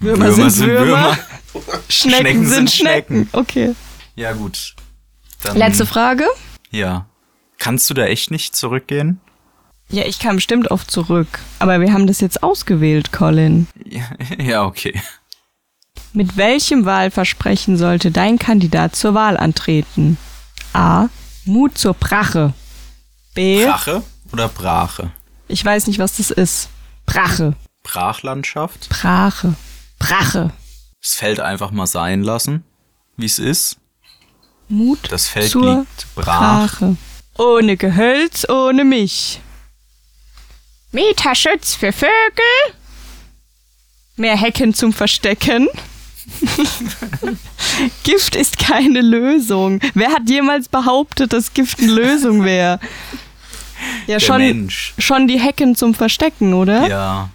Würmer, 0.00 0.32
sind 0.32 0.66
Würmer. 0.66 1.18
Schnecken, 1.88 2.20
Schnecken 2.20 2.46
sind 2.46 2.70
Schnecken. 2.70 3.28
Okay. 3.32 3.74
Ja, 4.14 4.32
gut. 4.32 4.74
Dann, 5.42 5.56
Letzte 5.56 5.86
Frage. 5.86 6.24
Ja. 6.70 7.06
Kannst 7.58 7.90
du 7.90 7.94
da 7.94 8.04
echt 8.04 8.30
nicht 8.30 8.54
zurückgehen? 8.54 9.20
Ja, 9.90 10.04
ich 10.04 10.18
kam 10.18 10.36
bestimmt 10.36 10.70
oft 10.70 10.90
zurück. 10.90 11.40
Aber 11.58 11.80
wir 11.80 11.92
haben 11.92 12.06
das 12.06 12.20
jetzt 12.20 12.42
ausgewählt, 12.42 13.10
Colin. 13.12 13.66
Ja, 13.84 14.02
ja 14.38 14.64
okay. 14.64 15.00
Mit 16.12 16.36
welchem 16.36 16.84
Wahlversprechen 16.84 17.76
sollte 17.76 18.10
dein 18.10 18.38
Kandidat 18.38 18.96
zur 18.96 19.14
Wahl 19.14 19.36
antreten? 19.36 20.18
A. 20.72 21.08
Mut 21.44 21.78
zur 21.78 21.94
Brache. 21.94 22.52
B. 23.34 23.64
Brache 23.64 24.02
oder 24.32 24.48
Brache? 24.48 25.10
Ich 25.48 25.64
weiß 25.64 25.86
nicht, 25.86 25.98
was 25.98 26.16
das 26.16 26.30
ist. 26.30 26.68
Brache. 27.06 27.54
Brachlandschaft? 27.82 28.88
Brache. 28.90 29.54
Brache. 29.98 30.50
Das 31.02 31.14
Feld 31.14 31.40
einfach 31.40 31.70
mal 31.70 31.86
sein 31.86 32.22
lassen, 32.22 32.64
wie 33.16 33.26
es 33.26 33.38
ist. 33.38 33.76
Mut 34.68 34.98
Das 35.10 35.28
Feld 35.28 35.50
zur 35.50 35.78
liegt 35.80 36.06
brach. 36.14 36.78
Brache. 36.80 36.96
Ohne 37.38 37.76
Gehölz, 37.76 38.48
ohne 38.48 38.84
mich. 38.84 39.40
Mieterschutz 40.92 41.74
für 41.74 41.92
Vögel. 41.92 42.10
Mehr 44.16 44.36
Hecken 44.36 44.74
zum 44.74 44.92
Verstecken. 44.92 45.68
Gift 48.04 48.34
ist 48.36 48.58
keine 48.58 49.00
Lösung. 49.00 49.80
Wer 49.94 50.10
hat 50.10 50.28
jemals 50.28 50.68
behauptet, 50.68 51.32
dass 51.32 51.54
Gift 51.54 51.78
eine 51.78 51.92
Lösung 51.92 52.44
wäre? 52.44 52.80
Ja, 54.06 54.16
Der 54.16 54.20
schon, 54.20 54.38
Mensch. 54.38 54.94
schon 54.98 55.28
die 55.28 55.38
Hecken 55.38 55.76
zum 55.76 55.94
Verstecken, 55.94 56.52
oder? 56.54 56.88
Ja, 56.88 57.30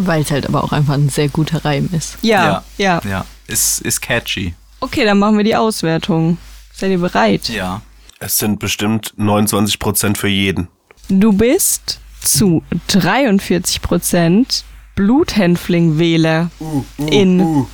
Weil 0.00 0.22
es 0.22 0.30
halt 0.30 0.46
aber 0.46 0.62
auch 0.62 0.72
einfach 0.72 0.94
ein 0.94 1.08
sehr 1.08 1.28
guter 1.28 1.64
Reim 1.64 1.88
ist. 1.92 2.18
Ja, 2.22 2.62
ja. 2.78 3.00
ja. 3.04 3.24
Ist, 3.48 3.80
ist 3.80 4.00
catchy. 4.00 4.54
Okay, 4.80 5.04
dann 5.04 5.18
machen 5.18 5.36
wir 5.36 5.44
die 5.44 5.56
Auswertung. 5.56 6.38
Seid 6.72 6.92
ihr 6.92 6.98
bereit? 6.98 7.48
Ja. 7.48 7.82
Es 8.20 8.38
sind 8.38 8.60
bestimmt 8.60 9.12
29 9.16 9.78
Prozent 9.80 10.18
für 10.18 10.28
jeden. 10.28 10.68
Du 11.08 11.32
bist 11.32 12.00
zu 12.20 12.62
43 12.88 13.82
Prozent 13.82 14.64
Bluthänfling-Wähler 14.94 16.50
in. 17.10 17.66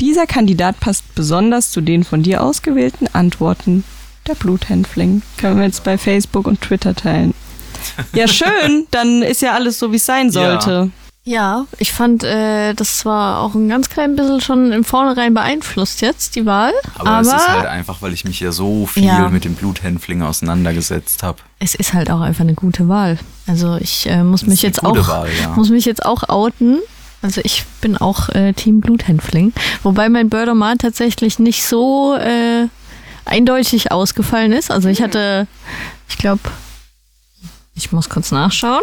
Dieser 0.00 0.26
Kandidat 0.26 0.78
passt 0.80 1.14
besonders 1.14 1.70
zu 1.70 1.80
den 1.80 2.04
von 2.04 2.22
dir 2.22 2.42
ausgewählten 2.42 3.08
Antworten 3.12 3.84
der 4.26 4.34
Bluthänfling. 4.34 5.22
Können 5.36 5.58
wir 5.58 5.64
jetzt 5.64 5.84
bei 5.84 5.98
Facebook 5.98 6.46
und 6.46 6.60
Twitter 6.60 6.94
teilen. 6.94 7.32
Ja, 8.12 8.28
schön. 8.28 8.86
Dann 8.90 9.22
ist 9.22 9.42
ja 9.42 9.52
alles 9.52 9.78
so, 9.78 9.92
wie 9.92 9.96
es 9.96 10.06
sein 10.06 10.30
sollte. 10.30 10.90
Ja, 11.28 11.66
ich 11.78 11.92
fand, 11.92 12.22
äh, 12.22 12.72
das 12.74 13.04
war 13.04 13.40
auch 13.40 13.54
ein 13.56 13.68
ganz 13.68 13.90
klein 13.90 14.14
bisschen 14.14 14.40
schon 14.40 14.70
im 14.70 14.84
Vornherein 14.84 15.34
beeinflusst 15.34 16.00
jetzt, 16.00 16.36
die 16.36 16.46
Wahl. 16.46 16.72
Aber, 16.94 17.10
Aber, 17.10 17.20
es 17.22 17.32
ist 17.34 17.48
halt 17.48 17.66
einfach, 17.66 18.00
weil 18.00 18.12
ich 18.12 18.24
mich 18.24 18.38
ja 18.38 18.52
so 18.52 18.86
viel 18.86 19.06
Ja. 19.06 19.28
mit 19.28 19.44
dem 19.44 19.54
Bluthänfling 19.54 20.22
auseinandergesetzt 20.22 21.24
habe. 21.24 21.38
es 21.58 21.74
ist 21.74 21.94
halt 21.94 22.12
auch 22.12 22.20
einfach 22.20 22.42
eine 22.42 22.54
gute 22.54 22.88
Wahl. 22.88 23.18
Also 23.48 23.76
ich 23.80 24.08
äh, 24.08 24.22
muss 24.22 24.46
mich 24.46 24.62
jetzt 24.62 24.84
auch 24.84 25.08
Wahl, 25.08 25.28
ja. 25.42 25.48
muss 25.56 25.68
mich 25.70 25.84
jetzt 25.84 26.04
auch 26.06 26.28
outen. 26.28 26.78
Also 27.22 27.40
ich 27.42 27.64
bin 27.80 27.96
auch 27.96 28.28
äh, 28.28 28.52
Team 28.52 28.78
Bluthänfling, 28.80 29.52
wobei 29.82 30.08
mein 30.08 30.28
Bördermann 30.28 30.78
tatsächlich 30.78 31.40
nicht 31.40 31.66
so 31.66 32.14
äh, 32.14 32.68
eindeutig 33.24 33.90
ausgefallen 33.90 34.52
ist. 34.52 34.70
Also 34.70 34.88
ich 34.88 35.02
hatte, 35.02 35.48
ich 36.08 36.18
glaube, 36.18 36.42
ich 37.76 37.92
muss 37.92 38.08
kurz 38.08 38.32
nachschauen. 38.32 38.82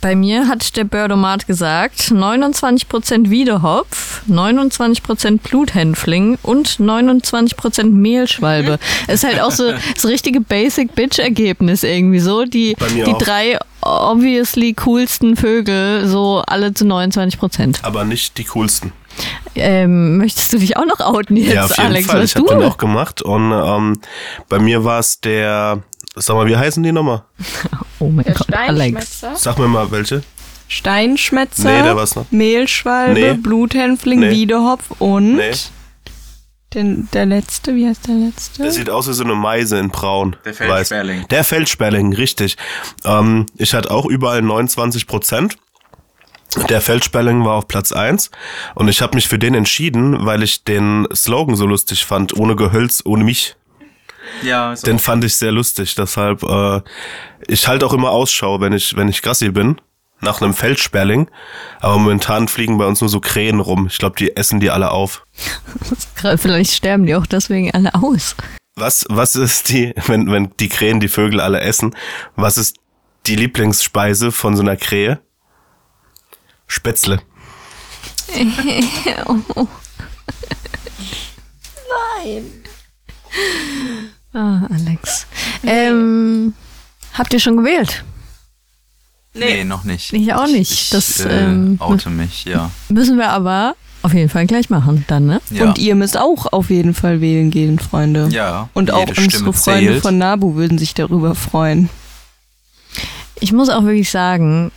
Bei 0.00 0.14
mir 0.14 0.48
hat 0.48 0.76
der 0.78 0.84
Bördomat 0.84 1.46
gesagt, 1.46 2.00
29% 2.00 3.28
Wiedehopf, 3.28 4.22
29% 4.30 5.40
Bluthänfling 5.40 6.38
und 6.42 6.68
29% 6.68 7.90
Mehlschwalbe. 7.90 8.78
ist 9.08 9.24
halt 9.24 9.42
auch 9.42 9.50
so 9.50 9.72
das 9.94 10.06
richtige 10.06 10.40
Basic-Bitch-Ergebnis 10.40 11.82
irgendwie 11.82 12.20
so. 12.20 12.46
Die, 12.46 12.76
die 12.94 13.04
auch. 13.04 13.18
drei 13.18 13.58
obviously 13.82 14.72
coolsten 14.72 15.36
Vögel, 15.36 16.06
so 16.06 16.42
alle 16.46 16.72
zu 16.72 16.86
29%. 16.86 17.80
Aber 17.82 18.04
nicht 18.04 18.38
die 18.38 18.44
coolsten. 18.44 18.92
Ähm, 19.54 20.16
möchtest 20.16 20.52
du 20.52 20.58
dich 20.58 20.78
auch 20.78 20.86
noch 20.86 21.00
outen 21.00 21.36
jetzt, 21.36 21.54
ja, 21.54 21.64
auf 21.64 21.76
jeden 21.76 21.86
Alex? 21.88 22.06
Fall. 22.06 22.24
Ich 22.24 22.36
habe 22.36 22.46
den 22.48 22.62
auch 22.62 22.78
gemacht. 22.78 23.20
Und 23.20 23.52
ähm, 23.52 24.00
bei 24.48 24.58
mir 24.58 24.84
war 24.84 25.00
es 25.00 25.20
der. 25.20 25.82
Sag 26.16 26.34
mal, 26.36 26.46
wie 26.46 26.56
heißen 26.56 26.82
die 26.82 26.92
nochmal? 26.92 27.22
oh 28.00 28.08
mein 28.08 28.24
Gott, 28.26 28.52
Alex. 28.52 29.20
Sag 29.36 29.58
mir 29.58 29.68
mal 29.68 29.90
welche. 29.90 30.22
Steinschmetzer, 30.68 31.64
Nee, 31.78 31.82
der 31.82 31.96
war's 31.96 32.14
noch. 32.14 32.30
Mehlschwalbe, 32.30 33.20
Nee. 33.20 33.32
Bluthänfling, 33.34 34.20
Nee. 34.20 34.30
Wiedehopf 34.30 34.90
und 35.00 35.36
Nee. 35.36 35.50
den, 36.74 37.08
der 37.12 37.26
letzte, 37.26 37.74
wie 37.74 37.88
heißt 37.88 38.06
der 38.06 38.14
letzte? 38.14 38.62
Der 38.62 38.70
sieht 38.70 38.88
aus 38.90 39.08
wie 39.08 39.12
so 39.12 39.24
eine 39.24 39.34
Meise 39.34 39.78
in 39.78 39.90
Braun. 39.90 40.36
Der 40.44 40.54
Feldsperling. 40.54 41.20
Weiß. 41.22 41.28
Der 41.28 41.44
Feldsperling, 41.44 42.12
richtig. 42.12 42.56
Ähm, 43.04 43.46
ich 43.56 43.74
hatte 43.74 43.90
auch 43.90 44.06
überall 44.06 44.42
29 44.42 45.06
Prozent. 45.08 45.56
Der 46.68 46.80
Feldsperling 46.80 47.44
war 47.44 47.54
auf 47.54 47.68
Platz 47.68 47.92
1 47.92 48.30
und 48.74 48.88
ich 48.88 49.02
habe 49.02 49.14
mich 49.16 49.28
für 49.28 49.38
den 49.38 49.54
entschieden, 49.54 50.24
weil 50.26 50.42
ich 50.42 50.64
den 50.64 51.06
Slogan 51.14 51.54
so 51.54 51.64
lustig 51.66 52.04
fand, 52.04 52.36
ohne 52.36 52.56
Gehölz, 52.56 53.02
ohne 53.04 53.22
mich. 53.24 53.54
Ja, 54.42 54.72
ist 54.72 54.86
Den 54.86 54.96
auch- 54.96 55.00
fand 55.00 55.24
ich 55.24 55.34
sehr 55.36 55.52
lustig, 55.52 55.94
deshalb 55.94 56.42
äh, 56.42 56.80
ich 57.48 57.66
halte 57.68 57.86
auch 57.86 57.92
immer 57.92 58.10
Ausschau, 58.10 58.60
wenn 58.60 58.72
ich 58.72 58.96
wenn 58.96 59.08
ich 59.08 59.22
Gassi 59.22 59.50
bin 59.50 59.80
nach 60.20 60.42
einem 60.42 60.52
Feldsperling, 60.52 61.30
aber 61.80 61.96
momentan 61.98 62.46
fliegen 62.46 62.76
bei 62.76 62.84
uns 62.84 63.00
nur 63.00 63.08
so 63.08 63.20
Krähen 63.20 63.58
rum. 63.60 63.86
Ich 63.86 63.96
glaube, 63.98 64.16
die 64.16 64.36
essen 64.36 64.60
die 64.60 64.70
alle 64.70 64.90
auf. 64.90 65.24
Vielleicht 66.36 66.72
sterben 66.74 67.06
die 67.06 67.14
auch 67.14 67.24
deswegen 67.26 67.70
alle 67.72 67.94
aus. 67.94 68.36
Was, 68.76 69.06
was 69.08 69.34
ist 69.36 69.70
die, 69.70 69.94
wenn, 70.06 70.30
wenn 70.30 70.50
die 70.60 70.68
Krähen 70.68 71.00
die 71.00 71.08
Vögel 71.08 71.40
alle 71.40 71.60
essen, 71.60 71.96
was 72.36 72.58
ist 72.58 72.76
die 73.26 73.36
Lieblingsspeise 73.36 74.30
von 74.32 74.56
so 74.56 74.62
einer 74.62 74.76
Krähe? 74.76 75.20
Spätzle. 76.66 77.20
Nein. 82.24 82.59
Ah, 84.32 84.60
Alex. 84.72 85.26
Ähm, 85.64 86.54
habt 87.14 87.32
ihr 87.32 87.40
schon 87.40 87.56
gewählt? 87.56 88.04
Nee, 89.34 89.64
noch 89.64 89.84
nicht. 89.84 90.12
Ich 90.12 90.32
auch 90.34 90.46
nicht. 90.46 90.70
Ich 90.72 90.90
Das, 90.90 91.20
äh, 91.20 91.44
ähm, 91.44 91.76
oute 91.80 92.10
mich, 92.10 92.44
ja. 92.44 92.70
Müssen 92.88 93.16
wir 93.16 93.30
aber 93.30 93.74
auf 94.02 94.14
jeden 94.14 94.28
Fall 94.28 94.46
gleich 94.46 94.70
machen, 94.70 95.04
dann, 95.08 95.26
ne? 95.26 95.40
ja. 95.50 95.64
Und 95.64 95.78
ihr 95.78 95.94
müsst 95.94 96.16
auch 96.16 96.52
auf 96.52 96.70
jeden 96.70 96.94
Fall 96.94 97.20
wählen 97.20 97.50
gehen, 97.50 97.78
Freunde. 97.78 98.28
Ja, 98.30 98.68
Und 98.72 98.90
auch 98.92 99.08
unsere 99.08 99.30
Stimme 99.30 99.52
Freunde 99.52 99.90
zählt. 99.92 100.02
von 100.02 100.16
Nabu 100.18 100.54
würden 100.54 100.78
sich 100.78 100.94
darüber 100.94 101.34
freuen. 101.34 101.90
Ich 103.40 103.52
muss 103.52 103.68
auch 103.68 103.82
wirklich 103.84 104.10
sagen, 104.10 104.72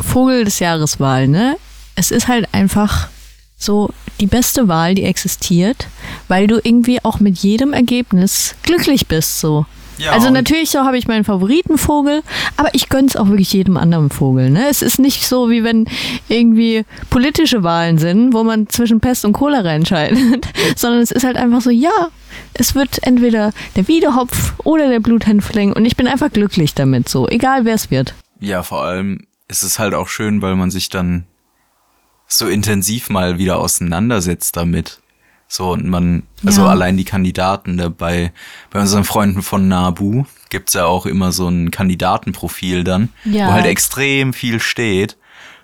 Vogel 0.00 0.44
des 0.44 0.58
Jahres 0.58 1.00
Wahl, 1.00 1.26
ne? 1.28 1.56
Es 1.94 2.10
ist 2.10 2.28
halt 2.28 2.52
einfach 2.52 3.08
so 3.56 3.90
die 4.20 4.26
beste 4.26 4.68
Wahl, 4.68 4.94
die 4.94 5.04
existiert, 5.04 5.88
weil 6.28 6.46
du 6.46 6.60
irgendwie 6.62 7.02
auch 7.04 7.20
mit 7.20 7.38
jedem 7.38 7.72
Ergebnis 7.72 8.54
glücklich 8.62 9.06
bist, 9.06 9.40
so. 9.40 9.66
Ja, 9.98 10.12
also 10.12 10.28
natürlich 10.28 10.70
so 10.70 10.80
habe 10.80 10.98
ich 10.98 11.08
meinen 11.08 11.24
Favoritenvogel, 11.24 12.22
aber 12.56 12.68
ich 12.74 12.88
gönn's 12.88 13.16
auch 13.16 13.28
wirklich 13.28 13.52
jedem 13.52 13.76
anderen 13.76 14.10
Vogel. 14.10 14.50
Ne? 14.50 14.68
Es 14.68 14.82
ist 14.82 14.98
nicht 14.98 15.26
so, 15.26 15.48
wie 15.48 15.64
wenn 15.64 15.86
irgendwie 16.28 16.84
politische 17.08 17.62
Wahlen 17.62 17.96
sind, 17.96 18.34
wo 18.34 18.44
man 18.44 18.68
zwischen 18.68 19.00
Pest 19.00 19.24
und 19.24 19.32
Cholera 19.32 19.72
entscheidet, 19.72 20.48
sondern 20.76 21.00
es 21.00 21.10
ist 21.10 21.24
halt 21.24 21.36
einfach 21.36 21.62
so, 21.62 21.70
ja, 21.70 22.08
es 22.52 22.74
wird 22.74 23.02
entweder 23.04 23.52
der 23.74 23.88
Wiedehopf 23.88 24.52
oder 24.64 24.88
der 24.88 25.00
Bluthänfling 25.00 25.72
und 25.72 25.86
ich 25.86 25.96
bin 25.96 26.08
einfach 26.08 26.30
glücklich 26.30 26.74
damit, 26.74 27.08
so, 27.08 27.26
egal 27.28 27.64
wer 27.64 27.74
es 27.74 27.90
wird. 27.90 28.14
Ja, 28.38 28.62
vor 28.62 28.82
allem 28.82 29.26
ist 29.48 29.62
es 29.62 29.78
halt 29.78 29.94
auch 29.94 30.08
schön, 30.08 30.42
weil 30.42 30.56
man 30.56 30.70
sich 30.70 30.90
dann 30.90 31.24
so 32.26 32.48
intensiv 32.48 33.08
mal 33.10 33.38
wieder 33.38 33.58
auseinandersetzt 33.58 34.56
damit. 34.56 35.00
So, 35.48 35.70
und 35.70 35.86
man, 35.86 36.24
also 36.44 36.62
Ja. 36.62 36.68
allein 36.70 36.96
die 36.96 37.04
Kandidaten 37.04 37.76
da 37.76 37.88
bei, 37.88 38.32
bei 38.70 38.80
unseren 38.80 39.04
Freunden 39.04 39.42
von 39.42 39.68
Nabu 39.68 40.24
gibt's 40.50 40.72
ja 40.72 40.86
auch 40.86 41.06
immer 41.06 41.30
so 41.30 41.46
ein 41.48 41.70
Kandidatenprofil 41.70 42.82
dann, 42.82 43.10
Ja. 43.24 43.48
wo 43.48 43.52
halt 43.52 43.66
extrem 43.66 44.32
viel 44.32 44.58
steht. 44.60 45.16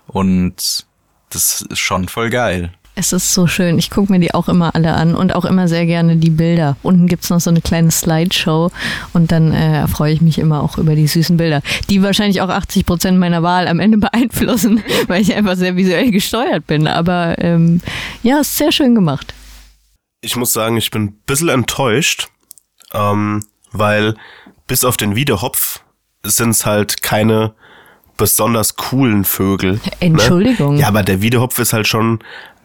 Und 0.06 0.86
das 1.30 1.62
ist 1.62 1.78
schon 1.78 2.08
voll 2.08 2.30
geil. 2.30 2.72
Es 2.94 3.12
ist 3.12 3.32
so 3.32 3.46
schön. 3.46 3.78
Ich 3.78 3.90
gucke 3.90 4.12
mir 4.12 4.18
die 4.18 4.34
auch 4.34 4.48
immer 4.48 4.74
alle 4.74 4.92
an 4.92 5.14
und 5.14 5.34
auch 5.34 5.46
immer 5.46 5.66
sehr 5.66 5.86
gerne 5.86 6.16
die 6.16 6.30
Bilder. 6.30 6.76
Unten 6.82 7.06
gibt's 7.06 7.30
noch 7.30 7.40
so 7.40 7.48
eine 7.48 7.62
kleine 7.62 7.90
Slideshow 7.90 8.70
und 9.14 9.32
dann 9.32 9.52
äh, 9.52 9.88
freue 9.88 10.12
ich 10.12 10.20
mich 10.20 10.38
immer 10.38 10.62
auch 10.62 10.76
über 10.76 10.94
die 10.94 11.06
süßen 11.06 11.38
Bilder, 11.38 11.62
die 11.88 12.02
wahrscheinlich 12.02 12.42
auch 12.42 12.50
80 12.50 12.84
Prozent 12.84 13.18
meiner 13.18 13.42
Wahl 13.42 13.66
am 13.66 13.80
Ende 13.80 13.96
beeinflussen, 14.12 14.82
weil 15.06 15.22
ich 15.22 15.34
einfach 15.34 15.56
sehr 15.56 15.76
visuell 15.76 16.10
gesteuert 16.10 16.66
bin. 16.66 16.86
Aber 16.86 17.36
ähm, 17.38 17.80
ja, 18.22 18.40
ist 18.40 18.58
sehr 18.58 18.72
schön 18.72 18.94
gemacht. 18.94 19.32
Ich 20.20 20.36
muss 20.36 20.52
sagen, 20.52 20.76
ich 20.76 20.90
bin 20.90 21.02
ein 21.04 21.12
bisschen 21.26 21.48
enttäuscht, 21.48 22.28
ähm, 22.92 23.42
weil 23.72 24.16
bis 24.66 24.84
auf 24.84 24.98
den 24.98 25.16
Wiedehopf 25.16 25.80
sind 26.24 26.50
es 26.50 26.66
halt 26.66 27.02
keine 27.02 27.54
besonders 28.16 28.76
coolen 28.76 29.24
Vögel. 29.24 29.80
Entschuldigung. 30.00 30.74
Ne? 30.74 30.82
Ja, 30.82 30.88
aber 30.88 31.02
der 31.02 31.22
Wiedehopf 31.22 31.58
ist 31.58 31.72
halt 31.72 31.88
schon, 31.88 32.20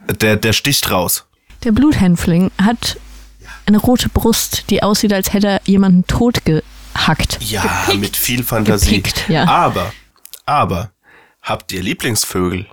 der, 0.08 0.36
der 0.36 0.52
sticht 0.52 0.90
raus. 0.90 1.26
Der 1.64 1.72
Bluthänfling 1.72 2.50
hat 2.62 2.98
eine 3.66 3.78
rote 3.78 4.08
Brust, 4.08 4.70
die 4.70 4.82
aussieht, 4.82 5.12
als 5.12 5.32
hätte 5.32 5.48
er 5.48 5.60
jemanden 5.64 6.06
totgehackt. 6.06 7.38
Ja, 7.40 7.62
mit 7.96 8.16
viel 8.16 8.42
Fantasie. 8.42 8.96
Gepickt, 8.96 9.28
ja. 9.28 9.46
Aber, 9.46 9.92
aber, 10.46 10.90
habt 11.42 11.72
ihr 11.72 11.82
Lieblingsvögel? 11.82 12.66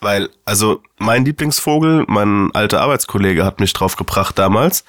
Weil, 0.00 0.30
also 0.44 0.80
mein 0.98 1.24
Lieblingsvogel, 1.24 2.04
mein 2.06 2.50
alter 2.54 2.80
Arbeitskollege 2.80 3.44
hat 3.44 3.58
mich 3.58 3.72
drauf 3.72 3.96
gebracht 3.96 4.38
damals, 4.38 4.84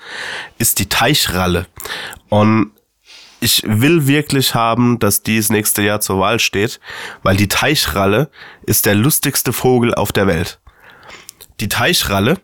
ist 0.60 0.78
die 0.78 0.88
Teichralle. 0.88 1.66
Und 2.30 2.72
ich 3.40 3.64
will 3.66 4.06
wirklich 4.06 4.54
haben, 4.54 5.00
dass 5.00 5.24
die 5.24 5.38
das 5.38 5.50
nächste 5.50 5.82
Jahr 5.82 6.00
zur 6.00 6.20
Wahl 6.20 6.40
steht, 6.40 6.80
weil 7.24 7.38
die 7.38 7.48
Teichralle 7.48 8.30
ist 8.64 8.86
der 8.86 8.96
lustigste 8.96 9.52
Vogel 9.52 9.96
auf 9.96 10.12
der 10.12 10.28
Welt. 10.28 10.60
Die 11.60 11.70
Teichralle 11.70 12.38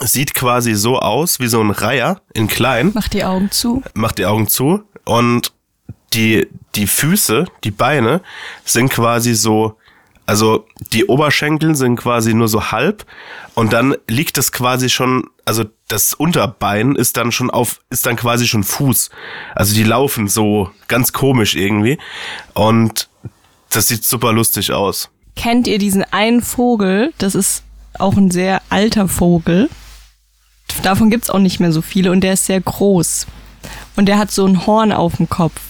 sieht 0.00 0.34
quasi 0.34 0.74
so 0.74 0.98
aus 0.98 1.40
wie 1.40 1.46
so 1.46 1.60
ein 1.60 1.70
Reiher 1.70 2.20
in 2.34 2.48
klein 2.48 2.92
Mach 2.94 3.08
die 3.08 3.24
Augen 3.24 3.50
zu. 3.50 3.82
macht 3.94 4.18
die 4.18 4.26
Augen 4.26 4.48
zu 4.48 4.82
und 5.04 5.52
die, 6.12 6.48
die 6.74 6.86
Füße, 6.86 7.46
die 7.64 7.70
Beine 7.70 8.20
sind 8.64 8.90
quasi 8.90 9.34
so, 9.34 9.76
also 10.26 10.66
die 10.92 11.06
Oberschenkel 11.06 11.74
sind 11.74 11.96
quasi 11.96 12.34
nur 12.34 12.48
so 12.48 12.70
halb 12.70 13.04
und 13.54 13.72
dann 13.72 13.96
liegt 14.08 14.38
es 14.38 14.52
quasi 14.52 14.88
schon, 14.90 15.28
also 15.44 15.64
das 15.88 16.14
Unterbein 16.14 16.94
ist 16.94 17.16
dann 17.16 17.32
schon 17.32 17.50
auf, 17.50 17.80
ist 17.90 18.06
dann 18.06 18.16
quasi 18.16 18.46
schon 18.46 18.64
Fuß. 18.64 19.10
Also 19.54 19.74
die 19.74 19.84
laufen 19.84 20.28
so 20.28 20.70
ganz 20.88 21.12
komisch 21.12 21.56
irgendwie 21.56 21.98
und 22.54 23.08
das 23.70 23.88
sieht 23.88 24.04
super 24.04 24.32
lustig 24.32 24.72
aus. 24.72 25.10
Kennt 25.36 25.66
ihr 25.66 25.78
diesen 25.78 26.04
einen 26.04 26.42
Vogel? 26.42 27.12
Das 27.18 27.34
ist 27.34 27.64
auch 28.00 28.16
ein 28.16 28.30
sehr 28.30 28.62
alter 28.70 29.08
Vogel. 29.08 29.68
Davon 30.82 31.10
gibt's 31.10 31.30
auch 31.30 31.38
nicht 31.38 31.60
mehr 31.60 31.72
so 31.72 31.82
viele 31.82 32.10
und 32.10 32.20
der 32.22 32.34
ist 32.34 32.46
sehr 32.46 32.60
groß. 32.60 33.26
Und 33.96 34.06
der 34.06 34.18
hat 34.18 34.30
so 34.30 34.46
ein 34.46 34.66
Horn 34.66 34.92
auf 34.92 35.16
dem 35.16 35.28
Kopf. 35.28 35.60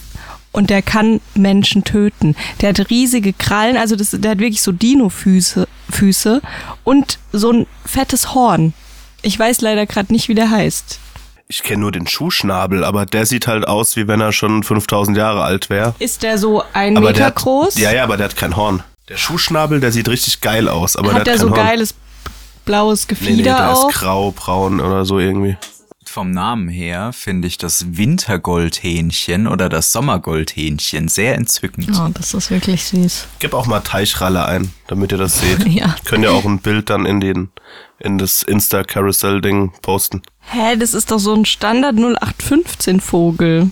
Und 0.51 0.69
der 0.69 0.81
kann 0.81 1.19
Menschen 1.33 1.83
töten. 1.83 2.35
Der 2.61 2.69
hat 2.69 2.89
riesige 2.89 3.33
Krallen, 3.33 3.75
also 3.75 3.95
das, 3.95 4.11
der 4.11 4.31
hat 4.31 4.39
wirklich 4.39 4.61
so 4.61 4.71
Dino-Füße 4.71 5.67
Füße 5.89 6.41
und 6.83 7.19
so 7.31 7.51
ein 7.51 7.67
fettes 7.85 8.33
Horn. 8.33 8.73
Ich 9.21 9.37
weiß 9.37 9.61
leider 9.61 9.85
gerade 9.85 10.11
nicht, 10.13 10.29
wie 10.29 10.35
der 10.35 10.49
heißt. 10.49 10.99
Ich 11.47 11.61
kenne 11.61 11.81
nur 11.81 11.91
den 11.91 12.07
Schuhschnabel, 12.07 12.83
aber 12.83 13.05
der 13.05 13.25
sieht 13.25 13.47
halt 13.47 13.67
aus, 13.67 13.95
wie 13.95 14.07
wenn 14.07 14.19
er 14.19 14.31
schon 14.31 14.63
5000 14.63 15.15
Jahre 15.15 15.43
alt 15.43 15.69
wäre. 15.69 15.93
Ist 15.99 16.23
der 16.23 16.37
so 16.37 16.63
ein 16.73 16.97
Aber 16.97 17.07
Meter 17.09 17.25
hat, 17.25 17.35
groß? 17.35 17.77
Ja, 17.77 17.91
ja, 17.91 18.03
aber 18.03 18.17
der 18.17 18.25
hat 18.29 18.35
kein 18.35 18.55
Horn. 18.55 18.81
Der 19.09 19.17
Schuhschnabel, 19.17 19.79
der 19.79 19.91
sieht 19.91 20.09
richtig 20.09 20.41
geil 20.41 20.67
aus, 20.67 20.95
aber 20.95 21.09
hat 21.09 21.17
der 21.17 21.23
der 21.25 21.33
hat 21.33 21.39
so 21.41 21.47
kein 21.49 21.57
Horn. 21.57 21.67
geiles 21.67 21.95
blaues 22.65 23.07
Nee, 23.07 23.15
nee, 23.19 23.19
Gefieder 23.27 23.43
der 23.55 23.71
auch? 23.73 23.89
ist 23.89 23.95
grau, 23.95 24.31
braun 24.31 24.79
oder 24.81 25.05
so 25.05 25.19
irgendwie. 25.19 25.57
Vom 26.07 26.31
Namen 26.31 26.69
her 26.69 27.11
finde 27.13 27.47
ich 27.47 27.57
das 27.57 27.97
Wintergoldhähnchen 27.97 29.47
oder 29.47 29.67
das 29.69 29.91
Sommergoldhähnchen 29.91 31.07
sehr 31.09 31.35
entzückend. 31.35 31.89
Oh, 31.99 32.09
das 32.13 32.33
ist 32.33 32.51
wirklich 32.51 32.85
süß. 32.85 33.27
Gib 33.39 33.53
auch 33.53 33.65
mal 33.65 33.81
Teichralle 33.81 34.45
ein, 34.45 34.71
damit 34.87 35.11
ihr 35.11 35.17
das 35.17 35.39
seht. 35.39 35.65
Ja. 35.73 35.95
Könnt 36.05 36.23
ihr 36.23 36.31
auch 36.31 36.45
ein 36.45 36.59
Bild 36.59 36.89
dann 36.89 37.05
in 37.05 37.19
den 37.19 37.49
in 37.99 38.17
das 38.17 38.43
Insta-Carousel-Ding 38.43 39.71
posten. 39.81 40.21
Hä, 40.41 40.75
das 40.77 40.93
ist 40.93 41.11
doch 41.11 41.19
so 41.19 41.33
ein 41.33 41.45
Standard 41.45 41.95
0815 41.95 42.99
Vogel. 43.01 43.71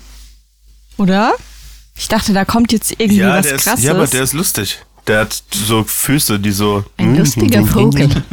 Oder? 0.98 1.34
Ich 1.96 2.08
dachte, 2.08 2.34
da 2.34 2.46
kommt 2.46 2.72
jetzt 2.72 2.91
irgendwie 3.00 3.22
was 3.24 3.46
der 3.46 3.56
ist, 3.56 3.64
krasses. 3.64 3.84
ja, 3.86 3.91
aber 3.94 4.08
der 4.08 4.24
ist 4.24 4.34
lustig. 4.34 4.80
Der 5.08 5.22
hat 5.22 5.43
so 5.51 5.84
Füße, 5.84 6.39
die 6.39 6.51
so. 6.51 6.84
Ein 6.97 7.18
lustiger 7.18 7.66
Vogel. 7.66 8.10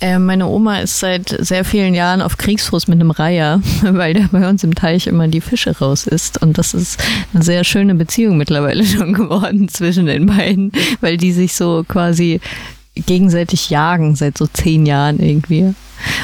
Äh, 0.00 0.18
meine 0.18 0.46
Oma 0.46 0.78
ist 0.78 0.98
seit 0.98 1.28
sehr 1.28 1.62
vielen 1.62 1.94
Jahren 1.94 2.22
auf 2.22 2.38
Kriegsfuß 2.38 2.88
mit 2.88 2.98
einem 2.98 3.10
Reiher, 3.10 3.60
weil 3.82 4.14
der 4.14 4.28
bei 4.32 4.48
uns 4.48 4.64
im 4.64 4.74
Teich 4.74 5.06
immer 5.06 5.28
die 5.28 5.42
Fische 5.42 5.76
raus 5.78 6.06
ist. 6.06 6.40
Und 6.40 6.56
das 6.56 6.72
ist 6.72 6.98
eine 7.34 7.42
sehr 7.42 7.64
schöne 7.64 7.94
Beziehung 7.94 8.38
mittlerweile 8.38 8.84
schon 8.86 9.12
geworden 9.12 9.68
zwischen 9.68 10.06
den 10.06 10.26
beiden, 10.26 10.72
weil 11.02 11.18
die 11.18 11.32
sich 11.32 11.54
so 11.54 11.84
quasi 11.86 12.40
gegenseitig 12.94 13.68
jagen 13.68 14.16
seit 14.16 14.38
so 14.38 14.46
zehn 14.46 14.86
Jahren 14.86 15.20
irgendwie. 15.20 15.74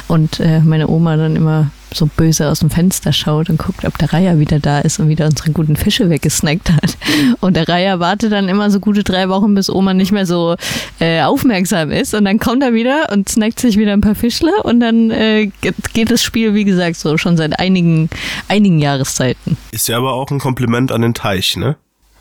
Und 0.08 0.40
äh, 0.40 0.60
meine 0.60 0.88
Oma 0.88 1.16
dann 1.16 1.36
immer 1.36 1.70
so 1.96 2.06
böse 2.06 2.48
aus 2.48 2.60
dem 2.60 2.70
Fenster 2.70 3.12
schaut 3.12 3.50
und 3.50 3.58
guckt, 3.58 3.84
ob 3.84 3.96
der 3.98 4.12
Reiher 4.12 4.38
wieder 4.38 4.58
da 4.58 4.80
ist 4.80 4.98
und 5.00 5.08
wieder 5.08 5.26
unsere 5.26 5.50
guten 5.50 5.76
Fische 5.76 6.08
weggesnackt 6.10 6.70
hat. 6.70 6.96
Und 7.40 7.56
der 7.56 7.68
Reiher 7.68 8.00
wartet 8.00 8.32
dann 8.32 8.48
immer 8.48 8.70
so 8.70 8.80
gute 8.80 9.02
drei 9.04 9.28
Wochen, 9.28 9.54
bis 9.54 9.68
Oma 9.70 9.94
nicht 9.94 10.12
mehr 10.12 10.26
so 10.26 10.56
äh, 11.00 11.22
aufmerksam 11.22 11.90
ist. 11.90 12.14
Und 12.14 12.24
dann 12.24 12.38
kommt 12.38 12.62
er 12.62 12.72
wieder 12.74 13.08
und 13.12 13.28
snackt 13.28 13.58
sich 13.60 13.76
wieder 13.78 13.92
ein 13.92 14.00
paar 14.00 14.14
Fischle 14.14 14.52
und 14.62 14.80
dann 14.80 15.10
äh, 15.10 15.50
geht- 15.92 16.10
das 16.10 16.22
Spiel, 16.22 16.54
wie 16.54 16.64
gesagt, 16.64 16.96
so 16.96 17.16
schon 17.18 17.36
seit 17.36 17.58
einigen, 17.58 18.08
einigen 18.48 18.78
Jahreszeiten. 18.78 19.56
Ist 19.72 19.88
ja 19.88 19.96
aber 19.96 20.12
auch 20.12 20.30
ein 20.30 20.38
Kompliment 20.38 20.92
an 20.92 21.02
den 21.02 21.14
Teich, 21.14 21.56
ne? 21.56 21.76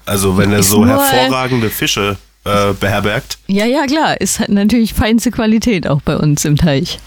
Also 0.06 0.38
wenn 0.38 0.52
er 0.52 0.60
Ist 0.60 0.70
so 0.70 0.86
hervorragende 0.86 1.70
Fische 1.70 2.18
äh, 2.46 2.74
beherbergt. 2.80 3.38
Ja, 3.48 3.66
ja, 3.66 3.86
klar, 3.86 4.22
ist 4.22 4.40
halt 4.40 4.50
natürlich 4.50 4.94
feinste 4.94 5.32
Qualität 5.32 5.88
auch 5.88 6.02
bei 6.02 6.16
uns 6.16 6.46
im 6.46 6.58
Teich. 6.58 7.00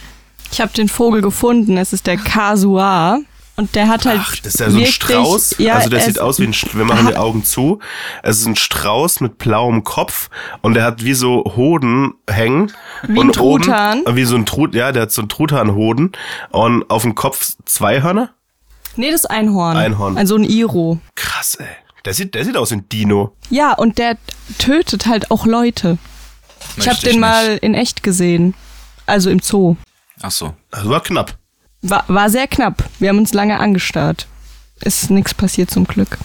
Ich 0.50 0.60
habe 0.60 0.72
den 0.72 0.88
Vogel 0.88 1.22
gefunden. 1.22 1.76
Es 1.76 1.92
ist 1.92 2.06
der 2.06 2.16
Kasua. 2.16 3.18
Und 3.56 3.74
der 3.74 3.88
hat 3.88 4.06
halt. 4.06 4.20
Ach, 4.22 4.36
das 4.36 4.54
ist 4.54 4.60
ja 4.60 4.66
so 4.70 4.76
ein 4.76 4.82
wirklich- 4.82 4.94
Strauß. 4.94 5.56
Ja, 5.58 5.74
also 5.74 5.88
der 5.90 5.98
er 5.98 6.04
sieht 6.06 6.20
aus 6.20 6.38
wie 6.38 6.44
ein, 6.44 6.54
wir 6.74 6.84
machen 6.84 7.08
die 7.08 7.16
Augen 7.16 7.42
zu. 7.42 7.80
Es 8.22 8.38
ist 8.38 8.46
ein 8.46 8.54
Strauß 8.54 9.20
mit 9.20 9.38
blauem 9.38 9.82
Kopf 9.82 10.30
und 10.62 10.74
der 10.74 10.84
hat 10.84 11.02
wie 11.04 11.14
so 11.14 11.42
Hoden 11.56 12.14
hängen. 12.30 12.70
Wie 13.08 13.18
und 13.18 13.30
ein 13.30 13.32
Truthahn. 13.32 14.02
Oben, 14.02 14.14
wie 14.16 14.24
so 14.24 14.36
ein 14.36 14.46
Trut, 14.46 14.76
ja, 14.76 14.92
der 14.92 15.02
hat 15.02 15.10
so 15.12 15.22
ein 15.22 15.28
Truthahnhoden 15.28 16.12
und 16.50 16.88
auf 16.88 17.02
dem 17.02 17.16
Kopf 17.16 17.54
zwei 17.64 18.00
Hörner. 18.00 18.30
Nee, 18.94 19.10
das 19.10 19.22
ist 19.22 19.26
Einhorn. 19.30 19.76
Einhorn. 19.76 20.16
Also 20.16 20.36
ein 20.36 20.44
Iro. 20.44 20.98
Krass, 21.16 21.56
ey. 21.56 21.66
Der 22.04 22.14
sieht, 22.14 22.36
der 22.36 22.44
sieht 22.44 22.56
aus 22.56 22.70
wie 22.70 22.76
ein 22.76 22.88
Dino. 22.88 23.34
Ja, 23.50 23.72
und 23.72 23.98
der 23.98 24.16
tötet 24.58 25.06
halt 25.06 25.32
auch 25.32 25.46
Leute. 25.46 25.98
Ich 26.76 26.86
habe 26.86 26.90
Möchte 26.90 27.06
den 27.06 27.10
nicht. 27.14 27.20
mal 27.20 27.58
in 27.60 27.74
echt 27.74 28.04
gesehen. 28.04 28.54
Also 29.06 29.30
im 29.30 29.40
Zoo. 29.40 29.74
Ach 30.20 30.30
so. 30.30 30.54
Das 30.70 30.88
war 30.88 31.00
knapp. 31.02 31.36
War, 31.82 32.04
war 32.08 32.28
sehr 32.30 32.46
knapp. 32.48 32.84
Wir 32.98 33.10
haben 33.10 33.18
uns 33.18 33.32
lange 33.34 33.60
angestarrt. 33.60 34.26
Ist 34.80 35.10
nichts 35.10 35.34
passiert 35.34 35.70
zum 35.70 35.86
Glück. 35.86 36.18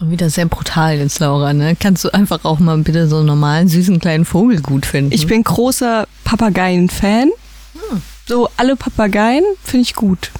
Wieder 0.00 0.28
sehr 0.28 0.46
brutal 0.46 0.98
jetzt, 0.98 1.18
Laura, 1.20 1.52
ne? 1.54 1.76
Kannst 1.76 2.04
du 2.04 2.10
einfach 2.12 2.44
auch 2.44 2.58
mal 2.58 2.76
bitte 2.78 3.08
so 3.08 3.18
einen 3.18 3.26
normalen, 3.26 3.68
süßen 3.68 4.00
kleinen 4.00 4.24
Vogel 4.24 4.60
gut 4.60 4.84
finden? 4.86 5.12
Ich 5.12 5.26
bin 5.26 5.42
großer 5.44 6.06
Papageien-Fan. 6.24 7.30
So 8.26 8.48
alle 8.56 8.76
Papageien 8.76 9.44
finde 9.62 9.82
ich 9.82 9.94
gut. 9.94 10.30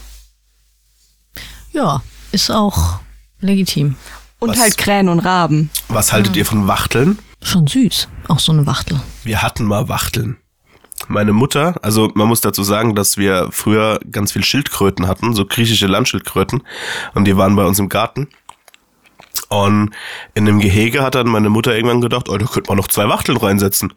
ja, 1.73 2.03
ist 2.33 2.51
auch 2.51 2.99
legitim. 3.41 3.97
Und 4.39 4.51
Was? 4.51 4.61
halt 4.61 4.77
Krähen 4.77 5.09
und 5.09 5.21
Raben. 5.21 5.71
Was 5.89 6.13
haltet 6.13 6.37
ihr 6.37 6.45
von 6.45 6.67
Wachteln? 6.67 7.19
Schon 7.43 7.67
süß. 7.67 8.09
Auch 8.29 8.41
so 8.41 8.53
eine 8.53 8.67
Wachtel. 8.67 9.01
Wir 9.23 9.43
hatten 9.43 9.65
mal 9.65 9.89
Wachteln. 9.89 10.37
Meine 11.09 11.33
Mutter, 11.33 11.75
also 11.83 12.11
man 12.15 12.29
muss 12.29 12.41
dazu 12.41 12.63
sagen, 12.63 12.95
dass 12.95 13.17
wir 13.17 13.49
früher 13.51 14.01
ganz 14.11 14.33
viel 14.33 14.45
Schildkröten 14.45 15.07
hatten, 15.07 15.35
so 15.35 15.45
griechische 15.45 15.87
Landschildkröten, 15.87 16.63
und 17.15 17.25
die 17.25 17.37
waren 17.37 17.57
bei 17.57 17.65
uns 17.65 17.79
im 17.79 17.89
Garten. 17.89 18.29
Und 19.49 19.91
in 20.35 20.47
dem 20.47 20.61
Gehege 20.61 21.03
hat 21.03 21.15
dann 21.15 21.29
meine 21.29 21.51
Mutter 21.51 21.75
irgendwann 21.75 22.01
gedacht, 22.01 22.29
oh, 22.29 22.39
da 22.39 22.47
könnte 22.47 22.69
man 22.69 22.79
noch 22.79 22.89
zwei 22.89 23.09
Wachteln 23.09 23.37
reinsetzen. 23.37 23.93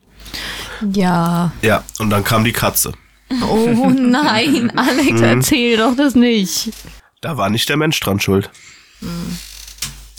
Ja. 0.93 1.51
Ja, 1.61 1.83
und 1.99 2.09
dann 2.09 2.23
kam 2.23 2.43
die 2.43 2.51
Katze. 2.51 2.93
Oh 3.49 3.89
nein, 3.89 4.71
Alex, 4.75 5.21
erzähl 5.21 5.77
doch 5.77 5.95
das 5.95 6.15
nicht. 6.15 6.71
Da 7.21 7.37
war 7.37 7.49
nicht 7.49 7.67
der 7.69 7.77
Mensch 7.77 7.99
dran 7.99 8.19
schuld. 8.19 8.49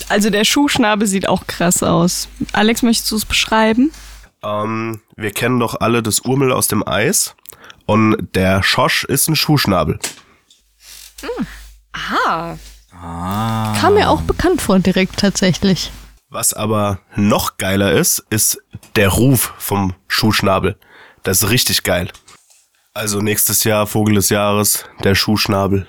Also 0.09 0.29
der 0.29 0.43
Schuhschnabel 0.43 1.07
sieht 1.07 1.27
auch 1.27 1.47
krass 1.47 1.83
aus. 1.83 2.27
Alex, 2.53 2.81
möchtest 2.81 3.11
du 3.11 3.15
es 3.15 3.25
beschreiben? 3.25 3.91
Ähm, 4.43 5.01
wir 5.15 5.31
kennen 5.31 5.59
doch 5.59 5.79
alle 5.79 6.01
das 6.01 6.21
Urmel 6.21 6.51
aus 6.51 6.67
dem 6.67 6.87
Eis. 6.87 7.35
Und 7.85 8.35
der 8.35 8.61
Schosch 8.63 9.03
ist 9.03 9.27
ein 9.27 9.35
Schuhschnabel. 9.35 9.99
Kam 12.91 13.93
mir 13.93 14.09
auch 14.09 14.21
bekannt 14.21 14.61
vor, 14.61 14.79
direkt 14.79 15.17
tatsächlich. 15.17 15.91
Was 16.29 16.53
aber 16.53 16.99
noch 17.15 17.57
geiler 17.57 17.91
ist, 17.93 18.23
ist 18.29 18.61
der 18.95 19.09
Ruf 19.09 19.53
vom 19.57 19.95
Schuhschnabel. 20.07 20.77
Das 21.23 21.41
ist 21.41 21.49
richtig 21.49 21.83
geil. 21.83 22.11
Also 22.93 23.21
nächstes 23.21 23.63
Jahr, 23.63 23.87
Vogel 23.87 24.15
des 24.15 24.29
Jahres, 24.29 24.85
der 25.03 25.15
Schuhschnabel. 25.15 25.87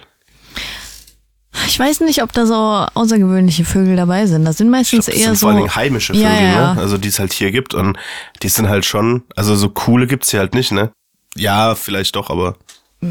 Ich 1.67 1.79
weiß 1.79 2.01
nicht, 2.01 2.23
ob 2.23 2.33
da 2.33 2.47
so 2.47 2.55
außergewöhnliche 2.55 3.65
Vögel 3.65 3.97
dabei 3.97 4.27
sind. 4.27 4.45
Das 4.45 4.59
sind 4.59 4.71
meistens 4.71 5.07
glaub, 5.07 5.15
das 5.15 5.15
eher 5.15 5.27
sind 5.27 5.39
so. 5.39 5.47
vor 5.47 5.51
allen 5.51 5.59
Dingen 5.59 5.75
heimische 5.75 6.15
Vögel, 6.15 6.29
ja, 6.29 6.41
ja. 6.41 6.75
ne? 6.75 6.81
Also 6.81 6.97
die 6.97 7.09
es 7.09 7.19
halt 7.19 7.33
hier 7.33 7.51
gibt. 7.51 7.75
Und 7.75 7.97
die 8.43 8.49
sind 8.49 8.69
halt 8.69 8.85
schon, 8.85 9.23
also 9.37 9.57
so 9.57 9.69
coole 9.69 10.07
gibt's 10.07 10.31
hier 10.31 10.41
halt 10.41 10.55
nicht, 10.55 10.73
ne? 10.73 10.91
Ja, 11.37 11.75
vielleicht 11.75 12.17
doch, 12.17 12.31
aber 12.31 12.57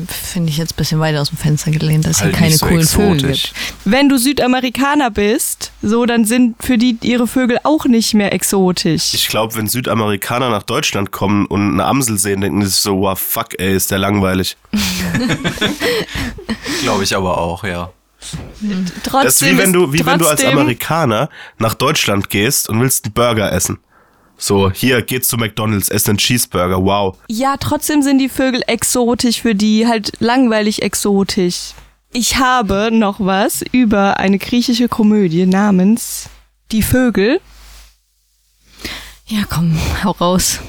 Finde 0.07 0.51
ich 0.51 0.57
jetzt 0.59 0.73
ein 0.73 0.75
bisschen 0.75 0.99
weiter 0.99 1.19
aus 1.19 1.29
dem 1.29 1.37
Fenster 1.39 1.71
gelehnt, 1.71 2.05
dass 2.05 2.21
Halt 2.21 2.35
hier 2.35 2.39
keine 2.39 2.55
so 2.55 2.67
coolen 2.67 2.85
Vögel 2.85 3.13
exotisch. 3.15 3.43
gibt. 3.45 3.55
Wenn 3.85 4.07
du 4.07 4.19
Südamerikaner 4.19 5.09
bist, 5.09 5.71
so 5.81 6.05
dann 6.05 6.25
sind 6.25 6.61
für 6.61 6.77
die 6.77 6.95
ihre 7.01 7.25
Vögel 7.25 7.57
auch 7.63 7.85
nicht 7.85 8.13
mehr 8.13 8.31
exotisch. 8.31 9.15
ich 9.15 9.27
glaube, 9.29 9.55
wenn 9.55 9.67
Südamerikaner 9.67 10.51
nach 10.51 10.61
Deutschland 10.61 11.11
kommen 11.11 11.47
und 11.47 11.73
eine 11.73 11.85
Amsel 11.85 12.19
sehen, 12.19 12.41
denken 12.41 12.59
die 12.59 12.67
sich 12.67 12.75
so, 12.75 12.99
wow, 12.99 13.19
fuck, 13.19 13.59
ey, 13.59 13.75
ist 13.75 13.89
der 13.89 13.97
langweilig. 13.97 14.57
Glaube 16.83 17.03
ich 17.03 17.15
aber 17.15 17.39
auch, 17.39 17.63
ja. 17.63 17.91
Trotzdem 19.03 19.23
Das 19.23 19.41
ist 19.41 19.45
wie 19.45 19.57
wenn 19.57 19.73
du, 19.73 19.93
wie 19.93 20.05
wenn 20.05 20.19
du 20.19 20.27
als 20.27 20.43
Amerikaner 20.43 21.29
nach 21.57 21.73
Deutschland 21.73 22.29
gehst 22.29 22.69
und 22.69 22.81
willst 22.81 23.05
einen 23.05 23.13
Burger 23.13 23.51
essen. 23.51 23.79
So, 24.37 24.71
hier 24.71 25.01
geht's 25.01 25.27
zu 25.27 25.37
McDonalds, 25.37 25.89
ess 25.89 26.07
einen 26.07 26.17
Cheeseburger, 26.17 26.83
wow. 26.83 27.17
Ja, 27.27 27.57
trotzdem 27.57 28.01
sind 28.01 28.19
die 28.19 28.29
Vögel 28.29 28.61
exotisch 28.67 29.41
für 29.41 29.53
die, 29.53 29.85
halt 29.85 30.13
langweilig 30.19 30.81
exotisch. 30.81 31.73
Ich 32.13 32.37
habe 32.37 32.89
noch 32.91 33.19
was 33.19 33.63
über 33.71 34.17
eine 34.17 34.39
griechische 34.39 34.87
Komödie 34.87 35.45
namens 35.45 36.29
Die 36.71 36.81
Vögel. 36.81 37.41
Ja, 39.27 39.43
komm, 39.47 39.77
hau 40.03 40.11
raus. 40.11 40.59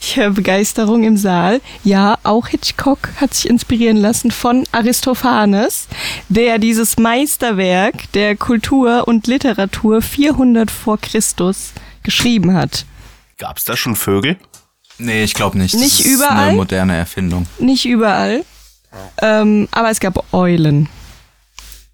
Ich 0.00 0.16
höre 0.16 0.30
Begeisterung 0.30 1.02
im 1.04 1.16
Saal. 1.16 1.60
Ja, 1.82 2.18
auch 2.22 2.48
Hitchcock 2.48 3.08
hat 3.20 3.34
sich 3.34 3.48
inspirieren 3.50 3.96
lassen 3.96 4.30
von 4.30 4.64
Aristophanes, 4.72 5.88
der 6.28 6.58
dieses 6.58 6.96
Meisterwerk 6.98 8.10
der 8.12 8.36
Kultur 8.36 9.08
und 9.08 9.26
Literatur 9.26 10.02
400 10.02 10.70
vor 10.70 10.98
Christus 10.98 11.72
geschrieben 12.02 12.54
hat. 12.54 12.84
Gab's 13.38 13.64
da 13.64 13.76
schon 13.76 13.96
Vögel? 13.96 14.36
Nee, 14.98 15.24
ich 15.24 15.34
glaube 15.34 15.58
nicht. 15.58 15.74
Das 15.74 15.80
Nicht 15.80 16.00
ist 16.00 16.06
überall? 16.06 16.48
eine 16.48 16.56
moderne 16.56 16.96
Erfindung. 16.96 17.46
Nicht 17.58 17.84
überall, 17.84 18.44
ähm, 19.20 19.68
aber 19.72 19.90
es 19.90 20.00
gab 20.00 20.32
Eulen. 20.32 20.88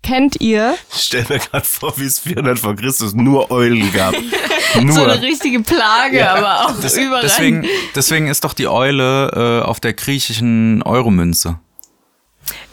Kennt 0.03 0.41
ihr? 0.41 0.75
Ich 0.95 1.03
stell 1.03 1.25
mir 1.29 1.39
gerade 1.39 1.65
vor, 1.65 1.95
wie 1.99 2.05
es 2.05 2.19
400 2.21 2.59
vor 2.59 2.75
Christus 2.75 3.15
nur 3.15 3.51
Eulen 3.51 3.93
gab. 3.93 4.15
nur. 4.83 4.93
So 4.95 5.05
eine 5.05 5.23
richtige 5.23 5.61
Plage, 5.61 6.29
aber 6.29 6.67
auch 6.67 6.81
Das, 6.81 6.97
überall. 6.97 7.23
deswegen, 7.23 7.67
deswegen 7.95 8.27
ist 8.27 8.43
doch 8.45 8.55
die 8.55 8.67
Eule 8.69 9.61
äh, 9.63 9.65
auf 9.65 9.79
der 9.81 9.93
griechischen 9.93 10.83
Euromünze. 10.83 11.59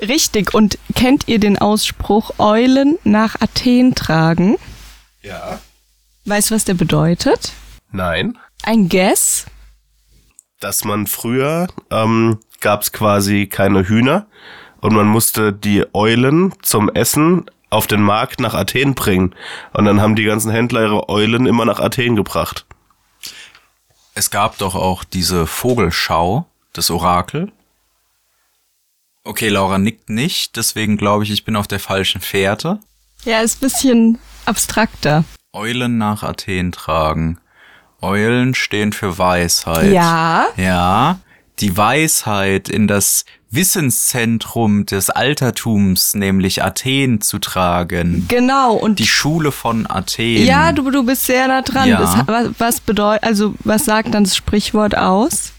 Richtig. 0.01 0.53
Und 0.55 0.79
kennt 0.95 1.27
ihr 1.27 1.39
den 1.39 1.57
Ausspruch 1.59 2.31
Eulen 2.39 2.97
nach 3.03 3.35
Athen 3.39 3.95
tragen? 3.95 4.57
ja. 5.21 5.59
Weißt 6.25 6.51
du, 6.51 6.55
was 6.55 6.65
der 6.65 6.75
bedeutet? 6.75 7.53
Nein. 7.91 8.37
Ein 8.63 8.87
Guess? 8.87 9.45
Dass 10.59 10.83
man 10.83 11.07
früher 11.07 11.67
ähm, 11.89 12.39
gab's 12.59 12.91
quasi 12.91 13.47
keine 13.47 13.87
Hühner 13.87 14.27
und 14.81 14.93
man 14.93 15.07
musste 15.07 15.53
die 15.53 15.85
Eulen 15.93 16.53
zum 16.61 16.89
Essen 16.89 17.45
auf 17.69 17.87
den 17.87 18.01
Markt 18.01 18.39
nach 18.39 18.53
Athen 18.53 18.95
bringen. 18.95 19.35
Und 19.73 19.85
dann 19.85 20.01
haben 20.01 20.15
die 20.15 20.23
ganzen 20.23 20.51
Händler 20.51 20.81
ihre 20.81 21.09
Eulen 21.09 21.45
immer 21.45 21.65
nach 21.65 21.79
Athen 21.79 22.15
gebracht. 22.15 22.65
Es 24.15 24.31
gab 24.31 24.57
doch 24.57 24.75
auch 24.75 25.03
diese 25.03 25.45
Vogelschau, 25.47 26.45
das 26.73 26.89
Orakel. 26.89 27.51
Okay, 29.23 29.49
Laura 29.49 29.77
nickt 29.77 30.09
nicht, 30.09 30.55
deswegen 30.55 30.97
glaube 30.97 31.23
ich, 31.23 31.31
ich 31.31 31.45
bin 31.45 31.55
auf 31.55 31.67
der 31.67 31.79
falschen 31.79 32.21
Fährte. 32.21 32.79
Ja, 33.25 33.41
ist 33.41 33.57
ein 33.57 33.67
bisschen 33.67 34.19
abstrakter. 34.45 35.23
Eulen 35.53 35.97
nach 35.97 36.23
Athen 36.23 36.71
tragen. 36.71 37.39
Eulen 38.01 38.55
stehen 38.55 38.93
für 38.93 39.17
Weisheit. 39.17 39.91
Ja. 39.91 40.47
Ja. 40.55 41.19
Die 41.59 41.75
Weisheit 41.75 42.69
in 42.69 42.87
das 42.87 43.25
Wissenszentrum 43.51 44.85
des 44.85 45.09
Altertums, 45.09 46.13
nämlich 46.13 46.63
Athen, 46.63 47.21
zu 47.21 47.39
tragen. 47.39 48.25
Genau. 48.27 48.73
Und 48.75 48.99
Die 48.99 49.07
Schule 49.07 49.51
von 49.51 49.89
Athen. 49.89 50.45
ja, 50.45 50.71
du, 50.71 50.89
du 50.91 51.03
bist 51.03 51.25
sehr 51.25 51.47
nah 51.47 51.61
dran. 51.61 51.89
Ja. 51.89 51.99
Das, 51.99 52.27
was, 52.27 52.49
was 52.57 52.79
bedeutet, 52.81 53.23
also 53.23 53.55
was 53.63 53.85
sagt 53.85 54.13
dann 54.13 54.23
das 54.23 54.35
Sprichwort 54.35 54.97
aus? 54.97 55.53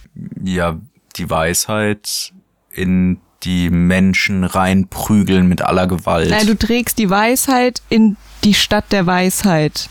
ja, 0.45 0.76
die 1.16 1.30
Weisheit 1.30 2.32
in 2.72 3.18
die 3.43 3.70
Menschen 3.70 4.45
reinprügeln 4.45 5.49
mit 5.49 5.62
aller 5.62 5.86
Gewalt. 5.86 6.30
Nein, 6.30 6.47
du 6.47 6.57
trägst 6.57 6.99
die 6.99 7.09
Weisheit 7.09 7.80
in 7.88 8.16
die 8.45 8.55
Stadt 8.55 8.93
der 8.93 9.07
Weisheit. 9.07 9.88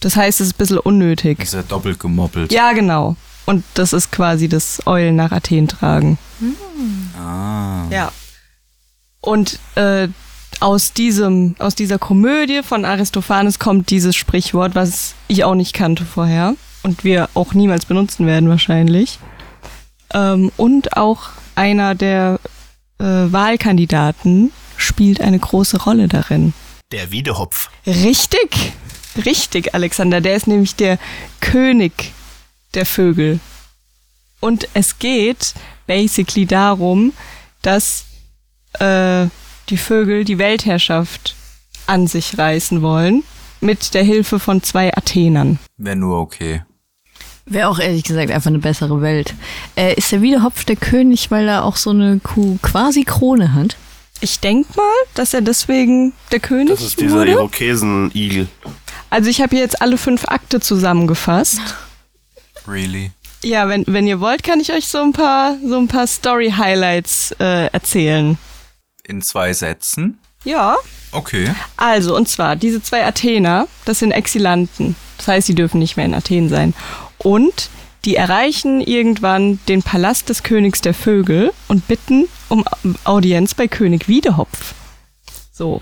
Das 0.00 0.16
heißt, 0.16 0.40
es 0.40 0.48
ist 0.48 0.54
ein 0.54 0.58
bisschen 0.58 0.78
unnötig. 0.78 1.40
ist 1.40 1.54
ja 1.54 1.62
doppelt 1.62 1.98
gemoppelt. 1.98 2.52
Ja, 2.52 2.72
genau. 2.72 3.16
Und 3.46 3.64
das 3.74 3.92
ist 3.92 4.10
quasi 4.10 4.48
das 4.48 4.86
Eulen 4.86 5.16
nach 5.16 5.32
Athen 5.32 5.68
tragen. 5.68 6.18
Ah. 7.18 7.84
Ja. 7.90 8.12
Und 9.20 9.58
äh, 9.74 10.08
aus 10.60 10.92
diesem, 10.92 11.56
aus 11.58 11.74
dieser 11.74 11.98
Komödie 11.98 12.62
von 12.62 12.84
Aristophanes 12.84 13.58
kommt 13.58 13.90
dieses 13.90 14.16
Sprichwort, 14.16 14.74
was 14.74 15.14
ich 15.28 15.44
auch 15.44 15.54
nicht 15.54 15.74
kannte 15.74 16.04
vorher 16.04 16.54
und 16.82 17.04
wir 17.04 17.28
auch 17.34 17.54
niemals 17.54 17.86
benutzen 17.86 18.26
werden 18.26 18.48
wahrscheinlich. 18.48 19.18
Ähm, 20.12 20.52
und 20.56 20.96
auch 20.96 21.30
einer 21.54 21.94
der 21.94 22.38
äh, 22.98 23.04
Wahlkandidaten 23.04 24.52
spielt 24.76 25.20
eine 25.20 25.38
große 25.38 25.82
Rolle 25.82 26.08
darin. 26.08 26.52
Der 26.92 27.10
Wiedehopf. 27.10 27.70
Richtig, 27.86 28.72
richtig, 29.24 29.74
Alexander. 29.74 30.20
Der 30.20 30.36
ist 30.36 30.46
nämlich 30.46 30.76
der 30.76 30.98
König 31.40 32.12
der 32.74 32.86
Vögel. 32.86 33.40
Und 34.40 34.68
es 34.74 34.98
geht 34.98 35.54
basically 35.86 36.46
darum, 36.46 37.12
dass 37.62 38.04
äh, 38.78 39.26
die 39.68 39.76
Vögel 39.76 40.24
die 40.24 40.38
Weltherrschaft 40.38 41.34
an 41.86 42.06
sich 42.06 42.36
reißen 42.38 42.82
wollen, 42.82 43.22
mit 43.60 43.94
der 43.94 44.02
Hilfe 44.02 44.38
von 44.38 44.62
zwei 44.62 44.94
Athenern. 44.94 45.58
Wäre 45.76 45.96
nur 45.96 46.18
okay. 46.18 46.62
Wäre 47.46 47.68
auch 47.68 47.78
ehrlich 47.78 48.04
gesagt 48.04 48.30
einfach 48.30 48.48
eine 48.48 48.58
bessere 48.58 49.00
Welt. 49.00 49.34
Äh, 49.76 49.94
ist 49.94 50.12
der 50.12 50.22
Wiedehopf 50.22 50.64
der 50.64 50.76
König, 50.76 51.30
weil 51.30 51.48
er 51.48 51.64
auch 51.64 51.76
so 51.76 51.90
eine 51.90 52.20
Kuh 52.20 52.58
quasi 52.62 53.04
Krone 53.04 53.54
hat? 53.54 53.76
Ich 54.20 54.40
denk 54.40 54.74
mal, 54.76 54.84
dass 55.14 55.34
er 55.34 55.42
deswegen 55.42 56.12
der 56.32 56.40
König 56.40 56.68
Das 56.70 56.82
ist 56.82 57.00
dieser 57.00 57.16
wurde. 57.16 57.32
Irokesen-Igel. 57.32 58.48
Also 59.10 59.28
ich 59.28 59.40
habe 59.42 59.50
hier 59.50 59.64
jetzt 59.64 59.82
alle 59.82 59.98
fünf 59.98 60.24
Akte 60.26 60.60
zusammengefasst. 60.60 61.60
Really? 62.66 63.12
Ja, 63.42 63.68
wenn, 63.68 63.84
wenn 63.86 64.06
ihr 64.06 64.20
wollt, 64.20 64.42
kann 64.42 64.60
ich 64.60 64.72
euch 64.72 64.88
so 64.88 65.02
ein 65.02 65.12
paar, 65.12 65.56
so 65.64 65.76
ein 65.78 65.88
paar 65.88 66.06
Story-Highlights 66.06 67.32
äh, 67.38 67.66
erzählen. 67.66 68.38
In 69.04 69.20
zwei 69.20 69.52
Sätzen. 69.52 70.18
Ja, 70.44 70.76
Okay. 71.14 71.48
Also, 71.76 72.16
und 72.16 72.28
zwar, 72.28 72.56
diese 72.56 72.82
zwei 72.82 73.06
Athener, 73.06 73.68
das 73.84 74.00
sind 74.00 74.10
Exilanten. 74.10 74.96
Das 75.16 75.28
heißt, 75.28 75.46
sie 75.46 75.54
dürfen 75.54 75.78
nicht 75.78 75.96
mehr 75.96 76.06
in 76.06 76.14
Athen 76.14 76.48
sein. 76.48 76.74
Und 77.18 77.70
die 78.04 78.16
erreichen 78.16 78.80
irgendwann 78.80 79.60
den 79.68 79.82
Palast 79.82 80.28
des 80.28 80.42
Königs 80.42 80.80
der 80.80 80.92
Vögel 80.92 81.52
und 81.68 81.86
bitten 81.86 82.26
um 82.48 82.64
Audienz 83.04 83.54
bei 83.54 83.68
König 83.68 84.08
Wiedehopf. 84.08 84.74
So. 85.52 85.80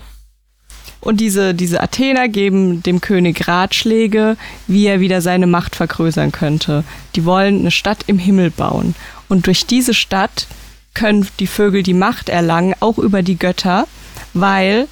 Und 1.03 1.19
diese, 1.19 1.53
diese 1.53 1.81
Athener 1.83 2.29
geben 2.29 2.81
dem 2.81 3.01
König 3.01 3.47
Ratschläge, 3.47 4.37
wie 4.67 4.85
er 4.85 5.01
wieder 5.01 5.21
seine 5.21 5.47
Macht 5.47 5.75
vergrößern 5.75 6.31
könnte. 6.31 6.85
Die 7.15 7.25
wollen 7.25 7.59
eine 7.59 7.71
Stadt 7.71 8.05
im 8.07 8.17
Himmel 8.17 8.51
bauen. 8.51 8.95
Und 9.27 9.47
durch 9.47 9.65
diese 9.65 9.93
Stadt 9.93 10.47
können 10.93 11.27
die 11.39 11.47
Vögel 11.47 11.83
die 11.83 11.93
Macht 11.93 12.29
erlangen, 12.29 12.73
auch 12.79 12.97
über 12.97 13.21
die 13.21 13.37
Götter, 13.37 13.85
weil 14.33 14.87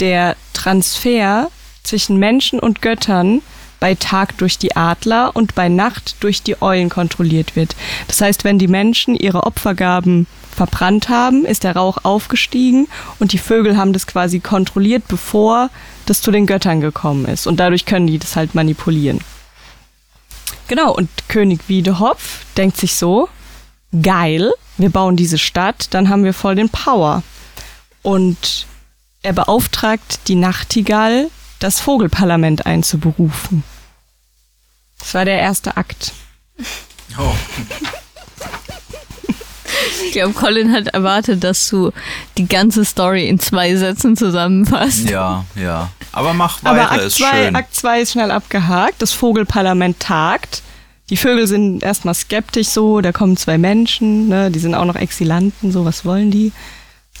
der 0.00 0.36
Transfer 0.52 1.50
zwischen 1.82 2.18
Menschen 2.18 2.58
und 2.58 2.82
Göttern 2.82 3.40
bei 3.80 3.94
Tag 3.94 4.36
durch 4.38 4.58
die 4.58 4.76
Adler 4.76 5.34
und 5.34 5.54
bei 5.54 5.70
Nacht 5.70 6.16
durch 6.20 6.42
die 6.42 6.60
Eulen 6.60 6.90
kontrolliert 6.90 7.56
wird. 7.56 7.74
Das 8.08 8.20
heißt, 8.20 8.44
wenn 8.44 8.58
die 8.58 8.68
Menschen 8.68 9.14
ihre 9.14 9.44
Opfergaben 9.44 10.26
verbrannt 10.54 11.08
haben, 11.08 11.44
ist 11.44 11.64
der 11.64 11.76
Rauch 11.76 11.98
aufgestiegen 12.02 12.88
und 13.18 13.32
die 13.32 13.38
Vögel 13.38 13.76
haben 13.76 13.92
das 13.92 14.06
quasi 14.06 14.40
kontrolliert, 14.40 15.06
bevor 15.08 15.70
das 16.06 16.20
zu 16.20 16.30
den 16.30 16.46
Göttern 16.46 16.80
gekommen 16.80 17.26
ist. 17.26 17.46
Und 17.46 17.58
dadurch 17.60 17.84
können 17.84 18.06
die 18.06 18.18
das 18.18 18.36
halt 18.36 18.54
manipulieren. 18.54 19.20
Genau, 20.68 20.94
und 20.94 21.08
König 21.28 21.68
Wiedehopf 21.68 22.44
denkt 22.56 22.76
sich 22.76 22.94
so, 22.94 23.28
geil, 24.02 24.52
wir 24.78 24.90
bauen 24.90 25.16
diese 25.16 25.38
Stadt, 25.38 25.88
dann 25.90 26.08
haben 26.08 26.24
wir 26.24 26.34
voll 26.34 26.54
den 26.54 26.70
Power. 26.70 27.22
Und 28.02 28.66
er 29.22 29.32
beauftragt 29.32 30.20
die 30.28 30.34
Nachtigall, 30.34 31.30
das 31.58 31.80
Vogelparlament 31.80 32.66
einzuberufen. 32.66 33.62
Das 34.98 35.14
war 35.14 35.24
der 35.24 35.38
erste 35.38 35.76
Akt. 35.76 36.12
Oh. 37.18 37.34
Ich 40.04 40.12
glaube, 40.12 40.32
Colin 40.34 40.72
hat 40.72 40.88
erwartet, 40.88 41.44
dass 41.44 41.68
du 41.68 41.92
die 42.38 42.46
ganze 42.46 42.84
Story 42.84 43.28
in 43.28 43.38
zwei 43.38 43.74
Sätzen 43.76 44.16
zusammenfasst. 44.16 45.08
Ja, 45.08 45.44
ja. 45.54 45.90
Aber 46.12 46.34
mach 46.34 46.62
weiter, 46.62 46.82
Aber 46.82 46.92
Akt 46.92 47.02
ist 47.04 47.18
2 47.18 47.44
schön. 47.44 47.56
Akt 47.56 47.74
zwei 47.74 48.00
ist 48.00 48.12
schnell 48.12 48.30
abgehakt. 48.30 49.02
Das 49.02 49.12
Vogelparlament 49.12 50.00
tagt. 50.00 50.62
Die 51.10 51.16
Vögel 51.16 51.46
sind 51.46 51.82
erstmal 51.82 52.14
skeptisch 52.14 52.68
so, 52.68 53.02
da 53.02 53.12
kommen 53.12 53.36
zwei 53.36 53.58
Menschen, 53.58 54.28
ne, 54.28 54.50
die 54.50 54.58
sind 54.58 54.74
auch 54.74 54.86
noch 54.86 54.96
Exilanten, 54.96 55.70
so 55.70 55.84
was 55.84 56.06
wollen 56.06 56.30
die. 56.30 56.50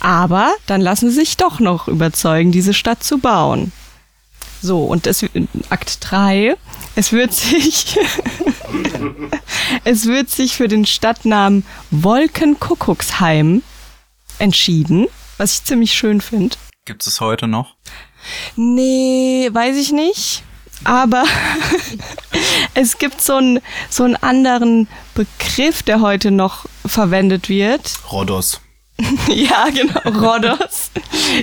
Aber 0.00 0.54
dann 0.66 0.80
lassen 0.80 1.10
sie 1.10 1.16
sich 1.16 1.36
doch 1.36 1.60
noch 1.60 1.86
überzeugen, 1.86 2.50
diese 2.50 2.72
Stadt 2.72 3.04
zu 3.04 3.18
bauen. 3.18 3.72
So, 4.62 4.84
und 4.84 5.04
das, 5.04 5.24
Akt 5.68 5.98
3, 6.00 6.56
es 6.96 7.12
wird 7.12 7.32
sich, 7.32 7.98
es 9.84 10.06
wird 10.06 10.30
sich 10.30 10.56
für 10.56 10.68
den 10.68 10.86
Stadtnamen 10.86 11.64
Wolkenkuckucksheim 11.90 13.62
entschieden, 14.38 15.06
was 15.38 15.54
ich 15.54 15.64
ziemlich 15.64 15.92
schön 15.92 16.20
finde. 16.20 16.56
Gibt 16.84 17.06
es 17.06 17.20
heute 17.20 17.48
noch? 17.48 17.76
Nee, 18.56 19.48
weiß 19.52 19.76
ich 19.76 19.92
nicht. 19.92 20.42
Aber 20.84 21.24
es 22.74 22.98
gibt 22.98 23.20
so 23.20 23.36
einen, 23.36 23.60
so 23.88 24.04
einen 24.04 24.16
anderen 24.16 24.88
Begriff, 25.14 25.82
der 25.82 26.00
heute 26.00 26.30
noch 26.30 26.66
verwendet 26.84 27.48
wird. 27.48 27.98
Rhodos. 28.12 28.60
ja, 29.28 29.66
genau, 29.70 30.00
Rhodos, 30.04 30.90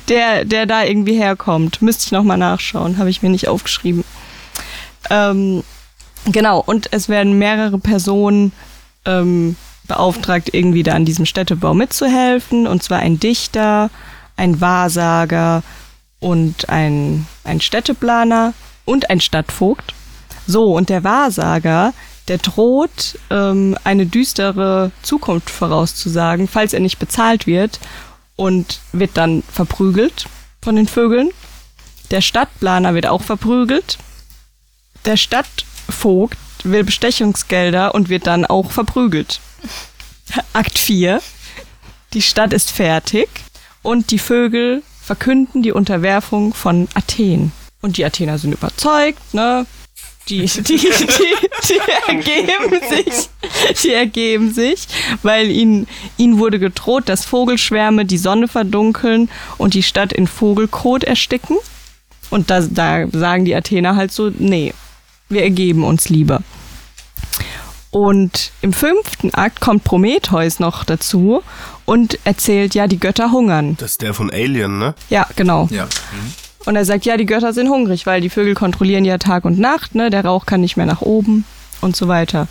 der, 0.08 0.46
der 0.46 0.66
da 0.66 0.84
irgendwie 0.84 1.16
herkommt. 1.16 1.82
Müsste 1.82 2.06
ich 2.06 2.12
nochmal 2.12 2.38
nachschauen, 2.38 2.98
habe 2.98 3.10
ich 3.10 3.22
mir 3.22 3.30
nicht 3.30 3.48
aufgeschrieben. 3.48 4.06
Ähm, 5.12 5.64
genau, 6.26 6.64
und 6.66 6.92
es 6.94 7.10
werden 7.10 7.38
mehrere 7.38 7.78
Personen 7.78 8.54
ähm, 9.06 9.58
beauftragt, 9.88 10.50
irgendwie 10.54 10.84
da 10.84 10.94
an 10.94 11.06
diesem 11.06 11.26
Städtebau 11.26 11.74
mitzuhelfen. 11.74 12.66
Und 12.66 12.82
zwar 12.82 13.00
ein 13.00 13.20
Dichter, 13.20 13.90
ein 14.38 14.62
Wahrsager 14.62 15.64
und 16.20 16.70
ein, 16.70 17.28
ein 17.44 17.60
Städteplaner 17.60 18.54
und 18.86 19.10
ein 19.10 19.20
Stadtvogt. 19.20 19.94
So, 20.48 20.76
und 20.76 20.90
der 20.90 21.04
Wahrsager, 21.04 21.94
der 22.30 22.38
droht, 22.38 23.20
ähm, 23.30 23.78
eine 23.84 24.06
düstere 24.06 24.92
Zukunft 25.02 25.50
vorauszusagen, 25.50 26.48
falls 26.48 26.74
er 26.74 26.80
nicht 26.80 27.00
bezahlt 27.00 27.48
wird 27.48 27.80
und 28.38 28.80
wird 28.94 29.12
dann 29.16 29.44
verprügelt 29.52 30.28
von 30.62 30.78
den 30.78 30.88
Vögeln. 30.88 31.32
Der 32.12 32.22
Stadtplaner 32.22 32.94
wird 32.94 33.08
auch 33.08 33.22
verprügelt. 33.22 33.98
Der 35.06 35.18
Stadtvogt 35.18 36.38
will 36.64 36.84
Bestechungsgelder 36.84 37.96
und 37.96 38.10
wird 38.10 38.28
dann 38.28 38.46
auch 38.46 38.72
verprügelt. 38.72 39.40
Akt 40.54 40.78
4. 40.78 41.22
Die 42.14 42.22
Stadt 42.22 42.54
ist 42.54 42.72
fertig 42.72 43.30
und 43.82 44.12
die 44.12 44.20
Vögel 44.20 44.84
verkünden 45.02 45.64
die 45.64 45.72
Unterwerfung 45.72 46.54
von 46.54 46.88
Athen. 46.94 47.52
Und 47.82 47.98
die 47.98 48.06
Athener 48.06 48.38
sind 48.38 48.54
überzeugt, 48.54 49.34
ne? 49.34 49.66
Die, 50.30 50.46
die, 50.46 50.62
die, 50.62 50.78
die 50.78 51.80
ergeben 52.08 52.80
sich, 52.90 53.30
die 53.84 53.92
ergeben 53.92 54.54
sich, 54.54 54.88
weil 55.24 55.50
ihnen, 55.50 55.88
ihnen 56.18 56.38
wurde 56.38 56.60
gedroht, 56.60 57.10
dass 57.10 57.26
Vogelschwärme 57.26 58.06
die 58.06 58.20
Sonne 58.20 58.48
verdunkeln 58.48 59.30
und 59.58 59.74
die 59.74 59.82
Stadt 59.82 60.14
in 60.14 60.28
Vogelkot 60.28 61.04
ersticken. 61.04 61.58
Und 62.30 62.52
da, 62.52 62.62
da 62.62 63.08
sagen 63.12 63.46
die 63.46 63.56
Athener 63.56 63.96
halt 63.96 64.12
so, 64.12 64.32
nee, 64.38 64.74
wir 65.32 65.44
ergeben 65.44 65.84
uns 65.84 66.10
lieber. 66.10 66.42
Und 67.92 68.52
im 68.62 68.72
fünften 68.72 69.34
Akt 69.34 69.60
kommt 69.60 69.84
Prometheus 69.84 70.60
noch 70.60 70.86
dazu 70.86 71.44
und 71.86 72.18
erzählt, 72.24 72.74
ja, 72.74 72.88
die 72.88 73.00
Götter 73.00 73.32
hungern. 73.32 73.76
Das 73.80 73.92
ist 73.92 74.02
der 74.02 74.14
von 74.14 74.32
Alien, 74.32 74.80
ne? 74.80 74.96
Ja, 75.10 75.28
genau. 75.36 75.68
Ja. 75.72 75.88
Und 76.66 76.76
er 76.78 76.86
sagt, 76.86 77.06
ja, 77.06 77.18
die 77.18 77.26
Götter 77.26 77.52
sind 77.52 77.70
hungrig, 77.70 78.06
weil 78.06 78.22
die 78.22 78.30
Vögel 78.30 78.54
kontrollieren 78.54 79.04
ja 79.04 79.18
Tag 79.18 79.44
und 79.44 79.60
Nacht, 79.60 79.94
ne? 79.94 80.10
Der 80.10 80.24
Rauch 80.24 80.46
kann 80.46 80.62
nicht 80.62 80.78
mehr 80.78 80.86
nach 80.86 81.02
oben 81.02 81.44
und 81.82 81.98
so 81.98 82.08
weiter. 82.08 82.48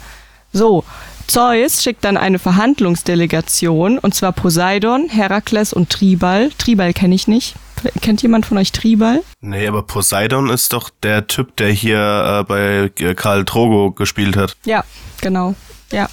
So, 0.52 0.84
Zeus 1.30 1.82
schickt 1.82 2.04
dann 2.04 2.16
eine 2.16 2.38
Verhandlungsdelegation, 2.38 3.98
und 3.98 4.14
zwar 4.14 4.32
Poseidon, 4.32 5.08
Herakles 5.08 5.72
und 5.72 5.90
Tribal. 5.90 6.50
Tribal 6.58 6.92
kenne 6.92 7.14
ich 7.14 7.28
nicht. 7.28 7.54
Kennt 8.02 8.20
jemand 8.22 8.44
von 8.46 8.58
euch 8.58 8.72
Tribal? 8.72 9.22
Nee, 9.40 9.66
aber 9.66 9.82
Poseidon 9.84 10.50
ist 10.50 10.72
doch 10.72 10.90
der 11.02 11.26
Typ, 11.28 11.56
der 11.56 11.70
hier 11.70 12.40
äh, 12.40 12.44
bei 12.44 13.14
Karl 13.14 13.44
Drogo 13.44 13.92
gespielt 13.92 14.36
hat. 14.36 14.56
Ja, 14.64 14.84
genau. 15.20 15.54
Ja. 15.90 16.08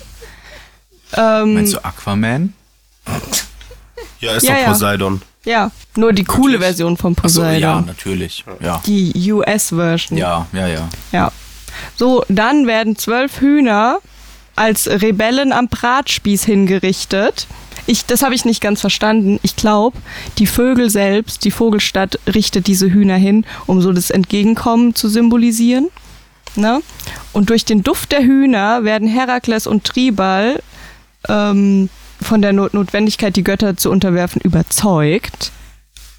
Ähm, 1.14 1.56
Meinst 1.56 1.74
du 1.74 1.84
Aquaman? 1.84 2.54
Ja, 4.20 4.34
ist 4.34 4.44
Ja, 4.46 4.54
doch 4.54 4.62
ja. 4.62 4.68
Poseidon. 4.70 5.22
ja, 5.46 5.72
nur 5.96 6.14
die 6.14 6.24
coole 6.24 6.54
Wirklich? 6.54 6.68
Version 6.68 6.98
von 6.98 7.16
Ach 7.22 7.28
so, 7.30 7.42
Poseidon. 7.42 7.60
ja, 7.62 7.82
natürlich. 7.82 8.46
Ja. 8.62 8.82
Die 8.86 9.32
US-Version. 9.34 10.18
Ja, 10.18 10.48
ja, 10.54 10.68
ja. 10.68 10.90
Ja. 11.12 11.32
So, 11.96 12.24
dann 12.30 12.66
werden 12.68 12.96
zwölf 12.96 13.42
Hühner 13.42 14.00
als 14.58 14.88
Rebellen 14.88 15.54
am 15.54 15.68
Bratspieß 15.68 16.44
hingerichtet. 16.46 17.48
Ich, 17.86 18.06
das 18.06 18.22
habe 18.22 18.36
ich 18.36 18.44
nicht 18.44 18.60
ganz 18.60 18.82
verstanden. 18.82 19.40
Ich 19.44 19.56
glaube, 19.56 19.98
die 20.40 20.48
Vögel 20.48 20.90
selbst, 20.90 21.46
die 21.46 21.52
Vogelstadt 21.52 22.20
richtet 22.28 22.68
diese 22.68 22.92
Hühner 22.92 23.16
hin, 23.16 23.46
um 23.66 23.82
so 23.82 23.94
das 23.94 24.10
Entgegenkommen 24.10 24.94
zu 24.94 25.08
symbolisieren. 25.08 25.88
Ne? 26.56 26.82
Und 27.34 27.50
durch 27.50 27.66
den 27.66 27.84
Duft 27.84 28.12
der 28.12 28.24
Hühner 28.24 28.84
werden 28.84 29.08
Herakles 29.08 29.68
und 29.68 29.86
Tribal 29.86 30.62
ähm, 31.30 31.90
von 32.22 32.42
der 32.42 32.52
Not 32.52 32.74
Notwendigkeit, 32.74 33.36
die 33.36 33.44
Götter 33.44 33.78
zu 33.78 33.92
unterwerfen, 33.92 34.42
überzeugt. 34.42 35.52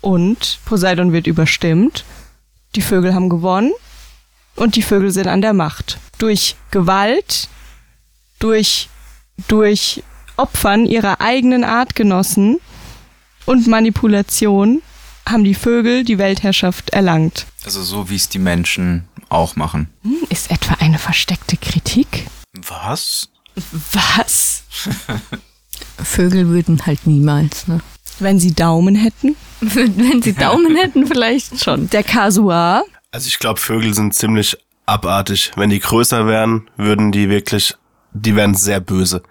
Und 0.00 0.60
Poseidon 0.64 1.12
wird 1.12 1.26
überstimmt. 1.26 2.04
Die 2.76 2.82
Vögel 2.82 3.14
haben 3.14 3.28
gewonnen 3.28 3.72
und 4.54 4.76
die 4.76 4.82
Vögel 4.82 5.10
sind 5.10 5.26
an 5.26 5.42
der 5.42 5.54
Macht. 5.54 5.98
Durch 6.18 6.56
Gewalt, 6.70 7.48
durch, 8.38 8.88
durch 9.48 10.02
Opfern 10.36 10.86
ihrer 10.86 11.20
eigenen 11.20 11.64
Artgenossen 11.64 12.60
und 13.46 13.66
Manipulation 13.66 14.82
haben 15.28 15.44
die 15.44 15.54
Vögel 15.54 16.04
die 16.04 16.18
Weltherrschaft 16.18 16.90
erlangt. 16.90 17.46
Also 17.64 17.82
so 17.82 18.08
wie 18.08 18.16
es 18.16 18.28
die 18.28 18.38
Menschen 18.38 19.08
auch 19.28 19.56
machen. 19.56 19.88
Hm, 20.02 20.16
ist 20.30 20.50
etwa 20.50 20.74
eine 20.80 20.98
versteckte 20.98 21.56
Kritik? 21.56 22.26
Was? 22.66 23.28
Was? 23.92 24.62
Vögel 26.02 26.48
würden 26.48 26.86
halt 26.86 27.06
niemals, 27.06 27.66
ne? 27.68 27.80
Wenn 28.20 28.40
sie 28.40 28.52
Daumen 28.54 28.94
hätten? 28.94 29.36
Wenn 29.60 30.22
sie 30.22 30.32
Daumen 30.32 30.76
hätten, 30.76 31.06
vielleicht 31.06 31.62
schon. 31.62 31.88
Der 31.90 32.02
Kasuar, 32.02 32.84
Also 33.12 33.28
ich 33.28 33.38
glaube, 33.38 33.60
Vögel 33.60 33.94
sind 33.94 34.14
ziemlich 34.14 34.56
abartig. 34.86 35.52
Wenn 35.56 35.70
die 35.70 35.78
größer 35.80 36.26
wären, 36.26 36.68
würden 36.76 37.12
die 37.12 37.28
wirklich, 37.28 37.74
die 38.12 38.36
wären 38.36 38.54
sehr 38.54 38.80
böse. 38.80 39.22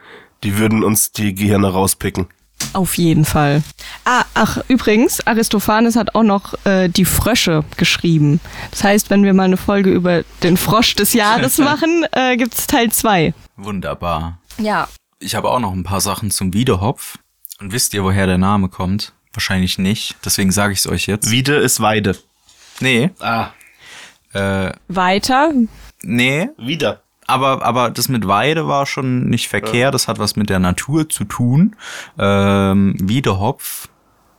Die 0.43 0.57
würden 0.57 0.83
uns 0.83 1.11
die 1.11 1.33
Gehirne 1.33 1.67
rauspicken. 1.69 2.27
Auf 2.73 2.97
jeden 2.97 3.25
Fall. 3.25 3.61
Ah, 4.05 4.23
ach, 4.33 4.57
übrigens, 4.67 5.25
Aristophanes 5.25 5.95
hat 5.95 6.15
auch 6.15 6.23
noch 6.23 6.53
äh, 6.65 6.87
die 6.89 7.05
Frösche 7.05 7.63
geschrieben. 7.77 8.39
Das 8.71 8.83
heißt, 8.83 9.09
wenn 9.09 9.23
wir 9.23 9.33
mal 9.33 9.43
eine 9.43 9.57
Folge 9.57 9.91
über 9.91 10.23
den 10.43 10.57
Frosch 10.57 10.95
des 10.95 11.13
Jahres 11.13 11.57
machen, 11.59 12.05
äh, 12.11 12.35
gibt's 12.35 12.65
Teil 12.67 12.91
2. 12.91 13.33
Wunderbar. 13.57 14.39
Ja. 14.57 14.87
Ich 15.19 15.35
habe 15.35 15.49
auch 15.49 15.59
noch 15.59 15.71
ein 15.73 15.83
paar 15.83 16.01
Sachen 16.01 16.31
zum 16.31 16.53
Wiedehopf. 16.53 17.17
Und 17.59 17.73
wisst 17.73 17.93
ihr, 17.93 18.03
woher 18.03 18.27
der 18.27 18.37
Name 18.37 18.69
kommt? 18.69 19.13
Wahrscheinlich 19.33 19.77
nicht. 19.77 20.15
Deswegen 20.25 20.51
sage 20.51 20.73
ich 20.73 20.79
es 20.79 20.87
euch 20.87 21.05
jetzt. 21.07 21.29
Wiede 21.29 21.55
ist 21.55 21.79
Weide. 21.79 22.17
Nee. 22.79 23.11
Ah. 23.19 23.49
Äh, 24.33 24.71
Weiter. 24.87 25.51
nee. 26.01 26.49
Wieder. 26.57 27.01
Aber, 27.27 27.63
aber 27.63 27.89
das 27.89 28.07
mit 28.07 28.27
Weide 28.27 28.67
war 28.67 28.85
schon 28.85 29.29
nicht 29.29 29.49
verkehrt. 29.49 29.93
Das 29.93 30.07
hat 30.07 30.17
was 30.17 30.35
mit 30.37 30.49
der 30.49 30.59
Natur 30.59 31.09
zu 31.09 31.25
tun. 31.25 31.75
Ähm, 32.17 32.95
Wiedehopf 32.99 33.89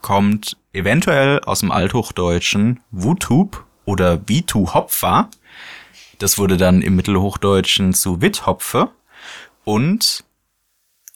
kommt 0.00 0.56
eventuell 0.72 1.40
aus 1.40 1.60
dem 1.60 1.70
Althochdeutschen 1.70 2.80
Wutub 2.90 3.66
oder 3.84 4.26
Vitu 4.26 4.72
Hopfer. 4.72 5.28
Das 6.18 6.38
wurde 6.38 6.56
dann 6.56 6.82
im 6.82 6.96
Mittelhochdeutschen 6.96 7.94
zu 7.94 8.20
Withopfe 8.20 8.90
und 9.64 10.24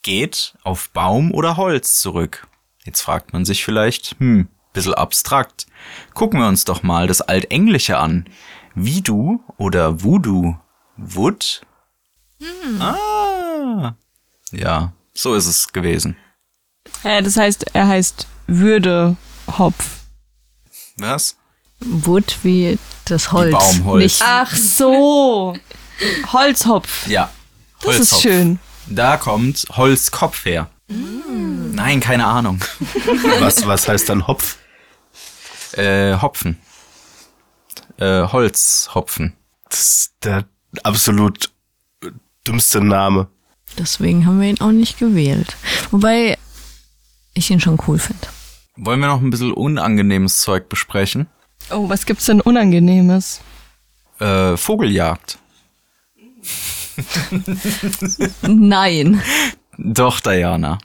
geht 0.02 0.54
auf 0.62 0.90
Baum 0.90 1.32
oder 1.32 1.56
Holz 1.56 2.00
zurück. 2.00 2.46
Jetzt 2.84 3.00
fragt 3.00 3.32
man 3.32 3.44
sich 3.44 3.64
vielleicht, 3.64 4.16
hm, 4.18 4.48
bisschen 4.72 4.94
abstrakt. 4.94 5.66
Gucken 6.14 6.40
wir 6.40 6.48
uns 6.48 6.64
doch 6.64 6.82
mal 6.82 7.06
das 7.06 7.20
Altenglische 7.20 7.98
an. 7.98 8.26
Vidu 8.74 9.40
oder 9.58 10.02
Voodoo. 10.02 10.56
Wood? 11.05 11.62
Ah. 12.80 13.94
Ja, 14.50 14.92
so 15.14 15.34
ist 15.34 15.46
es 15.46 15.72
gewesen. 15.72 16.16
Äh, 17.05 17.22
das 17.22 17.36
heißt, 17.36 17.66
er 17.74 17.88
heißt 17.88 18.26
Würdehopf. 18.46 20.00
Was? 20.96 21.36
Wood 21.80 22.38
wie 22.42 22.78
das 23.07 23.32
Holz. 23.32 23.53
Baumholz. 23.53 24.03
Nicht 24.03 24.22
Ach 24.24 24.55
so. 24.55 25.57
Holzhopf. 26.32 27.07
Ja. 27.07 27.30
Das 27.80 27.94
ist 27.94 28.12
Holzhopf. 28.12 28.22
schön. 28.22 28.59
Da 28.88 29.16
kommt 29.16 29.66
Holzkopf 29.72 30.44
her. 30.44 30.68
Nein, 30.88 32.00
keine 32.00 32.26
Ahnung. 32.26 32.61
Was, 33.40 33.66
was 33.66 33.88
heißt 33.88 34.09
dann 34.09 34.26
Hopf? 34.26 34.59
Äh, 35.72 36.16
Hopfen. 36.20 36.61
Äh, 37.98 38.26
Holzhopfen. 38.28 39.36
Das 39.70 39.80
ist 39.80 40.12
der 40.22 40.44
absolut 40.82 41.50
dümmste 42.46 42.80
Name. 42.80 43.28
Deswegen 43.78 44.26
haben 44.26 44.40
wir 44.40 44.48
ihn 44.48 44.60
auch 44.60 44.72
nicht 44.72 44.98
gewählt. 44.98 45.56
Wobei 45.90 46.38
ich 47.34 47.50
ihn 47.50 47.60
schon 47.60 47.78
cool 47.86 47.98
finde. 47.98 48.26
Wollen 48.76 49.00
wir 49.00 49.08
noch 49.08 49.20
ein 49.20 49.30
bisschen 49.30 49.52
unangenehmes 49.52 50.40
Zeug 50.40 50.68
besprechen? 50.68 51.26
Oh, 51.70 51.88
was 51.88 52.06
gibt's 52.06 52.26
denn 52.26 52.40
Unangenehmes? 52.40 53.40
Äh, 54.18 54.56
Vogeljagd. 54.56 55.38
Nein. 58.42 59.22
Doch, 59.78 60.20
Diana. 60.20 60.78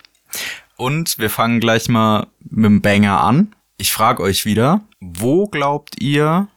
Und 0.77 1.17
wir 1.17 1.29
fangen 1.29 1.59
gleich 1.59 1.89
mal 1.89 2.27
mit 2.49 2.65
dem 2.65 2.81
Banger 2.81 3.21
an. 3.21 3.55
Ich 3.77 3.91
frage 3.91 4.23
euch 4.23 4.45
wieder, 4.45 4.81
wo 4.99 5.47
glaubt 5.47 6.01
ihr, 6.01 6.47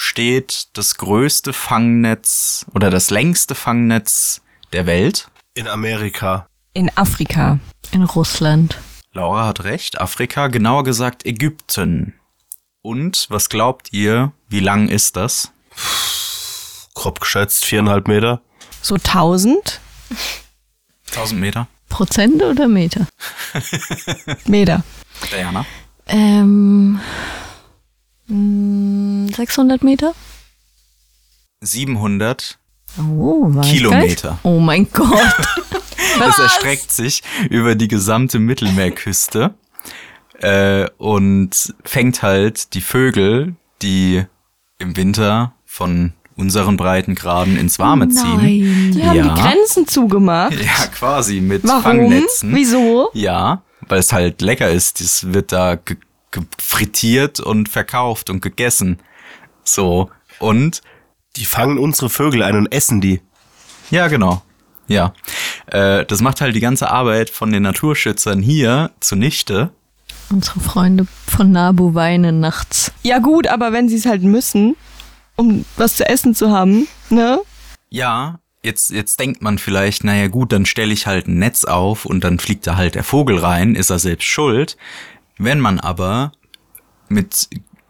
steht 0.00 0.68
das 0.78 0.96
größte 0.96 1.52
Fangnetz 1.52 2.64
oder 2.74 2.90
das 2.90 3.10
längste 3.10 3.54
Fangnetz 3.54 4.40
der 4.72 4.86
Welt? 4.86 5.28
In 5.54 5.68
Amerika. 5.68 6.46
In 6.72 6.90
Afrika. 6.96 7.58
In 7.92 8.04
Russland. 8.04 8.78
Laura 9.12 9.46
hat 9.46 9.64
recht, 9.64 10.00
Afrika, 10.00 10.46
genauer 10.46 10.84
gesagt 10.84 11.26
Ägypten. 11.26 12.14
Und 12.80 13.26
was 13.28 13.50
glaubt 13.50 13.92
ihr, 13.92 14.32
wie 14.48 14.60
lang 14.60 14.88
ist 14.88 15.16
das? 15.16 15.52
Grob 16.94 17.20
geschätzt 17.20 17.66
viereinhalb 17.66 18.08
Meter. 18.08 18.40
So 18.80 18.94
1000 18.94 19.80
1000 21.10 21.40
Meter? 21.40 21.66
Prozent 21.90 22.42
oder 22.42 22.68
Meter? 22.68 23.06
Meter. 24.46 24.82
Diana? 25.30 25.66
Ähm, 26.06 27.00
600 28.30 29.82
Meter? 29.82 30.14
700 31.62 32.58
Oh, 32.98 33.48
Kilometer. 33.62 34.38
Oh 34.42 34.58
mein 34.58 34.88
Gott. 34.92 35.08
Das 36.18 36.38
erstreckt 36.38 36.90
sich 36.90 37.22
über 37.50 37.74
die 37.76 37.86
gesamte 37.88 38.38
Mittelmeerküste 38.40 39.54
äh, 40.40 40.88
und 40.98 41.74
fängt 41.84 42.22
halt 42.22 42.74
die 42.74 42.80
Vögel, 42.80 43.54
die 43.80 44.24
im 44.78 44.96
Winter 44.96 45.54
von 45.64 46.12
unseren 46.36 46.76
Breitengraden 46.76 47.56
ins 47.56 47.78
Warme 47.78 48.08
ziehen. 48.08 48.36
Nein. 48.36 48.92
Die 48.92 49.04
haben 49.04 49.16
Ja. 49.16 49.34
die 49.34 49.40
Grenzen 49.40 49.86
zugemacht. 49.86 50.52
Ja, 50.60 50.86
quasi 50.88 51.40
mit 51.40 51.62
Warum? 51.64 51.82
Fangnetzen. 51.82 52.54
Wieso? 52.54 53.10
Ja, 53.14 53.62
weil 53.88 54.00
es 54.00 54.12
halt 54.12 54.40
lecker 54.42 54.68
ist. 54.70 55.00
Das 55.00 55.32
wird 55.32 55.52
da 55.52 55.78
frittiert 56.58 57.40
und 57.40 57.68
verkauft 57.68 58.30
und 58.30 58.40
gegessen. 58.42 58.98
So. 59.64 60.10
Und 60.38 60.82
Die 61.36 61.44
fangen 61.44 61.78
unsere 61.78 62.10
Vögel 62.10 62.42
ein 62.42 62.56
und 62.56 62.72
essen 62.72 63.00
die. 63.00 63.20
Ja, 63.90 64.08
genau. 64.08 64.42
Ja. 64.88 65.14
Äh, 65.66 66.04
das 66.06 66.20
macht 66.20 66.40
halt 66.40 66.56
die 66.56 66.60
ganze 66.60 66.90
Arbeit 66.90 67.30
von 67.30 67.52
den 67.52 67.62
Naturschützern 67.62 68.42
hier 68.42 68.90
zunichte. 68.98 69.70
Unsere 70.30 70.58
Freunde 70.60 71.06
von 71.26 71.52
Nabu 71.52 71.94
weinen 71.94 72.40
nachts. 72.40 72.92
Ja 73.02 73.18
gut, 73.18 73.46
aber 73.46 73.72
wenn 73.72 73.88
sie 73.88 73.96
es 73.96 74.06
halt 74.06 74.22
müssen, 74.22 74.74
um 75.36 75.64
was 75.76 75.96
zu 75.96 76.08
essen 76.08 76.34
zu 76.34 76.50
haben, 76.50 76.88
ne? 77.10 77.40
Ja, 77.90 78.40
jetzt, 78.62 78.90
jetzt 78.90 79.20
denkt 79.20 79.42
man 79.42 79.58
vielleicht, 79.58 80.02
naja 80.02 80.26
gut, 80.28 80.52
dann 80.52 80.66
stelle 80.66 80.92
ich 80.92 81.06
halt 81.06 81.28
ein 81.28 81.38
Netz 81.38 81.64
auf 81.64 82.04
und 82.06 82.24
dann 82.24 82.38
fliegt 82.40 82.66
da 82.66 82.76
halt 82.76 82.96
der 82.96 83.04
Vogel 83.04 83.38
rein, 83.38 83.76
ist 83.76 83.90
er 83.90 83.98
selbst 84.00 84.26
schuld. 84.26 84.76
Wenn 85.42 85.58
man 85.58 85.80
aber 85.80 86.32
mit 87.08 87.48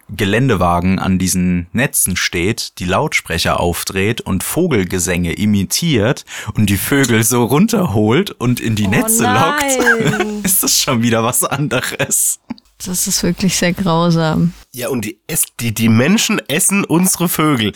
Geländewagen 0.09 1.01
an 1.01 1.19
diesen 1.19 1.67
Netzen 1.73 2.15
steht, 2.15 2.79
die 2.79 2.85
Lautsprecher 2.85 3.59
aufdreht 3.59 4.21
und 4.21 4.45
Vogelgesänge 4.45 5.33
imitiert 5.33 6.25
und 6.55 6.67
die 6.67 6.77
Vögel 6.77 7.25
so 7.25 7.43
runterholt 7.43 8.31
und 8.31 8.61
in 8.61 8.77
die 8.77 8.87
Netze 8.87 9.25
lockt, 9.25 9.65
ist 10.45 10.63
das 10.63 10.79
schon 10.79 11.03
wieder 11.03 11.25
was 11.25 11.43
anderes. 11.43 12.39
Das 12.87 13.09
ist 13.09 13.21
wirklich 13.25 13.57
sehr 13.57 13.73
grausam. 13.73 14.55
Ja, 14.73 14.89
und 14.89 15.05
die, 15.05 15.19
die, 15.59 15.75
die 15.75 15.89
Menschen 15.89 16.41
essen 16.49 16.85
unsere 16.85 17.29
Vögel. 17.29 17.73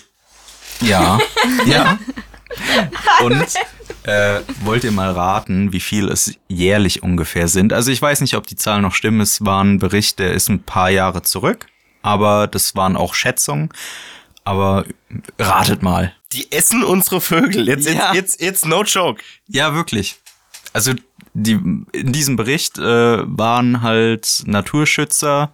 Ja, 0.83 1.19
ja. 1.67 1.99
Und 3.25 3.45
äh, 4.05 4.41
wollt 4.63 4.85
ihr 4.85 4.93
mal 4.93 5.11
raten, 5.13 5.73
wie 5.73 5.81
viel 5.81 6.09
es 6.09 6.35
jährlich 6.49 7.03
ungefähr 7.03 7.49
sind? 7.49 7.73
Also 7.73 7.91
ich 7.91 8.01
weiß 8.01 8.21
nicht, 8.21 8.37
ob 8.37 8.47
die 8.47 8.57
Zahlen 8.57 8.83
noch 8.83 8.95
stimmen. 8.95 9.21
Es 9.21 9.45
war 9.45 9.63
ein 9.65 9.79
Bericht, 9.79 10.19
der 10.19 10.33
ist 10.33 10.49
ein 10.49 10.63
paar 10.63 10.91
Jahre 10.91 11.23
zurück. 11.23 11.67
Aber 12.03 12.47
das 12.47 12.77
waren 12.77 12.97
auch 12.97 13.15
Schätzungen. 13.15 13.71
Aber 14.45 14.85
ratet 15.39 15.83
mal. 15.83 16.13
Die 16.33 16.53
essen 16.53 16.85
unsere 16.85 17.21
Vögel. 17.21 17.67
Jetzt, 17.67 17.89
Ja. 17.89 18.13
jetzt, 18.13 18.15
jetzt, 18.15 18.41
jetzt 18.43 18.67
no 18.67 18.83
joke. 18.85 19.23
Ja, 19.49 19.75
wirklich. 19.75 20.17
Also 20.75 20.93
die, 21.33 21.53
in 21.93 22.13
diesem 22.13 22.37
Bericht 22.37 22.79
äh, 22.79 22.83
waren 23.27 23.81
halt 23.83 24.43
Naturschützer 24.47 25.51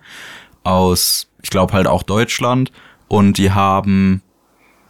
aus, 0.64 1.28
ich 1.42 1.51
glaube 1.51 1.72
halt 1.72 1.86
auch 1.86 2.03
Deutschland, 2.03 2.72
und 3.09 3.38
die 3.38 3.53
haben 3.53 4.22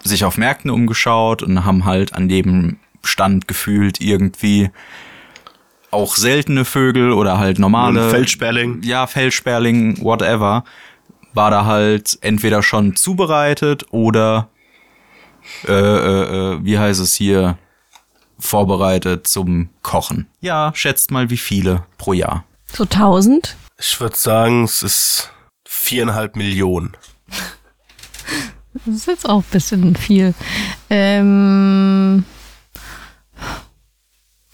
sich 0.03 0.25
auf 0.25 0.37
Märkten 0.39 0.71
umgeschaut 0.71 1.43
und 1.43 1.65
haben 1.65 1.85
halt 1.85 2.15
an 2.15 2.29
jedem 2.31 2.79
Stand 3.03 3.49
gefühlt 3.49 4.01
irgendwie 4.01 4.71
auch 5.91 6.17
seltene 6.17 6.65
Vögel 6.65 7.13
oder 7.13 7.39
halt 7.39 7.59
normale 7.59 8.05
Ein 8.05 8.11
Feldsperling. 8.11 8.83
ja, 8.83 9.07
Feldsperling, 9.07 10.03
whatever, 10.03 10.65
war 11.35 11.51
da 11.51 11.65
halt 11.65 12.19
entweder 12.21 12.63
schon 12.63 12.95
zubereitet 12.97 13.87
oder 13.91 14.49
äh, 15.67 15.73
äh, 15.73 16.55
äh, 16.55 16.59
wie 16.65 16.79
heißt 16.79 17.01
es 17.01 17.15
hier, 17.15 17.59
vorbereitet 18.39 19.27
zum 19.27 19.69
Kochen. 19.83 20.27
Ja, 20.41 20.71
schätzt 20.75 21.11
mal, 21.11 21.29
wie 21.31 21.37
viele 21.37 21.85
pro 21.99 22.13
Jahr. 22.13 22.45
So 22.73 22.85
1000? 22.85 23.57
Ich 23.79 24.01
würde 24.01 24.17
sagen, 24.17 24.65
es 24.65 24.83
ist 24.83 25.31
viereinhalb 25.67 26.37
Millionen. 26.37 26.97
Das 28.87 28.95
ist 28.95 29.07
jetzt 29.09 29.29
auch 29.29 29.39
ein 29.39 29.51
bisschen 29.51 29.97
viel. 29.97 30.33
Ähm, 30.91 32.25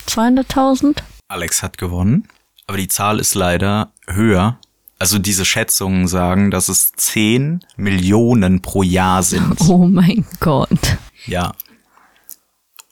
200.000? 0.09 1.03
Alex 1.29 1.63
hat 1.63 1.79
gewonnen, 1.79 2.29
aber 2.67 2.79
die 2.79 2.89
Zahl 2.89 3.19
ist 3.21 3.35
leider 3.35 3.93
höher. 4.07 4.59
Also 4.99 5.19
diese 5.19 5.45
Schätzungen 5.45 6.09
sagen, 6.09 6.51
dass 6.51 6.69
es 6.69 6.93
10 6.93 7.61
Millionen 7.77 8.63
pro 8.63 8.83
Jahr 8.83 9.23
sind. 9.23 9.57
Oh 9.69 9.87
mein 9.87 10.25
Gott. 10.41 10.97
Ja. 11.27 11.53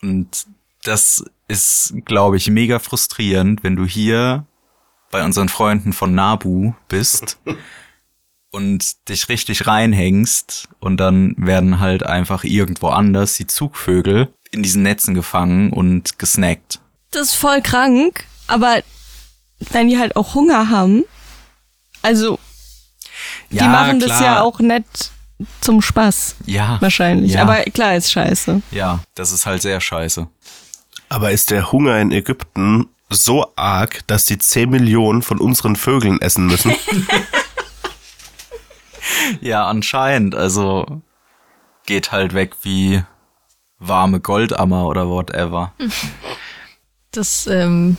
Und 0.01 0.45
das 0.83 1.25
ist, 1.47 1.93
glaube 2.05 2.37
ich, 2.37 2.49
mega 2.49 2.79
frustrierend, 2.79 3.63
wenn 3.63 3.75
du 3.75 3.85
hier 3.85 4.45
bei 5.11 5.23
unseren 5.23 5.49
Freunden 5.49 5.93
von 5.93 6.13
Nabu 6.13 6.73
bist 6.87 7.39
und 8.51 9.09
dich 9.09 9.29
richtig 9.29 9.65
reinhängst 9.65 10.67
und 10.79 10.97
dann 10.97 11.35
werden 11.37 11.79
halt 11.79 12.03
einfach 12.03 12.43
irgendwo 12.43 12.89
anders 12.89 13.35
die 13.35 13.47
Zugvögel 13.47 14.33
in 14.51 14.63
diesen 14.63 14.83
Netzen 14.83 15.13
gefangen 15.15 15.71
und 15.71 16.19
gesnackt. 16.19 16.79
Das 17.15 17.29
ist 17.29 17.35
voll 17.35 17.61
krank, 17.61 18.25
aber 18.47 18.83
wenn 19.71 19.87
die 19.87 19.97
halt 19.97 20.17
auch 20.17 20.35
Hunger 20.35 20.69
haben, 20.69 21.05
also 22.01 22.37
die 23.49 23.63
machen 23.63 24.01
das 24.01 24.19
ja 24.19 24.41
auch 24.41 24.59
nicht 24.59 25.11
zum 25.61 25.81
Spaß. 25.81 26.35
Ja. 26.45 26.75
Wahrscheinlich. 26.81 27.31
Ja. 27.31 27.43
Aber 27.43 27.63
klar 27.63 27.95
ist 27.95 28.11
scheiße. 28.11 28.61
Ja, 28.71 28.99
das 29.15 29.31
ist 29.31 29.45
halt 29.45 29.61
sehr 29.61 29.79
scheiße. 29.79 30.27
Aber 31.07 31.31
ist 31.31 31.51
der 31.51 31.71
Hunger 31.71 31.99
in 32.01 32.11
Ägypten 32.11 32.89
so 33.09 33.49
arg, 33.55 34.05
dass 34.07 34.25
die 34.25 34.37
10 34.37 34.69
Millionen 34.69 35.21
von 35.21 35.39
unseren 35.39 35.77
Vögeln 35.77 36.19
essen 36.21 36.47
müssen? 36.47 36.75
Ja, 39.39 39.67
anscheinend. 39.67 40.35
Also 40.35 41.01
geht 41.85 42.11
halt 42.11 42.33
weg 42.33 42.55
wie 42.63 43.03
warme 43.79 44.19
Goldammer 44.19 44.87
oder 44.87 45.07
whatever. 45.07 45.71
Das 47.15 47.47
ähm, 47.47 47.97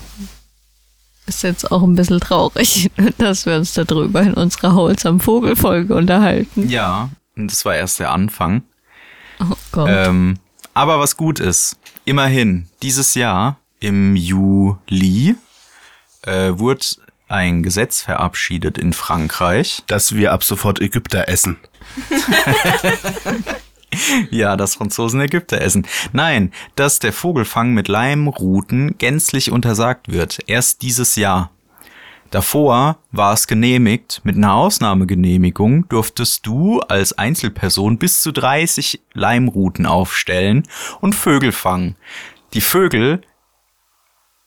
ist 1.26 1.42
jetzt 1.42 1.70
auch 1.72 1.82
ein 1.82 1.94
bisschen 1.94 2.20
traurig, 2.20 2.90
dass 3.18 3.46
wir 3.46 3.56
uns 3.56 3.74
darüber 3.74 4.20
in 4.22 4.34
unserer 4.34 4.74
Holzam 4.74 5.20
Vogelfolge 5.20 5.94
unterhalten. 5.94 6.68
Ja, 6.68 7.10
und 7.36 7.50
das 7.50 7.64
war 7.64 7.74
erst 7.74 7.98
der 8.00 8.12
Anfang. 8.12 8.62
Oh 9.40 9.56
Gott. 9.72 9.88
Ähm, 9.90 10.38
aber 10.74 10.98
was 10.98 11.16
gut 11.16 11.40
ist, 11.40 11.76
immerhin, 12.04 12.68
dieses 12.82 13.14
Jahr 13.14 13.58
im 13.80 14.16
Juli 14.16 15.36
äh, 16.22 16.52
wurde 16.58 16.86
ein 17.28 17.62
Gesetz 17.62 18.02
verabschiedet 18.02 18.78
in 18.78 18.92
Frankreich. 18.92 19.82
dass 19.86 20.14
wir 20.14 20.32
ab 20.32 20.44
sofort 20.44 20.80
Ägypter 20.80 21.28
essen. 21.28 21.56
Ja, 24.30 24.56
dass 24.56 24.74
Franzosen 24.74 25.20
Ägypter 25.20 25.60
essen. 25.60 25.86
Nein, 26.12 26.52
dass 26.74 26.98
der 26.98 27.12
Vogelfang 27.12 27.74
mit 27.74 27.88
Leimruten 27.88 28.96
gänzlich 28.98 29.50
untersagt 29.50 30.10
wird. 30.10 30.40
Erst 30.46 30.82
dieses 30.82 31.16
Jahr. 31.16 31.50
Davor 32.30 32.98
war 33.12 33.32
es 33.32 33.46
genehmigt. 33.46 34.20
Mit 34.24 34.36
einer 34.36 34.54
Ausnahmegenehmigung 34.54 35.88
durftest 35.88 36.46
du 36.46 36.80
als 36.80 37.16
Einzelperson 37.16 37.98
bis 37.98 38.20
zu 38.20 38.32
30 38.32 39.00
Leimruten 39.12 39.86
aufstellen 39.86 40.64
und 41.00 41.14
Vögel 41.14 41.52
fangen. 41.52 41.96
Die 42.54 42.60
Vögel 42.60 43.22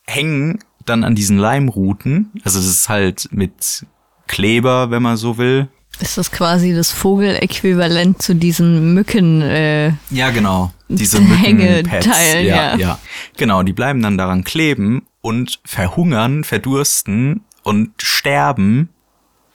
hängen 0.05 0.59
dann 0.85 1.03
an 1.03 1.15
diesen 1.15 1.37
Leimruten. 1.37 2.31
Also 2.43 2.59
das 2.59 2.67
ist 2.67 2.89
halt 2.89 3.29
mit 3.31 3.85
Kleber, 4.27 4.91
wenn 4.91 5.01
man 5.01 5.17
so 5.17 5.37
will. 5.37 5.69
Ist 6.01 6.17
das 6.17 6.31
quasi 6.31 6.73
das 6.73 6.91
Vogeläquivalent 6.91 8.21
zu 8.21 8.33
diesen 8.35 8.93
Mücken? 8.93 9.41
Äh, 9.41 9.93
Ja, 10.09 10.29
genau. 10.31 10.71
Diese 10.87 11.19
Mückenpads. 11.21 12.05
Ja, 12.05 12.39
ja. 12.39 12.75
ja. 12.75 12.99
Genau, 13.37 13.63
die 13.63 13.73
bleiben 13.73 14.01
dann 14.01 14.17
daran 14.17 14.43
kleben 14.43 15.05
und 15.21 15.59
verhungern, 15.65 16.43
verdursten 16.43 17.41
und 17.63 17.91
sterben 18.01 18.89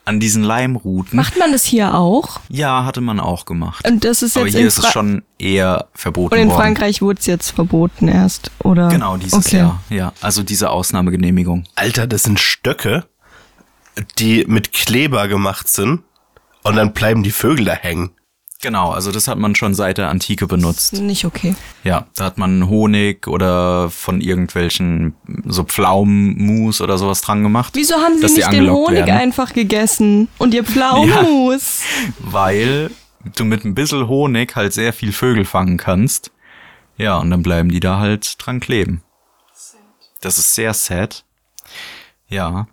an 0.05 0.21
diesen 0.21 0.43
Leimruten. 0.43 1.17
Macht 1.17 1.39
man 1.39 1.53
das 1.53 1.65
hier 1.65 1.95
auch? 1.95 2.41
Ja, 2.51 2.85
hatte 2.85 3.01
man 3.01 3.21
auch 3.21 3.47
gemacht. 3.47 3.89
Und 3.89 4.05
das 4.05 4.23
ist 4.23 4.37
Aber 4.37 4.47
jetzt 4.47 4.53
hier 4.55 4.61
in 4.63 4.67
ist 4.69 4.79
es 4.79 4.91
schon 4.91 5.23
eher 5.39 5.87
verboten 5.95 6.35
Und 6.35 6.41
in 6.41 6.49
worden. 6.49 6.61
Frankreich 6.61 7.01
wurde 7.01 7.21
es 7.21 7.27
jetzt 7.27 7.51
verboten 7.53 8.09
erst, 8.09 8.51
oder? 8.59 8.89
Genau, 8.89 9.17
dieses 9.17 9.47
okay. 9.47 9.59
Jahr. 9.59 9.83
Ja, 9.89 10.13
also 10.21 10.43
diese 10.43 10.69
Ausnahmegenehmigung. 10.71 11.65
Alter, 11.75 12.07
das 12.07 12.25
sind 12.25 12.39
Stöcke, 12.39 13.07
die 14.19 14.45
mit 14.47 14.73
Kleber 14.73 15.27
gemacht 15.29 15.69
sind 15.69 16.03
und 16.65 16.77
dann 16.77 16.93
bleiben 16.93 17.23
die 17.23 17.31
Vögel 17.31 17.67
da 17.67 17.75
hängen. 17.75 18.11
Genau, 18.61 18.93
also 18.93 19.13
das 19.13 19.29
hat 19.29 19.37
man 19.37 19.55
schon 19.55 19.75
seit 19.75 19.99
der 19.99 20.09
Antike 20.09 20.47
benutzt. 20.47 20.95
Nicht 20.95 21.27
okay. 21.27 21.55
Ja, 21.83 22.07
da 22.17 22.25
hat 22.25 22.39
man 22.39 22.67
Honig 22.67 23.27
oder 23.27 23.91
von 23.91 24.23
irgendwelchen 24.23 25.15
so 25.45 25.65
Pflaumenmus 25.65 26.81
oder 26.81 26.97
sowas 26.97 27.21
dran 27.21 27.43
gemacht. 27.43 27.75
Wieso 27.77 27.97
haben 27.97 28.17
sie 28.17 28.35
nicht 28.35 28.51
den 28.53 28.71
Honig 28.71 29.01
werden. 29.01 29.19
einfach 29.19 29.53
gegessen 29.53 30.29
und 30.39 30.55
ihr 30.55 30.65
Pflaumenmus? 30.65 31.83
weil 32.21 32.91
du 33.37 33.45
mit 33.45 33.67
ein 33.67 33.75
bisschen 33.75 34.09
Honig 34.09 34.57
halt 34.57 34.73
sehr 34.73 34.95
viel 34.95 35.13
Vögel 35.13 35.45
fangen 35.45 35.77
kannst. 35.77 36.31
Ja, 36.97 37.19
und 37.19 37.31
dann 37.31 37.43
bleiben 37.43 37.69
die 37.69 37.81
da 37.81 37.99
halt 37.99 38.37
dran 38.39 38.61
kleben. 38.61 39.03
Das 40.23 40.39
ist 40.39 40.55
sehr 40.55 40.73
sad. 40.73 41.27
Ja. 42.29 42.67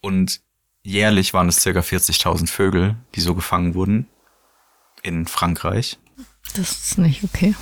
Und 0.00 0.40
jährlich 0.88 1.34
waren 1.34 1.48
es 1.48 1.60
circa 1.60 1.80
40.000 1.80 2.48
Vögel, 2.48 2.96
die 3.14 3.20
so 3.20 3.34
gefangen 3.34 3.74
wurden 3.74 4.08
in 5.02 5.26
Frankreich. 5.26 5.98
das 6.54 6.70
ist 6.72 6.98
nicht 6.98 7.22
okay. 7.22 7.54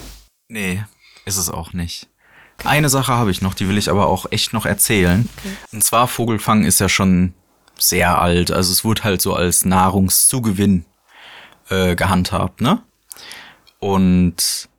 Nee, 0.49 0.85
ist 1.25 1.37
es 1.37 1.51
auch 1.51 1.73
nicht. 1.73 2.09
Eine 2.65 2.89
Sache 2.89 3.13
habe 3.13 3.31
ich 3.31 3.43
noch, 3.43 3.53
die 3.53 3.69
will 3.69 3.77
ich 3.77 3.91
aber 3.91 4.07
auch 4.07 4.31
echt 4.31 4.53
noch 4.53 4.65
erzählen. 4.65 5.29
Und 5.73 5.85
zwar 5.85 6.09
Vogelfang 6.09 6.65
ist 6.65 6.79
ja 6.79 6.89
schon 6.89 7.35
sehr 7.77 8.21
alt. 8.21 8.51
Also 8.51 8.73
es 8.73 8.85
wurde 8.85 9.05
halt 9.05 9.21
so 9.21 9.35
als 9.35 9.65
Nahrungszugewinn 9.65 10.87
äh, 11.69 11.97
gehandhabt, 11.97 12.63
ne? 12.63 12.83
Und 13.79 14.71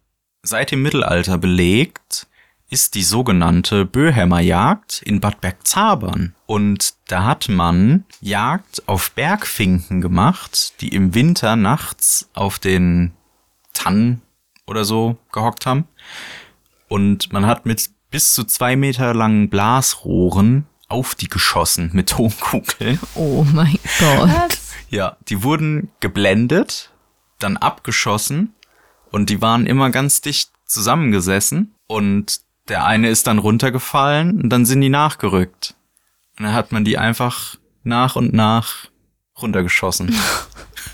seit 0.42 0.72
dem 0.72 0.82
Mittelalter 0.82 1.38
belegt 1.38 2.28
ist 2.70 2.96
die 2.96 3.04
sogenannte 3.04 3.86
Böhämmerjagd 3.86 5.02
in 5.04 5.22
Bad 5.22 5.40
Bergzabern. 5.42 6.36
Und 6.46 6.96
da 7.08 7.24
hat 7.24 7.48
man 7.50 8.06
Jagd 8.20 8.88
auf 8.88 9.12
Bergfinken 9.12 10.02
gemacht, 10.02 10.74
die 10.82 10.90
im 10.90 11.14
Winter 11.14 11.56
nachts 11.56 12.30
auf 12.34 12.60
den 12.60 13.14
Tannen 13.74 14.22
oder 14.66 14.84
so 14.84 15.18
gehockt 15.32 15.66
haben. 15.66 15.88
Und 16.90 17.32
man 17.32 17.46
hat 17.46 17.66
mit 17.66 17.90
bis 18.10 18.34
zu 18.34 18.44
zwei 18.44 18.76
Meter 18.76 19.14
langen 19.14 19.50
Blasrohren 19.50 20.66
auf 20.90 21.16
die 21.16 21.28
geschossen 21.28 21.90
mit 21.94 22.10
Tonkugeln. 22.10 23.00
Oh 23.16 23.46
mein 23.54 23.78
Gott. 24.00 24.58
Ja, 24.90 25.18
die 25.28 25.44
wurden 25.44 25.90
geblendet, 26.00 26.92
dann 27.40 27.58
abgeschossen 27.58 28.54
und 29.12 29.30
die 29.30 29.42
waren 29.42 29.66
immer 29.66 29.90
ganz 29.90 30.22
dicht 30.22 30.52
zusammengesessen 30.66 31.76
und 31.88 32.42
der 32.70 32.86
eine 32.86 33.10
ist 33.10 33.28
dann 33.28 33.40
runtergefallen 33.40 34.42
und 34.42 34.50
dann 34.50 34.66
sind 34.66 34.82
die 34.82 34.90
nachgerückt. 34.90 35.76
Und 36.38 36.46
dann 36.46 36.54
hat 36.54 36.72
man 36.72 36.86
die 36.86 36.98
einfach 36.98 37.56
nach 37.84 38.16
und 38.16 38.34
nach 38.34 38.90
runtergeschossen. 39.42 40.16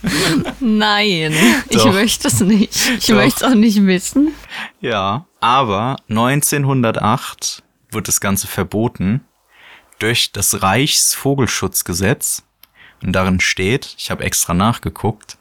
Nein, 0.59 1.33
ich 1.69 1.85
möchte 1.85 2.27
es 2.27 2.41
nicht. 2.41 2.75
Ich 2.97 3.07
Doch. 3.07 3.15
möchte 3.15 3.45
es 3.45 3.51
auch 3.51 3.55
nicht 3.55 3.85
wissen. 3.85 4.33
Ja, 4.81 5.25
aber 5.39 5.97
1908 6.09 7.63
wird 7.91 8.07
das 8.07 8.19
Ganze 8.19 8.47
verboten 8.47 9.21
durch 9.99 10.31
das 10.31 10.61
Reichsvogelschutzgesetz. 10.61 12.43
Und 13.01 13.13
darin 13.13 13.39
steht, 13.39 13.95
ich 13.97 14.11
habe 14.11 14.23
extra 14.23 14.53
nachgeguckt, 14.53 15.37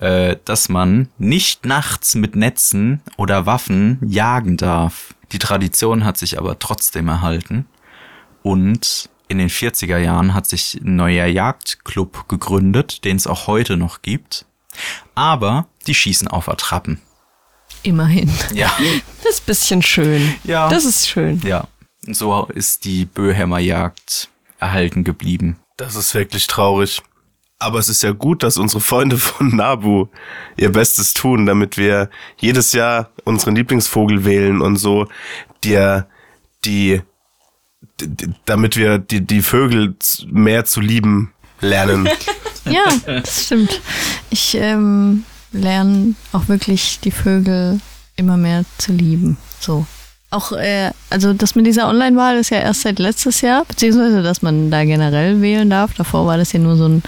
äh, 0.00 0.36
dass 0.44 0.68
man 0.68 1.08
nicht 1.18 1.66
nachts 1.66 2.14
mit 2.14 2.36
Netzen 2.36 3.02
oder 3.16 3.46
Waffen 3.46 3.98
jagen 4.06 4.56
darf. 4.56 5.14
Die 5.32 5.38
Tradition 5.38 6.04
hat 6.04 6.18
sich 6.18 6.38
aber 6.38 6.58
trotzdem 6.58 7.08
erhalten. 7.08 7.66
Und 8.42 9.08
in 9.28 9.38
den 9.38 9.48
40er 9.48 9.98
Jahren 9.98 10.34
hat 10.34 10.46
sich 10.46 10.74
ein 10.82 10.96
neuer 10.96 11.26
Jagdclub 11.26 12.28
gegründet, 12.28 13.04
den 13.04 13.16
es 13.16 13.26
auch 13.26 13.46
heute 13.46 13.76
noch 13.76 14.02
gibt. 14.02 14.44
Aber 15.14 15.66
die 15.86 15.94
schießen 15.94 16.28
auf 16.28 16.48
Attrappen. 16.48 17.00
Immerhin. 17.82 18.30
Ja. 18.52 18.70
Das 19.22 19.34
ist 19.34 19.42
ein 19.42 19.46
bisschen 19.46 19.82
schön. 19.82 20.34
Ja. 20.44 20.68
Das 20.68 20.84
ist 20.84 21.08
schön. 21.08 21.40
Ja, 21.44 21.66
und 22.06 22.16
so 22.16 22.46
ist 22.52 22.84
die 22.84 23.04
Böhämmerjagd 23.04 24.28
erhalten 24.58 25.04
geblieben. 25.04 25.58
Das 25.76 25.94
ist 25.94 26.14
wirklich 26.14 26.46
traurig. 26.46 27.02
Aber 27.62 27.78
es 27.78 27.88
ist 27.88 28.02
ja 28.02 28.10
gut, 28.10 28.42
dass 28.42 28.56
unsere 28.56 28.80
Freunde 28.80 29.16
von 29.18 29.54
Nabu 29.54 30.06
ihr 30.56 30.72
Bestes 30.72 31.14
tun, 31.14 31.46
damit 31.46 31.76
wir 31.76 32.10
jedes 32.38 32.72
Jahr 32.72 33.10
unseren 33.24 33.54
Lieblingsvogel 33.54 34.24
wählen 34.24 34.60
und 34.60 34.76
so 34.76 35.06
dir 35.62 36.06
die, 36.64 37.02
d- 38.00 38.06
d- 38.08 38.28
damit 38.46 38.76
wir 38.76 38.98
die, 38.98 39.20
die 39.20 39.42
Vögel 39.42 39.94
mehr 40.26 40.64
zu 40.64 40.80
lieben 40.80 41.32
lernen. 41.60 42.08
Ja, 42.64 42.84
das 43.06 43.46
stimmt. 43.46 43.80
Ich 44.30 44.54
ähm, 44.54 45.24
lerne 45.50 46.14
auch 46.30 46.46
wirklich 46.46 47.00
die 47.00 47.10
Vögel 47.10 47.80
immer 48.14 48.36
mehr 48.36 48.64
zu 48.78 48.92
lieben. 48.92 49.36
So. 49.58 49.84
Auch, 50.32 50.52
äh, 50.52 50.92
also 51.10 51.34
das 51.34 51.54
mit 51.56 51.66
dieser 51.66 51.88
Online-Wahl 51.88 52.38
ist 52.38 52.48
ja 52.48 52.56
erst 52.56 52.80
seit 52.80 52.98
letztes 52.98 53.42
Jahr, 53.42 53.66
beziehungsweise 53.66 54.22
dass 54.22 54.40
man 54.40 54.70
da 54.70 54.82
generell 54.82 55.42
wählen 55.42 55.68
darf. 55.68 55.92
Davor 55.92 56.26
war 56.26 56.38
das 56.38 56.52
ja 56.52 56.58
nur 56.58 56.76
so 56.76 56.88
ein 56.88 57.02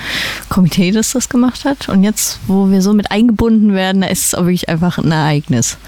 Komitee, 0.51 0.91
das 0.91 1.12
das 1.12 1.31
gemacht 1.31 1.64
hat. 1.64 1.89
Und 1.89 2.05
jetzt, 2.05 2.39
wo 2.47 2.70
wir 2.70 2.83
so 2.83 2.93
mit 2.93 3.11
eingebunden 3.11 3.72
werden, 3.72 4.03
da 4.03 4.09
ist 4.09 4.27
es 4.27 4.35
auch 4.35 4.43
wirklich 4.43 4.68
einfach 4.68 4.99
ein 4.99 5.11
Ereignis. 5.11 5.79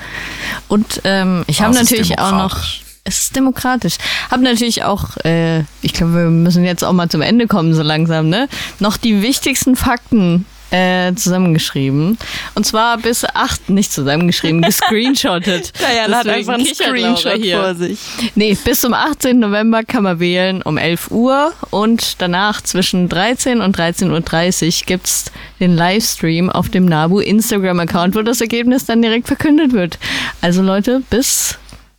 Und 0.69 1.03
ähm, 1.05 1.45
ich 1.47 1.61
habe 1.61 1.75
natürlich 1.75 2.19
auch 2.19 2.33
noch. 2.33 2.59
Es 3.05 3.21
ist 3.21 3.37
demokratisch. 3.37 3.99
Hab 4.31 4.41
natürlich 4.41 4.83
auch, 4.83 5.17
äh, 5.19 5.61
ich 5.81 5.93
glaube, 5.93 6.15
wir 6.15 6.25
müssen 6.25 6.65
jetzt 6.65 6.83
auch 6.83 6.93
mal 6.93 7.09
zum 7.09 7.21
Ende 7.21 7.47
kommen, 7.47 7.73
so 7.73 7.83
langsam, 7.83 8.31
ne? 8.31 8.49
Noch 8.81 8.97
die 8.97 9.23
wichtigsten 9.23 9.77
Fakten 9.77 10.45
äh, 10.71 11.15
zusammengeschrieben. 11.15 12.19
Und 12.55 12.67
zwar 12.67 12.99
bis 12.99 13.25
acht, 13.25 13.69
nicht 13.71 13.93
zusammengeschrieben, 13.93 14.63
gescreenshottet. 14.63 15.73
Diana 15.79 16.19
hat 16.19 16.27
Deswegen 16.27 16.51
einfach 16.51 16.55
einen 16.55 16.75
Screenshot 16.75 17.43
hier. 17.43 17.59
vor 17.61 17.75
sich. 17.75 17.99
Nee, 18.35 18.57
bis 18.65 18.81
zum 18.81 18.95
18. 18.95 19.39
November 19.39 19.85
kann 19.85 20.03
man 20.03 20.21
wählen 20.21 20.63
um 20.63 20.79
11 20.79 21.11
Uhr 21.11 21.53
und 21.71 22.21
danach 22.21 22.61
zwischen 22.61 23.09
13 23.09 23.61
und 23.61 23.77
13.30 23.79 24.67
Uhr 24.81 24.87
gibt's 24.87 25.27
den 25.61 25.77
Livestream 25.77 26.51
auf 26.51 26.69
dem 26.69 26.85
NABU 26.87 27.21
Instagram-Account, 27.21 28.15
wo 28.15 28.23
das 28.23 28.41
Ergebnis 28.41 28.85
dann 28.85 29.03
direkt 29.03 29.27
verkündet 29.27 29.73
wird. 29.73 29.99
Also 30.41 30.63
Leute, 30.63 31.03
bis 31.11 31.59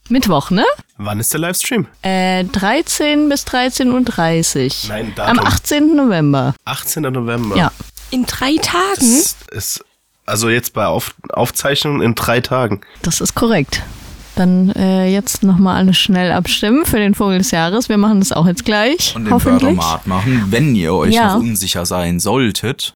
Mittwoch, 0.10 0.52
ne? 0.52 0.64
Wann 0.98 1.20
ist 1.20 1.34
der 1.34 1.40
Livestream? 1.42 1.86
Äh, 2.02 2.46
13 2.46 3.30
bis 3.30 3.46
13.30 3.46 4.86
Uhr. 4.86 4.90
Nein, 4.96 5.14
Am 5.18 5.38
Datum. 5.38 5.40
18. 5.48 5.96
November. 5.96 6.56
18. 6.66 7.04
November. 7.04 7.56
Ja. 7.58 7.72
In 8.10 8.26
drei 8.26 8.56
Tagen? 8.58 9.02
Ist, 9.02 9.38
ist, 9.52 9.86
also 10.26 10.50
jetzt 10.50 10.74
bei 10.74 10.86
Auf, 10.86 11.14
Aufzeichnung 11.30 12.02
in 12.02 12.16
drei 12.16 12.42
Tagen. 12.42 12.82
Das 13.02 13.22
ist 13.22 13.36
korrekt. 13.36 13.84
Dann 14.36 14.70
äh, 14.72 15.08
jetzt 15.08 15.42
nochmal 15.44 15.78
alle 15.78 15.94
schnell 15.94 16.32
abstimmen 16.32 16.86
für 16.86 16.98
den 17.00 17.16
Vogel 17.16 17.40
des 17.40 17.52
Jahres. 17.52 17.90
Wir 17.90 17.98
machen 17.98 18.20
das 18.20 18.32
auch 18.32 18.46
jetzt 18.46 18.66
gleich. 18.66 19.16
Und 19.16 19.26
den 19.26 19.34
hoffentlich. 19.34 19.78
Wörtermat 19.78 20.06
machen, 20.08 20.46
wenn 20.50 20.76
ihr 20.76 20.94
euch 20.94 21.16
Ja. 21.16 21.34
noch 21.34 21.40
unsicher 21.42 21.86
sein 21.86 22.20
solltet. 22.20 22.94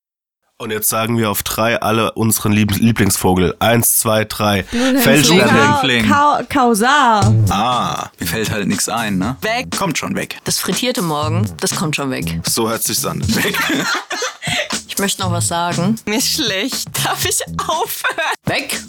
Und 0.59 0.69
jetzt 0.69 0.89
sagen 0.89 1.17
wir 1.17 1.31
auf 1.31 1.41
drei 1.41 1.81
alle 1.81 2.11
unseren 2.11 2.51
Lieb 2.51 2.75
Lieblingsvogel. 2.77 3.55
Eins, 3.57 3.97
zwei, 3.97 4.25
drei. 4.25 4.63
Fling. 4.63 6.07
Ka 6.07 6.43
Kausar. 6.47 7.33
Ah, 7.49 8.09
mir 8.19 8.27
fällt 8.27 8.51
halt 8.51 8.67
nichts 8.67 8.87
ein, 8.87 9.17
ne? 9.17 9.37
Weg. 9.41 9.75
Kommt 9.75 9.97
schon 9.97 10.13
weg. 10.15 10.37
Das 10.43 10.59
frittierte 10.59 11.01
Morgen, 11.01 11.49
das 11.59 11.75
kommt 11.75 11.95
schon 11.95 12.11
weg. 12.11 12.39
So 12.47 12.69
hört 12.69 12.83
sich's 12.83 13.03
an. 13.03 13.21
Weg. 13.43 13.57
Ich 15.01 15.03
möchte 15.03 15.23
noch 15.23 15.31
was 15.31 15.47
sagen. 15.47 15.95
Mir 16.05 16.19
ist 16.19 16.27
schlecht. 16.27 16.87
Darf 17.03 17.25
ich 17.25 17.41
aufhören? 17.57 18.35
Weg! 18.45 18.79